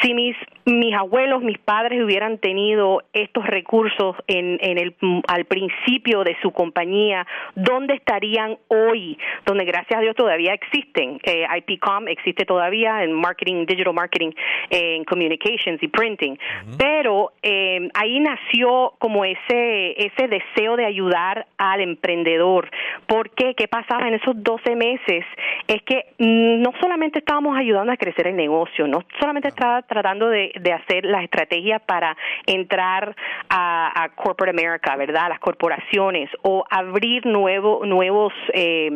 si 0.01 0.15
mis 0.15 0.37
mis 0.67 0.95
abuelos, 0.95 1.43
mis 1.43 1.59
padres 1.59 2.03
hubieran 2.03 2.39
tenido 2.39 3.05
estos 3.13 3.47
recursos 3.47 4.17
en, 4.27 4.59
en 4.61 4.79
el, 4.79 4.97
al 5.29 5.45
principio 5.45 6.25
de 6.25 6.37
su 6.43 6.51
compañía, 6.51 7.25
¿dónde 7.55 7.95
estarían 7.95 8.59
hoy? 8.67 9.17
Donde 9.47 9.65
gracias 9.65 9.99
a 9.99 10.03
Dios 10.03 10.17
todavía 10.17 10.53
existen. 10.55 11.21
Eh, 11.23 11.47
IPCOM 11.59 12.09
existe 12.09 12.45
todavía 12.45 13.05
en 13.05 13.13
marketing, 13.13 13.65
digital 13.65 13.95
marketing, 13.95 14.31
en 14.71 15.05
communications 15.05 15.81
y 15.81 15.87
printing. 15.87 16.37
Pero 16.77 17.33
eh, 17.43 17.89
ahí 17.95 18.19
nació 18.19 18.95
como 18.99 19.25
ese, 19.25 19.93
ese 20.05 20.27
deseo 20.27 20.77
de 20.77 20.85
ayudar 20.85 21.47
al 21.59 21.81
emprendedor. 21.81 22.69
¿Por 23.07 23.31
qué? 23.31 23.55
¿Qué 23.55 23.69
pasaba 23.69 24.09
en 24.09 24.15
esos 24.15 24.35
12 24.43 24.75
meses? 24.75 25.25
Es 25.69 25.81
que 25.83 26.07
mm, 26.19 26.61
no 26.61 26.73
solamente 26.81 27.21
estábamos 27.21 27.57
ayudando 27.57 27.93
a 27.93 27.97
crecer 27.97 28.27
el 28.27 28.37
negocio, 28.37 28.89
no 28.89 29.05
solamente 29.21 29.49
estaba 29.49 29.83
tratando 29.83 30.29
de 30.29 30.56
de 30.61 30.73
hacer 30.73 31.05
las 31.05 31.25
estrategias 31.25 31.83
para 31.83 32.17
entrar 32.47 33.15
a, 33.49 34.09
corporate 34.15 34.51
America, 34.51 34.97
¿verdad? 34.97 35.29
Las 35.29 35.41
corporaciones 35.41 36.31
o 36.43 36.65
abrir 36.71 37.27
nuevo, 37.27 37.85
nuevos 37.85 38.33
eh, 38.53 38.91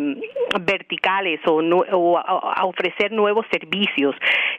verticales 0.61 1.41
o, 1.47 1.57
o 1.57 2.23
ofrecer 2.63 3.13
nuevos 3.13 3.47
servicios, 3.51 4.15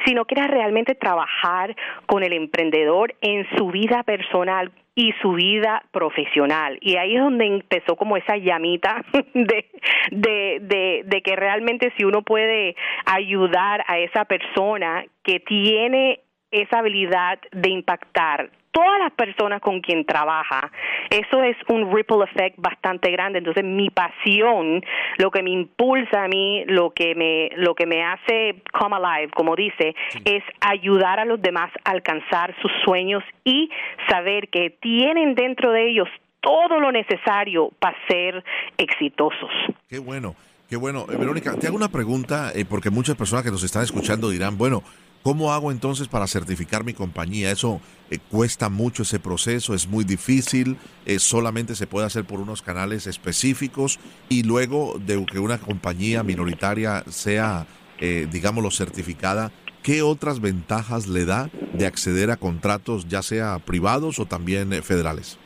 sino 0.05 0.25
que 0.25 0.35
era 0.35 0.47
realmente 0.47 0.95
trabajar 0.95 1.75
con 2.05 2.23
el 2.23 2.33
emprendedor 2.33 3.13
en 3.21 3.47
su 3.55 3.67
vida 3.67 4.03
personal 4.03 4.71
y 4.95 5.13
su 5.21 5.33
vida 5.33 5.83
profesional. 5.91 6.77
Y 6.81 6.97
ahí 6.97 7.15
es 7.15 7.21
donde 7.21 7.45
empezó 7.45 7.95
como 7.95 8.17
esa 8.17 8.37
llamita 8.37 9.03
de, 9.33 9.65
de, 10.11 10.57
de, 10.61 11.03
de, 11.05 11.21
que 11.21 11.35
realmente 11.35 11.93
si 11.97 12.03
uno 12.03 12.23
puede 12.23 12.75
ayudar 13.05 13.83
a 13.87 13.99
esa 13.99 14.25
persona 14.25 15.05
que 15.23 15.39
tiene 15.39 16.19
esa 16.51 16.79
habilidad 16.79 17.39
de 17.51 17.69
impactar 17.69 18.51
todas 18.71 18.99
las 18.99 19.11
personas 19.11 19.61
con 19.61 19.81
quien 19.81 20.05
trabaja, 20.05 20.71
eso 21.09 21.43
es 21.43 21.57
un 21.67 21.93
ripple 21.93 22.23
effect 22.23 22.57
bastante 22.57 23.11
grande. 23.11 23.39
Entonces, 23.39 23.63
mi 23.63 23.89
pasión, 23.89 24.81
lo 25.17 25.29
que 25.29 25.43
me 25.43 25.51
impulsa 25.51 26.23
a 26.23 26.27
mí, 26.27 26.63
lo 26.67 26.91
que 26.91 27.13
me, 27.15 27.49
lo 27.57 27.75
que 27.75 27.85
me 27.85 28.03
hace 28.03 28.61
come 28.71 28.95
alive, 28.95 29.31
como 29.33 29.55
dice, 29.55 29.93
es 30.25 30.43
ayudar 30.61 31.19
a 31.19 31.25
los 31.25 31.41
demás 31.41 31.69
a 31.83 31.91
alcanzar 31.91 32.55
sus 32.61 32.71
sueños 32.85 33.23
y 33.43 33.69
saber 34.09 34.47
que 34.49 34.69
tienen 34.69 35.35
dentro 35.35 35.71
de 35.71 35.89
ellos 35.89 36.07
todo 36.39 36.79
lo 36.79 36.91
necesario 36.91 37.71
para 37.79 37.95
ser 38.07 38.43
exitosos. 38.77 39.51
Qué 39.87 39.99
bueno. 39.99 40.35
Qué 40.69 40.77
bueno. 40.77 41.05
Eh, 41.11 41.17
Verónica, 41.17 41.53
te 41.59 41.67
hago 41.67 41.75
una 41.75 41.89
pregunta, 41.89 42.53
eh, 42.55 42.63
porque 42.63 42.89
muchas 42.89 43.17
personas 43.17 43.43
que 43.43 43.51
nos 43.51 43.61
están 43.61 43.83
escuchando 43.83 44.29
dirán, 44.29 44.57
bueno, 44.57 44.83
¿cómo 45.23 45.53
hago 45.53 45.71
entonces 45.71 46.07
para 46.07 46.27
certificar 46.27 46.83
mi 46.83 46.93
compañía? 46.93 47.51
Eso 47.51 47.81
eh, 48.09 48.19
cuesta 48.29 48.69
mucho 48.69 49.03
ese 49.03 49.19
proceso, 49.19 49.73
es 49.73 49.87
muy 49.87 50.03
difícil, 50.03 50.77
solamente 51.17 51.75
se 51.75 51.87
puede 51.87 52.05
hacer 52.05 52.25
por 52.25 52.39
unos 52.39 52.61
canales 52.61 53.07
específicos 53.07 53.99
y 54.29 54.43
luego 54.43 54.99
de 55.05 55.25
que 55.25 55.39
una 55.39 55.57
compañía 55.57 56.23
minoritaria 56.23 57.03
sea, 57.09 57.67
digámoslo, 57.99 58.71
certificada, 58.71 59.51
¿qué 59.83 60.01
otras 60.01 60.39
ventajas 60.39 61.07
le 61.07 61.25
da 61.25 61.49
de 61.73 61.85
acceder 61.85 62.31
a 62.31 62.37
contratos 62.37 63.07
ya 63.07 63.21
sea 63.21 63.59
privados 63.59 64.19
o 64.19 64.25
también 64.25 64.71
federales? 64.83 65.37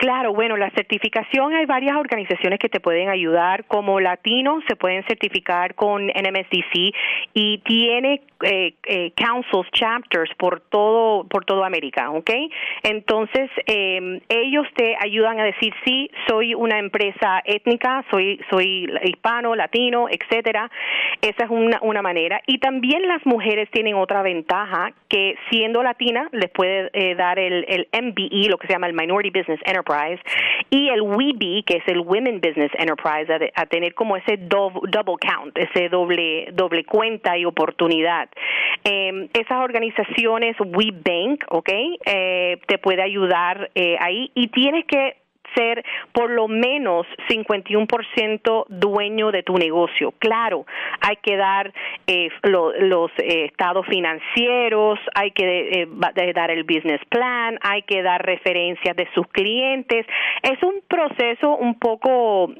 Claro, 0.00 0.32
bueno, 0.32 0.56
la 0.56 0.70
certificación 0.70 1.52
hay 1.52 1.66
varias 1.66 1.94
organizaciones 1.94 2.58
que 2.58 2.70
te 2.70 2.80
pueden 2.80 3.10
ayudar. 3.10 3.66
Como 3.66 4.00
latinos 4.00 4.64
se 4.66 4.74
pueden 4.74 5.04
certificar 5.04 5.74
con 5.74 6.06
NMSDC 6.06 6.94
y 7.34 7.58
tiene 7.58 8.22
eh, 8.42 8.72
eh, 8.84 9.12
councils, 9.14 9.70
chapters 9.72 10.34
por 10.38 10.60
todo 10.60 11.24
por 11.24 11.44
toda 11.44 11.66
América, 11.66 12.10
¿ok? 12.12 12.30
Entonces 12.82 13.50
eh, 13.66 14.22
ellos 14.30 14.66
te 14.74 14.96
ayudan 14.98 15.38
a 15.38 15.44
decir 15.44 15.74
sí, 15.84 16.10
soy 16.26 16.54
una 16.54 16.78
empresa 16.78 17.42
étnica, 17.44 18.02
soy 18.10 18.40
soy 18.48 18.90
hispano, 19.04 19.54
latino, 19.54 20.06
etcétera. 20.08 20.70
Esa 21.20 21.44
es 21.44 21.50
una 21.50 21.78
una 21.82 22.00
manera. 22.00 22.40
Y 22.46 22.56
también 22.56 23.06
las 23.06 23.26
mujeres 23.26 23.70
tienen 23.70 23.96
otra 23.96 24.22
ventaja 24.22 24.94
que 25.10 25.36
siendo 25.50 25.82
latina 25.82 26.26
les 26.32 26.48
puede 26.48 26.88
eh, 26.94 27.14
dar 27.16 27.38
el, 27.38 27.66
el 27.68 27.88
MBE, 27.92 28.48
lo 28.48 28.56
que 28.56 28.66
se 28.66 28.72
llama 28.72 28.86
el 28.86 28.94
Minority 28.94 29.28
Business 29.28 29.60
Enterprise 29.66 29.89
y 30.70 30.88
el 30.88 31.02
WeBe, 31.02 31.64
que 31.64 31.78
es 31.78 31.88
el 31.88 32.00
Women 32.00 32.40
Business 32.40 32.70
Enterprise, 32.78 33.50
a, 33.54 33.66
tener 33.66 33.94
como 33.94 34.16
ese 34.16 34.36
double 34.36 35.16
count, 35.20 35.56
ese 35.56 35.88
doble, 35.88 36.48
doble 36.52 36.84
cuenta 36.84 37.36
y 37.36 37.44
oportunidad. 37.44 38.28
Em, 38.84 39.28
esas 39.34 39.58
organizaciones, 39.58 40.56
WeBank, 40.60 41.44
¿ok? 41.50 41.68
Eh, 42.06 42.58
te 42.66 42.78
puede 42.78 43.02
ayudar 43.02 43.70
eh, 43.74 43.96
ahí 44.00 44.30
y 44.34 44.48
tienes 44.48 44.84
que 44.86 45.19
ser 45.54 45.84
por 46.12 46.30
lo 46.30 46.48
menos 46.48 47.06
51% 47.28 48.66
dueño 48.68 49.30
de 49.32 49.42
tu 49.42 49.56
negocio. 49.56 50.12
Claro, 50.18 50.66
hay 51.00 51.16
que 51.16 51.36
dar 51.36 51.72
eh, 52.06 52.28
los 52.42 53.10
eh, 53.18 53.44
estados 53.44 53.86
financieros, 53.86 54.98
hay 55.14 55.30
que 55.32 55.82
eh, 55.82 56.32
dar 56.34 56.50
el 56.50 56.64
business 56.64 57.00
plan, 57.08 57.58
hay 57.62 57.82
que 57.82 58.02
dar 58.02 58.24
referencias 58.24 58.96
de 58.96 59.08
sus 59.14 59.26
clientes. 59.28 60.06
Es 60.42 60.62
un 60.62 60.80
proceso 60.88 61.56
un 61.56 61.78
poco 61.78 62.52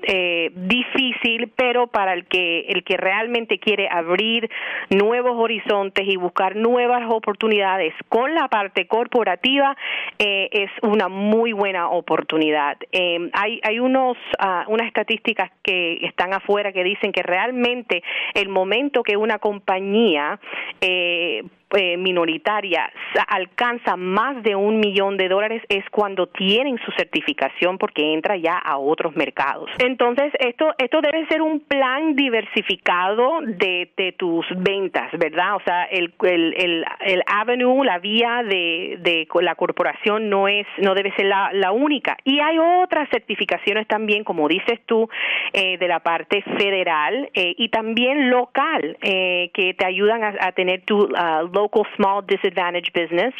difícil, 0.54 1.52
pero 1.56 1.86
para 1.86 2.12
el 2.14 2.26
que 2.26 2.60
el 2.68 2.84
que 2.84 2.96
realmente 2.96 3.58
quiere 3.58 3.88
abrir 3.90 4.50
nuevos 4.90 5.32
horizontes 5.36 6.06
y 6.06 6.16
buscar 6.16 6.56
nuevas 6.56 7.02
oportunidades 7.10 7.94
con 8.08 8.34
la 8.34 8.48
parte 8.48 8.86
corporativa 8.86 9.76
es 10.18 10.70
una 10.82 11.08
muy 11.08 11.52
buena 11.52 11.88
oportunidad. 11.90 12.76
Eh, 12.92 13.30
hay 13.32 13.60
hay 13.62 13.78
unos 13.78 14.16
uh, 14.42 14.70
unas 14.70 14.86
estadísticas 14.86 15.50
que 15.62 15.98
están 16.02 16.32
afuera 16.32 16.72
que 16.72 16.82
dicen 16.84 17.12
que 17.12 17.22
realmente 17.22 18.02
el 18.34 18.48
momento 18.48 19.02
que 19.02 19.16
una 19.16 19.38
compañía 19.38 20.40
eh, 20.80 21.42
eh, 21.76 21.96
minoritaria 21.96 22.90
alcanza 23.28 23.96
más 23.96 24.42
de 24.42 24.54
un 24.54 24.80
millón 24.80 25.16
de 25.16 25.28
dólares 25.28 25.62
es 25.68 25.84
cuando 25.90 26.26
tienen 26.26 26.78
su 26.84 26.90
certificación 26.92 27.78
porque 27.78 28.12
entra 28.12 28.36
ya 28.36 28.56
a 28.56 28.78
otros 28.78 29.14
mercados. 29.16 29.70
Entonces, 29.78 30.32
esto, 30.38 30.74
esto 30.78 31.00
debe 31.00 31.26
ser 31.26 31.42
un 31.42 31.60
plan 31.60 32.14
diversificado 32.14 33.40
de, 33.42 33.88
tus 34.16 34.44
ventas, 34.56 35.10
¿verdad? 35.18 35.56
O 35.56 35.60
sea, 35.60 35.84
el, 35.84 36.12
el, 36.22 36.54
el, 36.56 36.84
el 37.00 37.22
avenue, 37.26 37.84
la 37.84 37.98
vía 37.98 38.42
de, 38.42 38.98
de 39.00 39.28
la 39.40 39.54
corporación 39.54 40.28
no 40.28 40.48
es, 40.48 40.66
no 40.78 40.94
debe 40.94 41.12
ser 41.14 41.26
la, 41.26 41.50
la 41.52 41.72
única. 41.72 42.16
Y 42.24 42.40
hay 42.40 42.58
otras 42.58 43.08
certificaciones 43.10 43.86
también, 43.86 44.24
como 44.24 44.48
dices 44.48 44.80
tú, 44.86 45.08
eh, 45.52 45.78
de 45.78 45.88
la 45.88 46.00
parte 46.00 46.42
federal 46.58 47.30
eh, 47.34 47.54
y 47.56 47.68
también 47.68 48.30
local, 48.30 48.96
eh, 49.02 49.50
que 49.54 49.74
te 49.74 49.86
ayudan 49.86 50.24
a, 50.24 50.34
a 50.40 50.52
tener 50.52 50.82
tu 50.84 51.04
uh, 51.04 51.48
local 51.60 51.84
small 51.96 52.22
disadvantaged 52.26 52.92
business. 52.94 53.34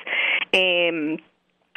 Eh, 0.52 1.16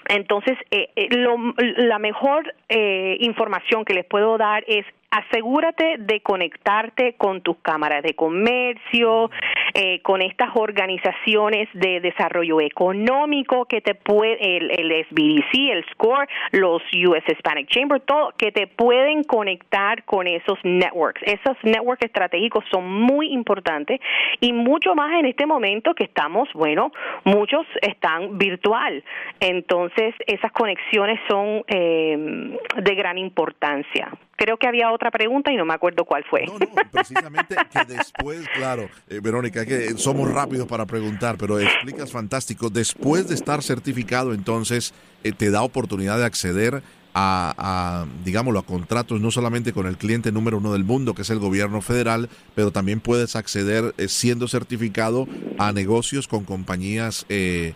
entonces, 0.10 0.58
eh, 0.72 0.90
lo, 1.12 1.38
la 1.78 2.00
mejor 2.00 2.54
eh, 2.70 3.18
información 3.20 3.86
que 3.86 3.94
les 3.94 4.06
puedo 4.06 4.38
dar 4.38 4.64
es 4.68 4.86
asegúrate 5.14 5.98
de 6.00 6.22
conectarte 6.22 7.14
con 7.18 7.42
tus 7.42 7.58
cámaras 7.58 8.02
de 8.02 8.16
comercio, 8.16 9.30
eh, 9.76 10.02
con 10.02 10.24
estas 10.24 10.50
organizaciones 10.56 11.70
de 11.74 12.00
desarrollo 12.00 12.60
económico 12.62 13.66
que 13.66 13.82
te 13.82 13.94
puede, 13.94 14.58
el, 14.58 14.72
el 14.72 15.06
SBDC, 15.06 15.72
el 15.72 15.86
SCORE, 15.92 16.28
los 16.52 16.82
US 17.06 17.24
Hispanic 17.28 17.70
Chamber, 17.70 18.02
todo, 18.02 18.34
que 18.38 18.52
te 18.52 18.66
pueden 18.66 19.24
conectar 19.24 20.04
con 20.06 20.26
esos 20.26 20.58
networks. 20.64 21.22
Esos 21.24 21.58
networks 21.62 22.06
estratégicos 22.06 22.64
son 22.72 22.92
muy 22.92 23.28
importantes 23.28 24.00
y 24.40 24.52
mucho 24.52 24.96
más 24.96 25.20
en 25.20 25.28
este 25.28 25.46
momento 25.46 25.94
que 25.94 26.06
estamos, 26.06 26.50
bueno, 26.54 26.92
muchos 27.24 27.68
están 27.82 28.40
virtual. 28.40 29.04
Entonces, 29.40 30.16
esas 30.26 30.52
conexiones 30.54 31.20
son 31.28 31.64
eh, 31.68 32.58
de 32.78 32.96
gran 32.96 33.20
importancia 33.20 34.10
creo 34.36 34.58
que 34.58 34.68
había 34.68 34.92
otra 34.92 35.12
pregunta 35.12 35.52
y 35.52 35.58
no 35.58 35.66
me 35.66 35.74
acuerdo 35.74 36.06
cuál 36.06 36.24
fue. 36.30 36.46
No, 36.46 36.58
no, 36.60 36.68
precisamente 36.92 37.56
que 37.72 37.86
después, 37.94 38.48
claro, 38.56 38.90
eh, 39.10 39.20
Verónica, 39.22 39.66
que 39.66 39.98
somos 39.98 40.32
rápidos 40.32 40.68
para 40.68 40.86
preguntar, 40.86 41.38
pero 41.38 41.60
explicas 41.60 42.12
fantástico. 42.12 42.70
Después 42.70 43.28
de 43.28 43.36
estar 43.36 43.64
certificado, 43.64 44.34
entonces 44.34 44.94
eh, 45.24 45.32
te 45.32 45.52
da 45.52 45.64
oportunidad 45.64 46.18
de 46.18 46.26
acceder 46.26 46.84
a, 47.14 47.54
a, 47.58 48.06
digámoslo, 48.24 48.60
a 48.60 48.66
contratos 48.66 49.22
no 49.22 49.32
solamente 49.32 49.72
con 49.72 49.86
el 49.86 49.98
cliente 49.98 50.32
número 50.32 50.58
uno 50.58 50.74
del 50.74 50.84
mundo, 50.84 51.14
que 51.14 51.22
es 51.22 51.30
el 51.30 51.40
gobierno 51.40 51.82
federal, 51.82 52.30
pero 52.56 52.72
también 52.72 53.00
puedes 53.00 53.36
acceder, 53.36 53.94
eh, 53.98 54.08
siendo 54.08 54.48
certificado, 54.48 55.28
a 55.58 55.72
negocios 55.72 56.28
con 56.28 56.44
compañías 56.44 57.26
eh, 57.30 57.74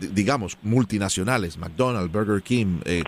digamos, 0.00 0.58
multinacionales, 0.62 1.58
McDonald's, 1.58 2.12
Burger 2.12 2.42
King, 2.42 2.80
eh, 2.84 3.02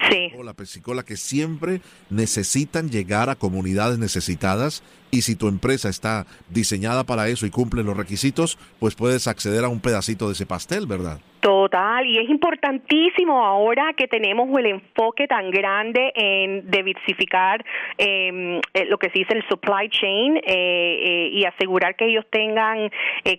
la 0.44 0.54
Pepsi-Cola, 0.54 1.04
que 1.04 1.16
siempre 1.16 1.80
necesitan 2.10 2.90
llegar 2.90 3.30
a 3.30 3.34
comunidades 3.34 3.98
necesitadas 3.98 4.82
y 5.16 5.22
si 5.22 5.34
tu 5.34 5.48
empresa 5.48 5.88
está 5.88 6.26
diseñada 6.50 7.04
para 7.04 7.28
eso 7.28 7.46
y 7.46 7.50
cumple 7.50 7.82
los 7.82 7.96
requisitos, 7.96 8.58
pues 8.78 8.94
puedes 8.94 9.26
acceder 9.26 9.64
a 9.64 9.68
un 9.68 9.80
pedacito 9.80 10.26
de 10.26 10.34
ese 10.34 10.46
pastel, 10.46 10.86
¿verdad? 10.86 11.18
Total, 11.40 12.04
y 12.06 12.18
es 12.18 12.28
importantísimo 12.28 13.44
ahora 13.44 13.92
que 13.96 14.08
tenemos 14.08 14.48
el 14.58 14.66
enfoque 14.66 15.28
tan 15.28 15.50
grande 15.50 16.10
en 16.16 16.68
diversificar 16.68 17.64
em, 17.98 18.56
eh, 18.74 18.84
lo 18.88 18.98
que 18.98 19.10
se 19.10 19.20
dice 19.20 19.34
el 19.34 19.46
supply 19.48 19.88
chain 19.90 20.38
eh, 20.38 20.42
eh, 20.44 21.28
y 21.32 21.44
asegurar 21.44 21.94
que 21.94 22.06
ellos 22.06 22.24
tengan 22.30 22.90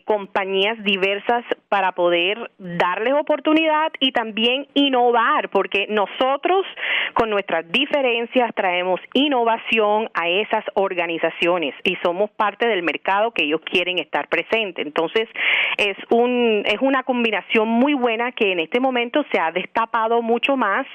compañías 0.06 0.82
diversas 0.84 1.44
para 1.70 1.94
poder 1.94 2.52
darles 2.58 3.14
oportunidad 3.14 3.92
y 4.00 4.12
también 4.12 4.68
innovar, 4.74 5.50
porque 5.50 5.88
nosotros 5.90 6.66
con 7.14 7.30
nuestras 7.30 7.70
diferencias 7.72 8.54
traemos 8.56 9.02
innovación 9.14 10.10
a 10.14 10.30
esas 10.30 10.64
organizaciones 10.76 11.67
y 11.84 11.96
somos 12.04 12.30
parte 12.32 12.68
del 12.68 12.84
mercado 12.84 13.32
que 13.32 13.44
ellos 13.44 13.62
quieren 13.62 14.00
estar 14.00 14.28
presentes. 14.28 14.86
Entonces, 14.86 15.28
es 15.78 15.98
un 16.10 16.64
es 16.66 16.80
una 16.82 17.04
combinación 17.04 17.68
muy 17.68 17.94
buena 17.94 18.32
que 18.32 18.52
en 18.52 18.60
este 18.60 18.80
momento 18.80 19.24
se 19.32 19.40
ha 19.40 19.52
destapado 19.52 20.22
mucho 20.22 20.56
más 20.56 20.86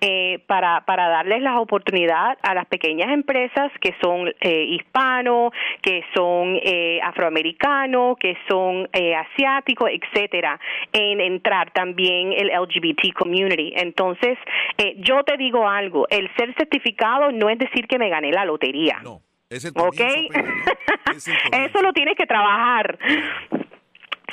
eh, 0.00 0.40
para, 0.46 0.82
para 0.84 1.08
darles 1.08 1.42
la 1.42 1.60
oportunidad 1.60 2.38
a 2.42 2.54
las 2.54 2.66
pequeñas 2.66 3.10
empresas 3.10 3.72
que 3.80 3.94
son 4.00 4.28
eh, 4.40 4.64
hispanos, 4.64 5.52
que 5.82 6.04
son 6.14 6.58
eh, 6.62 7.00
afroamericanos, 7.02 8.16
que 8.18 8.36
son 8.48 8.88
eh, 8.92 9.14
asiáticos, 9.14 9.90
etcétera, 9.90 10.58
en 10.92 11.20
entrar 11.20 11.72
también 11.72 12.32
el 12.32 12.48
LGBT 12.48 13.12
community. 13.14 13.72
Entonces, 13.76 14.38
eh, 14.76 14.94
yo 14.98 15.22
te 15.24 15.36
digo 15.36 15.68
algo, 15.68 16.06
el 16.10 16.30
ser 16.36 16.54
certificado 16.54 17.32
no 17.32 17.48
es 17.50 17.58
decir 17.58 17.86
que 17.86 17.98
me 17.98 18.08
gané 18.08 18.32
la 18.32 18.44
lotería. 18.44 19.00
No. 19.02 19.20
Es 19.50 19.64
el 19.64 19.72
¿Ok? 19.76 19.98
Eso 21.52 21.82
lo 21.82 21.94
tienes 21.94 22.16
que 22.16 22.26
trabajar. 22.26 22.98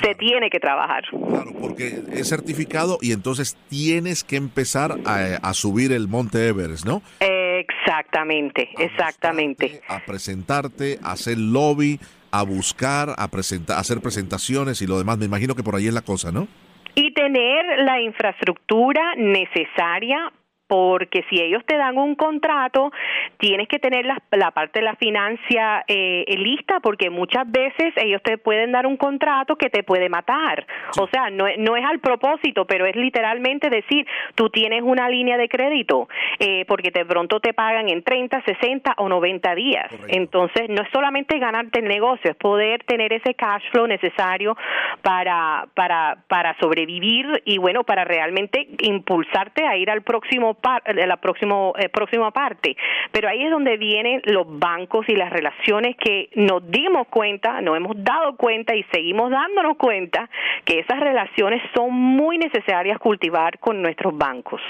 se 0.02 0.14
tiene 0.14 0.50
que 0.50 0.60
trabajar. 0.60 1.04
Claro, 1.08 1.52
porque 1.58 2.02
es 2.12 2.28
certificado 2.28 2.98
y 3.00 3.12
entonces 3.12 3.56
tienes 3.70 4.24
que 4.24 4.36
empezar 4.36 4.94
a, 5.06 5.54
subir 5.54 5.92
el 5.92 6.06
Monte 6.06 6.48
Everest, 6.48 6.84
¿no? 6.84 7.00
Exactamente, 7.20 8.68
exactamente. 8.78 9.80
A 9.88 10.00
presentarte, 10.00 10.98
a 11.02 11.12
hacer 11.12 11.38
lobby, 11.38 11.98
a 12.30 12.42
buscar, 12.42 13.14
a, 13.16 13.28
presentar, 13.28 13.78
a 13.78 13.80
hacer 13.80 14.02
presentaciones 14.02 14.82
y 14.82 14.86
lo 14.86 14.98
demás. 14.98 15.16
Me 15.16 15.24
imagino 15.24 15.54
que 15.54 15.62
por 15.62 15.76
ahí 15.76 15.86
es 15.86 15.94
la 15.94 16.02
cosa, 16.02 16.30
¿no? 16.30 16.46
Y 16.94 17.14
tener 17.14 17.64
la 17.84 18.02
infraestructura 18.02 19.14
necesaria 19.16 20.30
porque 20.66 21.24
si 21.30 21.40
ellos 21.40 21.64
te 21.64 21.76
dan 21.76 21.96
un 21.96 22.14
contrato, 22.14 22.90
tienes 23.38 23.68
que 23.68 23.78
tener 23.78 24.04
la, 24.04 24.50
parte 24.50 24.80
de 24.80 24.84
la 24.84 24.96
financia 24.96 25.84
eh, 25.86 26.24
lista, 26.36 26.80
porque 26.80 27.10
muchas 27.10 27.50
veces 27.50 27.92
ellos 27.96 28.22
te 28.22 28.38
pueden 28.38 28.72
dar 28.72 28.86
un 28.86 28.96
contrato 28.96 29.56
que 29.56 29.70
te 29.70 29.82
puede 29.82 30.08
matar. 30.08 30.66
O 30.98 31.06
sea, 31.08 31.30
no, 31.30 31.46
no, 31.58 31.76
es 31.76 31.84
al 31.84 32.00
propósito, 32.00 32.66
pero 32.66 32.86
es 32.86 32.96
literalmente 32.96 33.70
decir, 33.70 34.06
tú 34.34 34.50
tienes 34.50 34.82
una 34.82 35.08
línea 35.08 35.36
de 35.36 35.48
crédito, 35.48 36.08
eh, 36.38 36.64
porque 36.66 36.90
de 36.90 37.04
pronto 37.04 37.40
te 37.40 37.54
pagan 37.54 37.88
en 37.88 38.02
30, 38.02 38.42
60 38.42 38.94
o 38.98 39.08
90 39.08 39.54
días. 39.54 39.90
Entonces, 40.08 40.68
no 40.68 40.82
es 40.82 40.88
solamente 40.92 41.38
ganarte 41.38 41.78
el 41.78 41.86
negocio, 41.86 42.30
es 42.30 42.36
poder 42.36 42.82
tener 42.84 43.12
ese 43.12 43.34
cash 43.34 43.62
flow 43.70 43.86
necesario 43.86 44.56
para, 45.02 45.66
para, 45.74 46.18
para 46.28 46.56
sobrevivir 46.58 47.42
y, 47.44 47.58
bueno, 47.58 47.84
para 47.84 48.04
realmente 48.04 48.68
impulsarte 48.80 49.66
a 49.66 49.76
ir 49.76 49.90
al 49.90 50.02
próximo 50.02 50.55
la 50.62 51.16
próximo, 51.16 51.72
eh, 51.78 51.88
próxima 51.88 52.30
parte. 52.30 52.76
Pero 53.12 53.28
ahí 53.28 53.44
es 53.44 53.50
donde 53.50 53.76
vienen 53.76 54.20
los 54.24 54.46
bancos 54.46 55.06
y 55.08 55.14
las 55.14 55.30
relaciones 55.30 55.96
que 55.96 56.28
nos 56.34 56.68
dimos 56.70 57.06
cuenta, 57.08 57.60
nos 57.60 57.76
hemos 57.76 57.96
dado 58.02 58.36
cuenta 58.36 58.74
y 58.74 58.84
seguimos 58.92 59.30
dándonos 59.30 59.76
cuenta 59.76 60.28
que 60.64 60.80
esas 60.80 61.00
relaciones 61.00 61.62
son 61.74 61.92
muy 61.92 62.38
necesarias 62.38 62.98
cultivar 62.98 63.58
con 63.58 63.82
nuestros 63.82 64.16
bancos. 64.16 64.60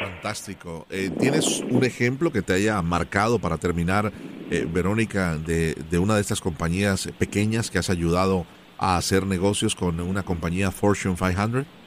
Fantástico. 0.00 0.86
Eh, 0.90 1.10
¿Tienes 1.18 1.60
un 1.60 1.84
ejemplo 1.84 2.30
que 2.32 2.42
te 2.42 2.54
haya 2.54 2.80
marcado 2.82 3.38
para 3.38 3.58
terminar, 3.58 4.10
eh, 4.50 4.66
Verónica, 4.66 5.36
de 5.36 5.98
una 5.98 6.14
de 6.14 6.20
estas 6.20 6.40
compañías 6.40 7.12
pequeñas 7.18 7.70
que 7.70 7.78
has 7.78 7.90
ayudado 7.90 8.46
a 8.78 8.96
hacer 8.96 9.26
negocios 9.26 9.74
con 9.74 10.00
una 10.00 10.22
compañía 10.22 10.70
Fortune 10.70 11.14
500? 11.16 11.81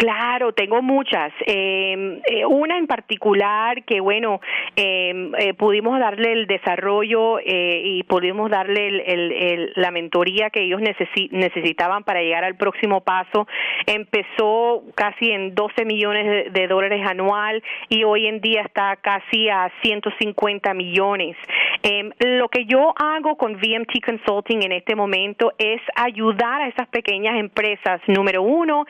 Claro, 0.00 0.54
tengo 0.54 0.80
muchas. 0.80 1.30
Em, 1.44 2.22
eh, 2.24 2.46
una 2.46 2.78
en 2.78 2.86
particular 2.86 3.84
que, 3.84 4.00
bueno, 4.00 4.40
em, 4.74 5.30
eh, 5.34 5.52
pudimos 5.52 6.00
darle 6.00 6.32
el 6.32 6.46
desarrollo 6.46 7.38
eh, 7.38 7.82
y 7.84 8.02
pudimos 8.04 8.50
darle 8.50 8.86
el, 8.88 9.72
la 9.76 9.90
mentoría 9.90 10.48
que 10.48 10.62
ellos 10.62 10.80
necesitaban 10.80 12.04
para 12.04 12.22
llegar 12.22 12.44
al 12.44 12.56
próximo 12.56 13.02
paso. 13.02 13.46
Empezó 13.84 14.84
casi 14.94 15.32
en 15.32 15.54
12 15.54 15.84
millones 15.84 16.50
de, 16.50 16.66
dólares 16.66 17.06
anual 17.06 17.62
y 17.90 18.04
hoy 18.04 18.26
en 18.26 18.40
día 18.40 18.62
está 18.62 18.96
casi 18.96 19.50
a 19.50 19.70
150 19.82 20.72
millones. 20.72 21.36
Em, 21.82 22.10
lo 22.20 22.48
que 22.48 22.64
yo 22.64 22.94
hago 22.96 23.36
con 23.36 23.56
VMT 23.56 24.00
Consulting 24.02 24.62
en 24.62 24.72
este 24.72 24.94
momento 24.94 25.52
es 25.58 25.82
ayudar 25.94 26.62
a 26.62 26.68
esas 26.68 26.88
pequeñas 26.88 27.38
empresas, 27.38 28.00
número 28.06 28.42
uno, 28.42 28.86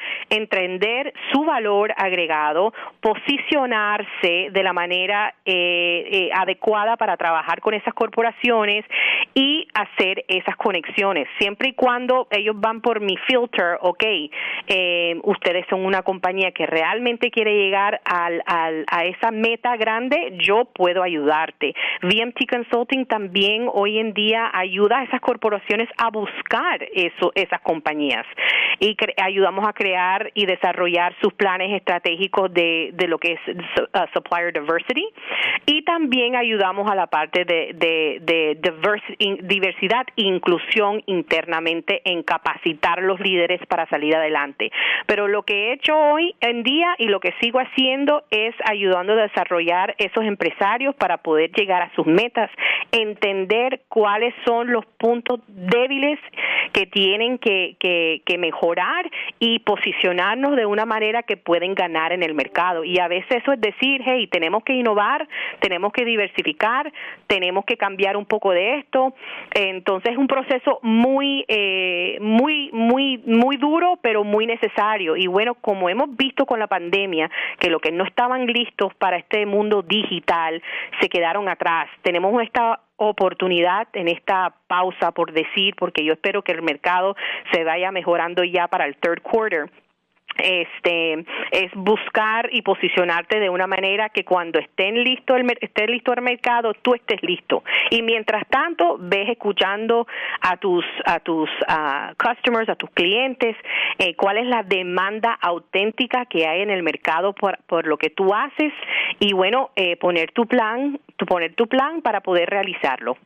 su 1.32 1.44
valor 1.44 1.92
agregado, 1.96 2.72
posicionarse 3.00 4.48
de 4.50 4.62
la 4.62 4.72
manera 4.72 5.34
eh, 5.44 6.08
eh, 6.10 6.30
adecuada 6.34 6.96
para 6.96 7.16
trabajar 7.16 7.60
con 7.60 7.74
esas 7.74 7.94
corporaciones 7.94 8.84
y 9.34 9.66
hacer 9.74 10.24
esas 10.28 10.56
conexiones. 10.56 11.28
Siempre 11.38 11.70
y 11.70 11.72
cuando 11.74 12.26
ellos 12.30 12.54
van 12.58 12.80
por 12.80 13.00
mi 13.00 13.16
filter, 13.28 13.78
ok, 13.80 14.04
eh, 14.66 15.16
ustedes 15.24 15.66
son 15.68 15.84
una 15.84 16.02
compañía 16.02 16.52
que 16.52 16.66
realmente 16.66 17.30
quiere 17.30 17.56
llegar 17.56 18.00
al, 18.04 18.42
a 18.46 19.04
esa 19.04 19.30
meta 19.30 19.76
grande, 19.76 20.36
yo 20.40 20.64
puedo 20.64 21.02
ayudarte. 21.02 21.74
VMT 22.02 22.48
Consulting 22.50 23.06
también 23.06 23.68
hoy 23.72 23.98
en 23.98 24.12
día 24.12 24.50
ayuda 24.52 24.98
a 24.98 25.04
esas 25.04 25.20
corporaciones 25.20 25.88
a 25.96 26.10
buscar 26.10 26.82
eso, 26.92 27.32
esas 27.34 27.60
compañías 27.60 28.26
y 28.78 28.96
ayudamos 29.22 29.66
a 29.68 29.72
crear 29.72 30.30
y 30.34 30.46
desarrollar 30.46 30.89
sus 31.20 31.32
planes 31.34 31.72
estratégicos 31.72 32.52
de, 32.52 32.92
lo 33.08 33.18
que 33.18 33.32
es 33.32 33.40
uh, 33.48 33.98
supplier 34.12 34.52
diversity 34.52 35.06
y 35.66 35.82
también 35.82 36.36
ayudamos 36.36 36.90
a 36.90 36.94
la 36.94 37.06
parte 37.06 37.44
de, 37.44 37.72
de, 37.74 38.58
diversidad 39.42 40.06
e 40.16 40.22
inclusión 40.22 41.02
internamente 41.06 42.02
en 42.04 42.22
capacitar 42.22 43.02
los 43.02 43.20
líderes 43.20 43.60
para 43.66 43.86
salir 43.88 44.14
adelante. 44.14 44.70
Pero 45.06 45.28
lo 45.28 45.42
que 45.42 45.68
he 45.68 45.72
hecho 45.74 45.96
hoy 45.96 46.34
en 46.40 46.62
día 46.62 46.94
y 46.98 47.06
lo 47.06 47.20
que 47.20 47.34
sigo 47.40 47.60
haciendo 47.60 48.24
es 48.30 48.54
ayudando 48.64 49.12
a 49.12 49.22
desarrollar 49.22 49.94
esos 49.98 50.24
empresarios 50.24 50.94
para 50.96 51.18
poder 51.18 51.50
llegar 51.52 51.82
a 51.82 51.94
sus 51.94 52.06
metas, 52.06 52.50
entender 52.92 53.82
cuáles 53.88 54.34
son 54.44 54.72
los 54.72 54.84
puntos 54.98 55.40
débiles 55.48 56.18
que 56.72 56.86
tienen 56.86 57.38
que, 57.38 57.76
que 57.78 58.38
mejorar 58.38 59.10
y 59.38 59.58
posicionarnos 59.60 60.56
de 60.56 60.66
una 60.66 60.79
manera 60.86 61.22
que 61.22 61.36
pueden 61.36 61.74
ganar 61.74 62.12
en 62.12 62.22
el 62.22 62.34
mercado. 62.34 62.84
Y 62.84 62.98
a 62.98 63.08
veces 63.08 63.42
eso 63.42 63.52
es 63.52 63.60
decir, 63.60 64.02
hey, 64.04 64.26
tenemos 64.26 64.62
que 64.64 64.74
innovar, 64.74 65.28
tenemos 65.60 65.92
que 65.92 66.04
diversificar, 66.04 66.92
tenemos 67.26 67.64
que 67.64 67.76
cambiar 67.76 68.16
un 68.16 68.26
poco 68.26 68.52
de 68.52 68.78
esto. 68.78 69.14
Entonces 69.54 70.12
es 70.12 70.18
un 70.18 70.26
proceso 70.26 70.78
muy, 70.82 71.44
eh, 71.48 72.18
muy, 72.20 72.70
muy, 72.72 73.18
muy 73.24 73.56
duro, 73.56 73.98
pero 74.02 74.24
muy 74.24 74.46
necesario. 74.46 75.16
Y 75.16 75.26
bueno, 75.26 75.54
como 75.54 75.88
hemos 75.88 76.16
visto 76.16 76.46
con 76.46 76.58
la 76.58 76.66
pandemia, 76.66 77.30
que 77.58 77.70
lo 77.70 77.80
que 77.80 77.92
no 77.92 78.04
estaban 78.04 78.46
listos 78.46 78.94
para 78.94 79.16
este 79.16 79.46
mundo 79.46 79.82
digital 79.82 80.62
se 81.00 81.08
quedaron 81.08 81.48
atrás. 81.48 81.88
Tenemos 82.02 82.40
esta 82.42 82.80
oportunidad 82.96 83.88
en 83.94 84.08
esta 84.08 84.54
pausa, 84.66 85.12
por 85.12 85.32
decir, 85.32 85.74
porque 85.76 86.04
yo 86.04 86.12
espero 86.12 86.42
que 86.42 86.52
el 86.52 86.62
mercado 86.62 87.16
se 87.52 87.64
vaya 87.64 87.90
mejorando 87.90 88.44
ya 88.44 88.68
para 88.68 88.84
el 88.84 88.96
third 88.96 89.22
quarter 89.22 89.70
este 90.38 91.24
es 91.50 91.72
buscar 91.74 92.48
y 92.52 92.62
posicionarte 92.62 93.40
de 93.40 93.50
una 93.50 93.66
manera 93.66 94.08
que 94.08 94.24
cuando 94.24 94.58
estén 94.58 95.02
listo 95.02 95.36
el 95.36 95.46
esté 95.60 95.86
listo 95.86 96.12
el 96.12 96.22
mercado 96.22 96.74
tú 96.74 96.94
estés 96.94 97.22
listo. 97.22 97.62
Y 97.90 98.02
mientras 98.02 98.46
tanto 98.48 98.96
ves 98.98 99.28
escuchando 99.28 100.06
a 100.40 100.56
tus 100.56 100.84
a 101.04 101.20
tus 101.20 101.48
customers 102.18 102.68
a 102.68 102.76
tus 102.76 102.90
clientes 102.90 103.56
eh, 103.98 104.14
cuál 104.16 104.38
es 104.38 104.46
la 104.46 104.62
demanda 104.62 105.38
auténtica 105.40 106.26
que 106.26 106.46
hay 106.46 106.62
en 106.62 106.70
el 106.70 106.82
mercado 106.82 107.34
por, 107.34 107.58
por 107.66 107.86
lo 107.86 107.98
que 107.98 108.10
tú 108.10 108.34
haces 108.34 108.72
y 109.18 109.32
bueno 109.32 109.70
eh, 109.76 109.96
poner 109.96 110.32
tu 110.32 110.46
plan 110.46 110.98
tu 111.16 111.26
poner 111.26 111.54
tu 111.54 111.66
plan 111.66 112.02
para 112.02 112.20
poder 112.20 112.48
realizarlo. 112.48 113.16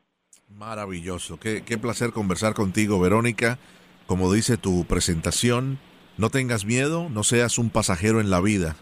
Maravilloso. 0.48 1.38
Qué, 1.38 1.62
qué 1.64 1.78
placer 1.78 2.10
conversar 2.12 2.54
contigo 2.54 3.00
Verónica. 3.00 3.58
Como 4.06 4.32
dice 4.32 4.56
tu 4.56 4.84
presentación 4.84 5.78
no 6.16 6.30
tengas 6.30 6.64
miedo, 6.64 7.08
no 7.08 7.24
seas 7.24 7.58
un 7.58 7.70
pasajero 7.70 8.20
en 8.20 8.30
la 8.30 8.40
vida. 8.40 8.76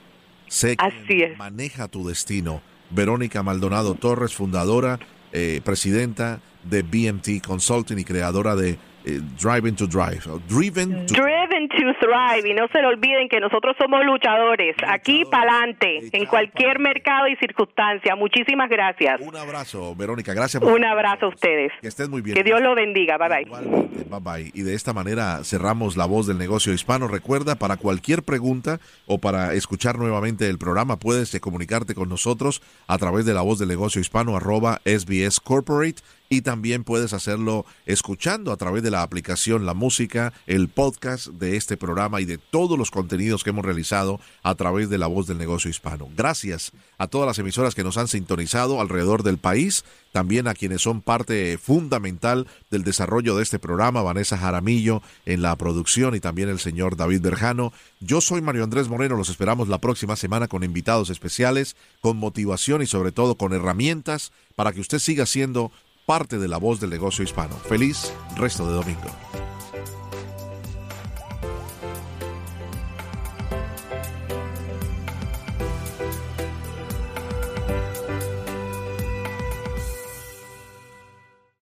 Sé 0.48 0.76
que 0.76 1.34
maneja 1.36 1.88
tu 1.88 2.06
destino. 2.06 2.60
Verónica 2.90 3.42
Maldonado 3.42 3.94
Torres, 3.94 4.34
fundadora, 4.34 4.98
eh, 5.32 5.62
presidenta 5.64 6.40
de 6.62 6.82
BMT 6.82 7.44
Consulting 7.44 7.98
y 7.98 8.04
creadora 8.04 8.54
de 8.54 8.78
eh, 9.04 9.20
Driving 9.40 9.74
to 9.74 9.86
Drive. 9.86 10.22
Driven 10.48 11.06
to, 11.06 11.14
Driven 11.14 11.51
to 11.68 11.92
Thrive. 12.00 12.48
Y 12.48 12.54
no 12.54 12.68
se 12.68 12.80
lo 12.82 12.88
olviden 12.88 13.28
que 13.28 13.40
nosotros 13.40 13.76
somos 13.78 14.04
luchadores. 14.04 14.76
Aquí 14.86 15.24
para 15.24 15.58
adelante, 15.58 16.10
en 16.12 16.26
cualquier 16.26 16.78
mercado 16.78 17.28
y 17.28 17.36
circunstancia. 17.36 18.14
Muchísimas 18.16 18.68
gracias. 18.68 19.20
Un 19.20 19.36
abrazo, 19.36 19.94
Verónica. 19.94 20.34
Gracias. 20.34 20.62
Un 20.62 20.84
abrazo 20.84 21.26
a 21.26 21.28
ustedes. 21.30 21.72
Que 21.80 21.88
estés 21.88 22.08
muy 22.08 22.22
bien. 22.22 22.36
Que 22.36 22.44
Dios 22.44 22.60
lo 22.60 22.74
bendiga. 22.74 23.18
Bye 23.18 23.44
bye. 23.44 23.88
bye 24.10 24.20
bye. 24.20 24.50
Y 24.54 24.62
de 24.62 24.74
esta 24.74 24.92
manera 24.92 25.42
cerramos 25.44 25.96
la 25.96 26.06
voz 26.06 26.26
del 26.26 26.38
negocio 26.38 26.72
hispano. 26.72 27.08
Recuerda, 27.08 27.56
para 27.56 27.76
cualquier 27.76 28.22
pregunta 28.22 28.78
o 29.06 29.18
para 29.18 29.54
escuchar 29.54 29.98
nuevamente 29.98 30.48
el 30.48 30.58
programa, 30.58 30.98
puedes 30.98 31.32
comunicarte 31.40 31.94
con 31.94 32.08
nosotros 32.08 32.62
a 32.86 32.98
través 32.98 33.24
de 33.26 33.34
la 33.34 33.42
voz 33.42 33.58
del 33.58 33.68
negocio 33.68 34.00
hispano 34.00 34.36
arroba 34.36 34.80
SBS 34.84 35.40
Corporate 35.40 36.02
y 36.32 36.40
también 36.40 36.82
puedes 36.82 37.12
hacerlo 37.12 37.66
escuchando 37.84 38.52
a 38.52 38.56
través 38.56 38.82
de 38.82 38.90
la 38.90 39.02
aplicación 39.02 39.66
La 39.66 39.74
Música, 39.74 40.32
el 40.46 40.68
podcast 40.68 41.28
de 41.52 41.58
este 41.58 41.76
programa 41.76 42.22
y 42.22 42.24
de 42.24 42.38
todos 42.38 42.78
los 42.78 42.90
contenidos 42.90 43.44
que 43.44 43.50
hemos 43.50 43.64
realizado 43.64 44.20
a 44.42 44.54
través 44.54 44.88
de 44.88 44.96
la 44.96 45.06
voz 45.06 45.26
del 45.26 45.36
negocio 45.36 45.70
hispano. 45.70 46.08
Gracias 46.16 46.72
a 46.96 47.08
todas 47.08 47.26
las 47.26 47.38
emisoras 47.38 47.74
que 47.74 47.84
nos 47.84 47.98
han 47.98 48.08
sintonizado 48.08 48.80
alrededor 48.80 49.22
del 49.22 49.36
país, 49.36 49.84
también 50.12 50.48
a 50.48 50.54
quienes 50.54 50.80
son 50.80 51.02
parte 51.02 51.58
fundamental 51.58 52.46
del 52.70 52.84
desarrollo 52.84 53.36
de 53.36 53.42
este 53.42 53.58
programa, 53.58 54.02
Vanessa 54.02 54.38
Jaramillo 54.38 55.02
en 55.26 55.42
la 55.42 55.54
producción 55.56 56.14
y 56.14 56.20
también 56.20 56.48
el 56.48 56.58
señor 56.58 56.96
David 56.96 57.20
Berjano. 57.20 57.74
Yo 58.00 58.22
soy 58.22 58.40
Mario 58.40 58.64
Andrés 58.64 58.88
Moreno, 58.88 59.16
los 59.16 59.28
esperamos 59.28 59.68
la 59.68 59.78
próxima 59.78 60.16
semana 60.16 60.48
con 60.48 60.64
invitados 60.64 61.10
especiales, 61.10 61.76
con 62.00 62.16
motivación 62.16 62.80
y 62.80 62.86
sobre 62.86 63.12
todo 63.12 63.36
con 63.36 63.52
herramientas 63.52 64.32
para 64.56 64.72
que 64.72 64.80
usted 64.80 65.00
siga 65.00 65.26
siendo 65.26 65.70
parte 66.06 66.38
de 66.38 66.48
la 66.48 66.56
voz 66.56 66.80
del 66.80 66.88
negocio 66.88 67.22
hispano. 67.22 67.54
Feliz 67.68 68.10
resto 68.36 68.66
de 68.66 68.72
domingo. 68.72 69.51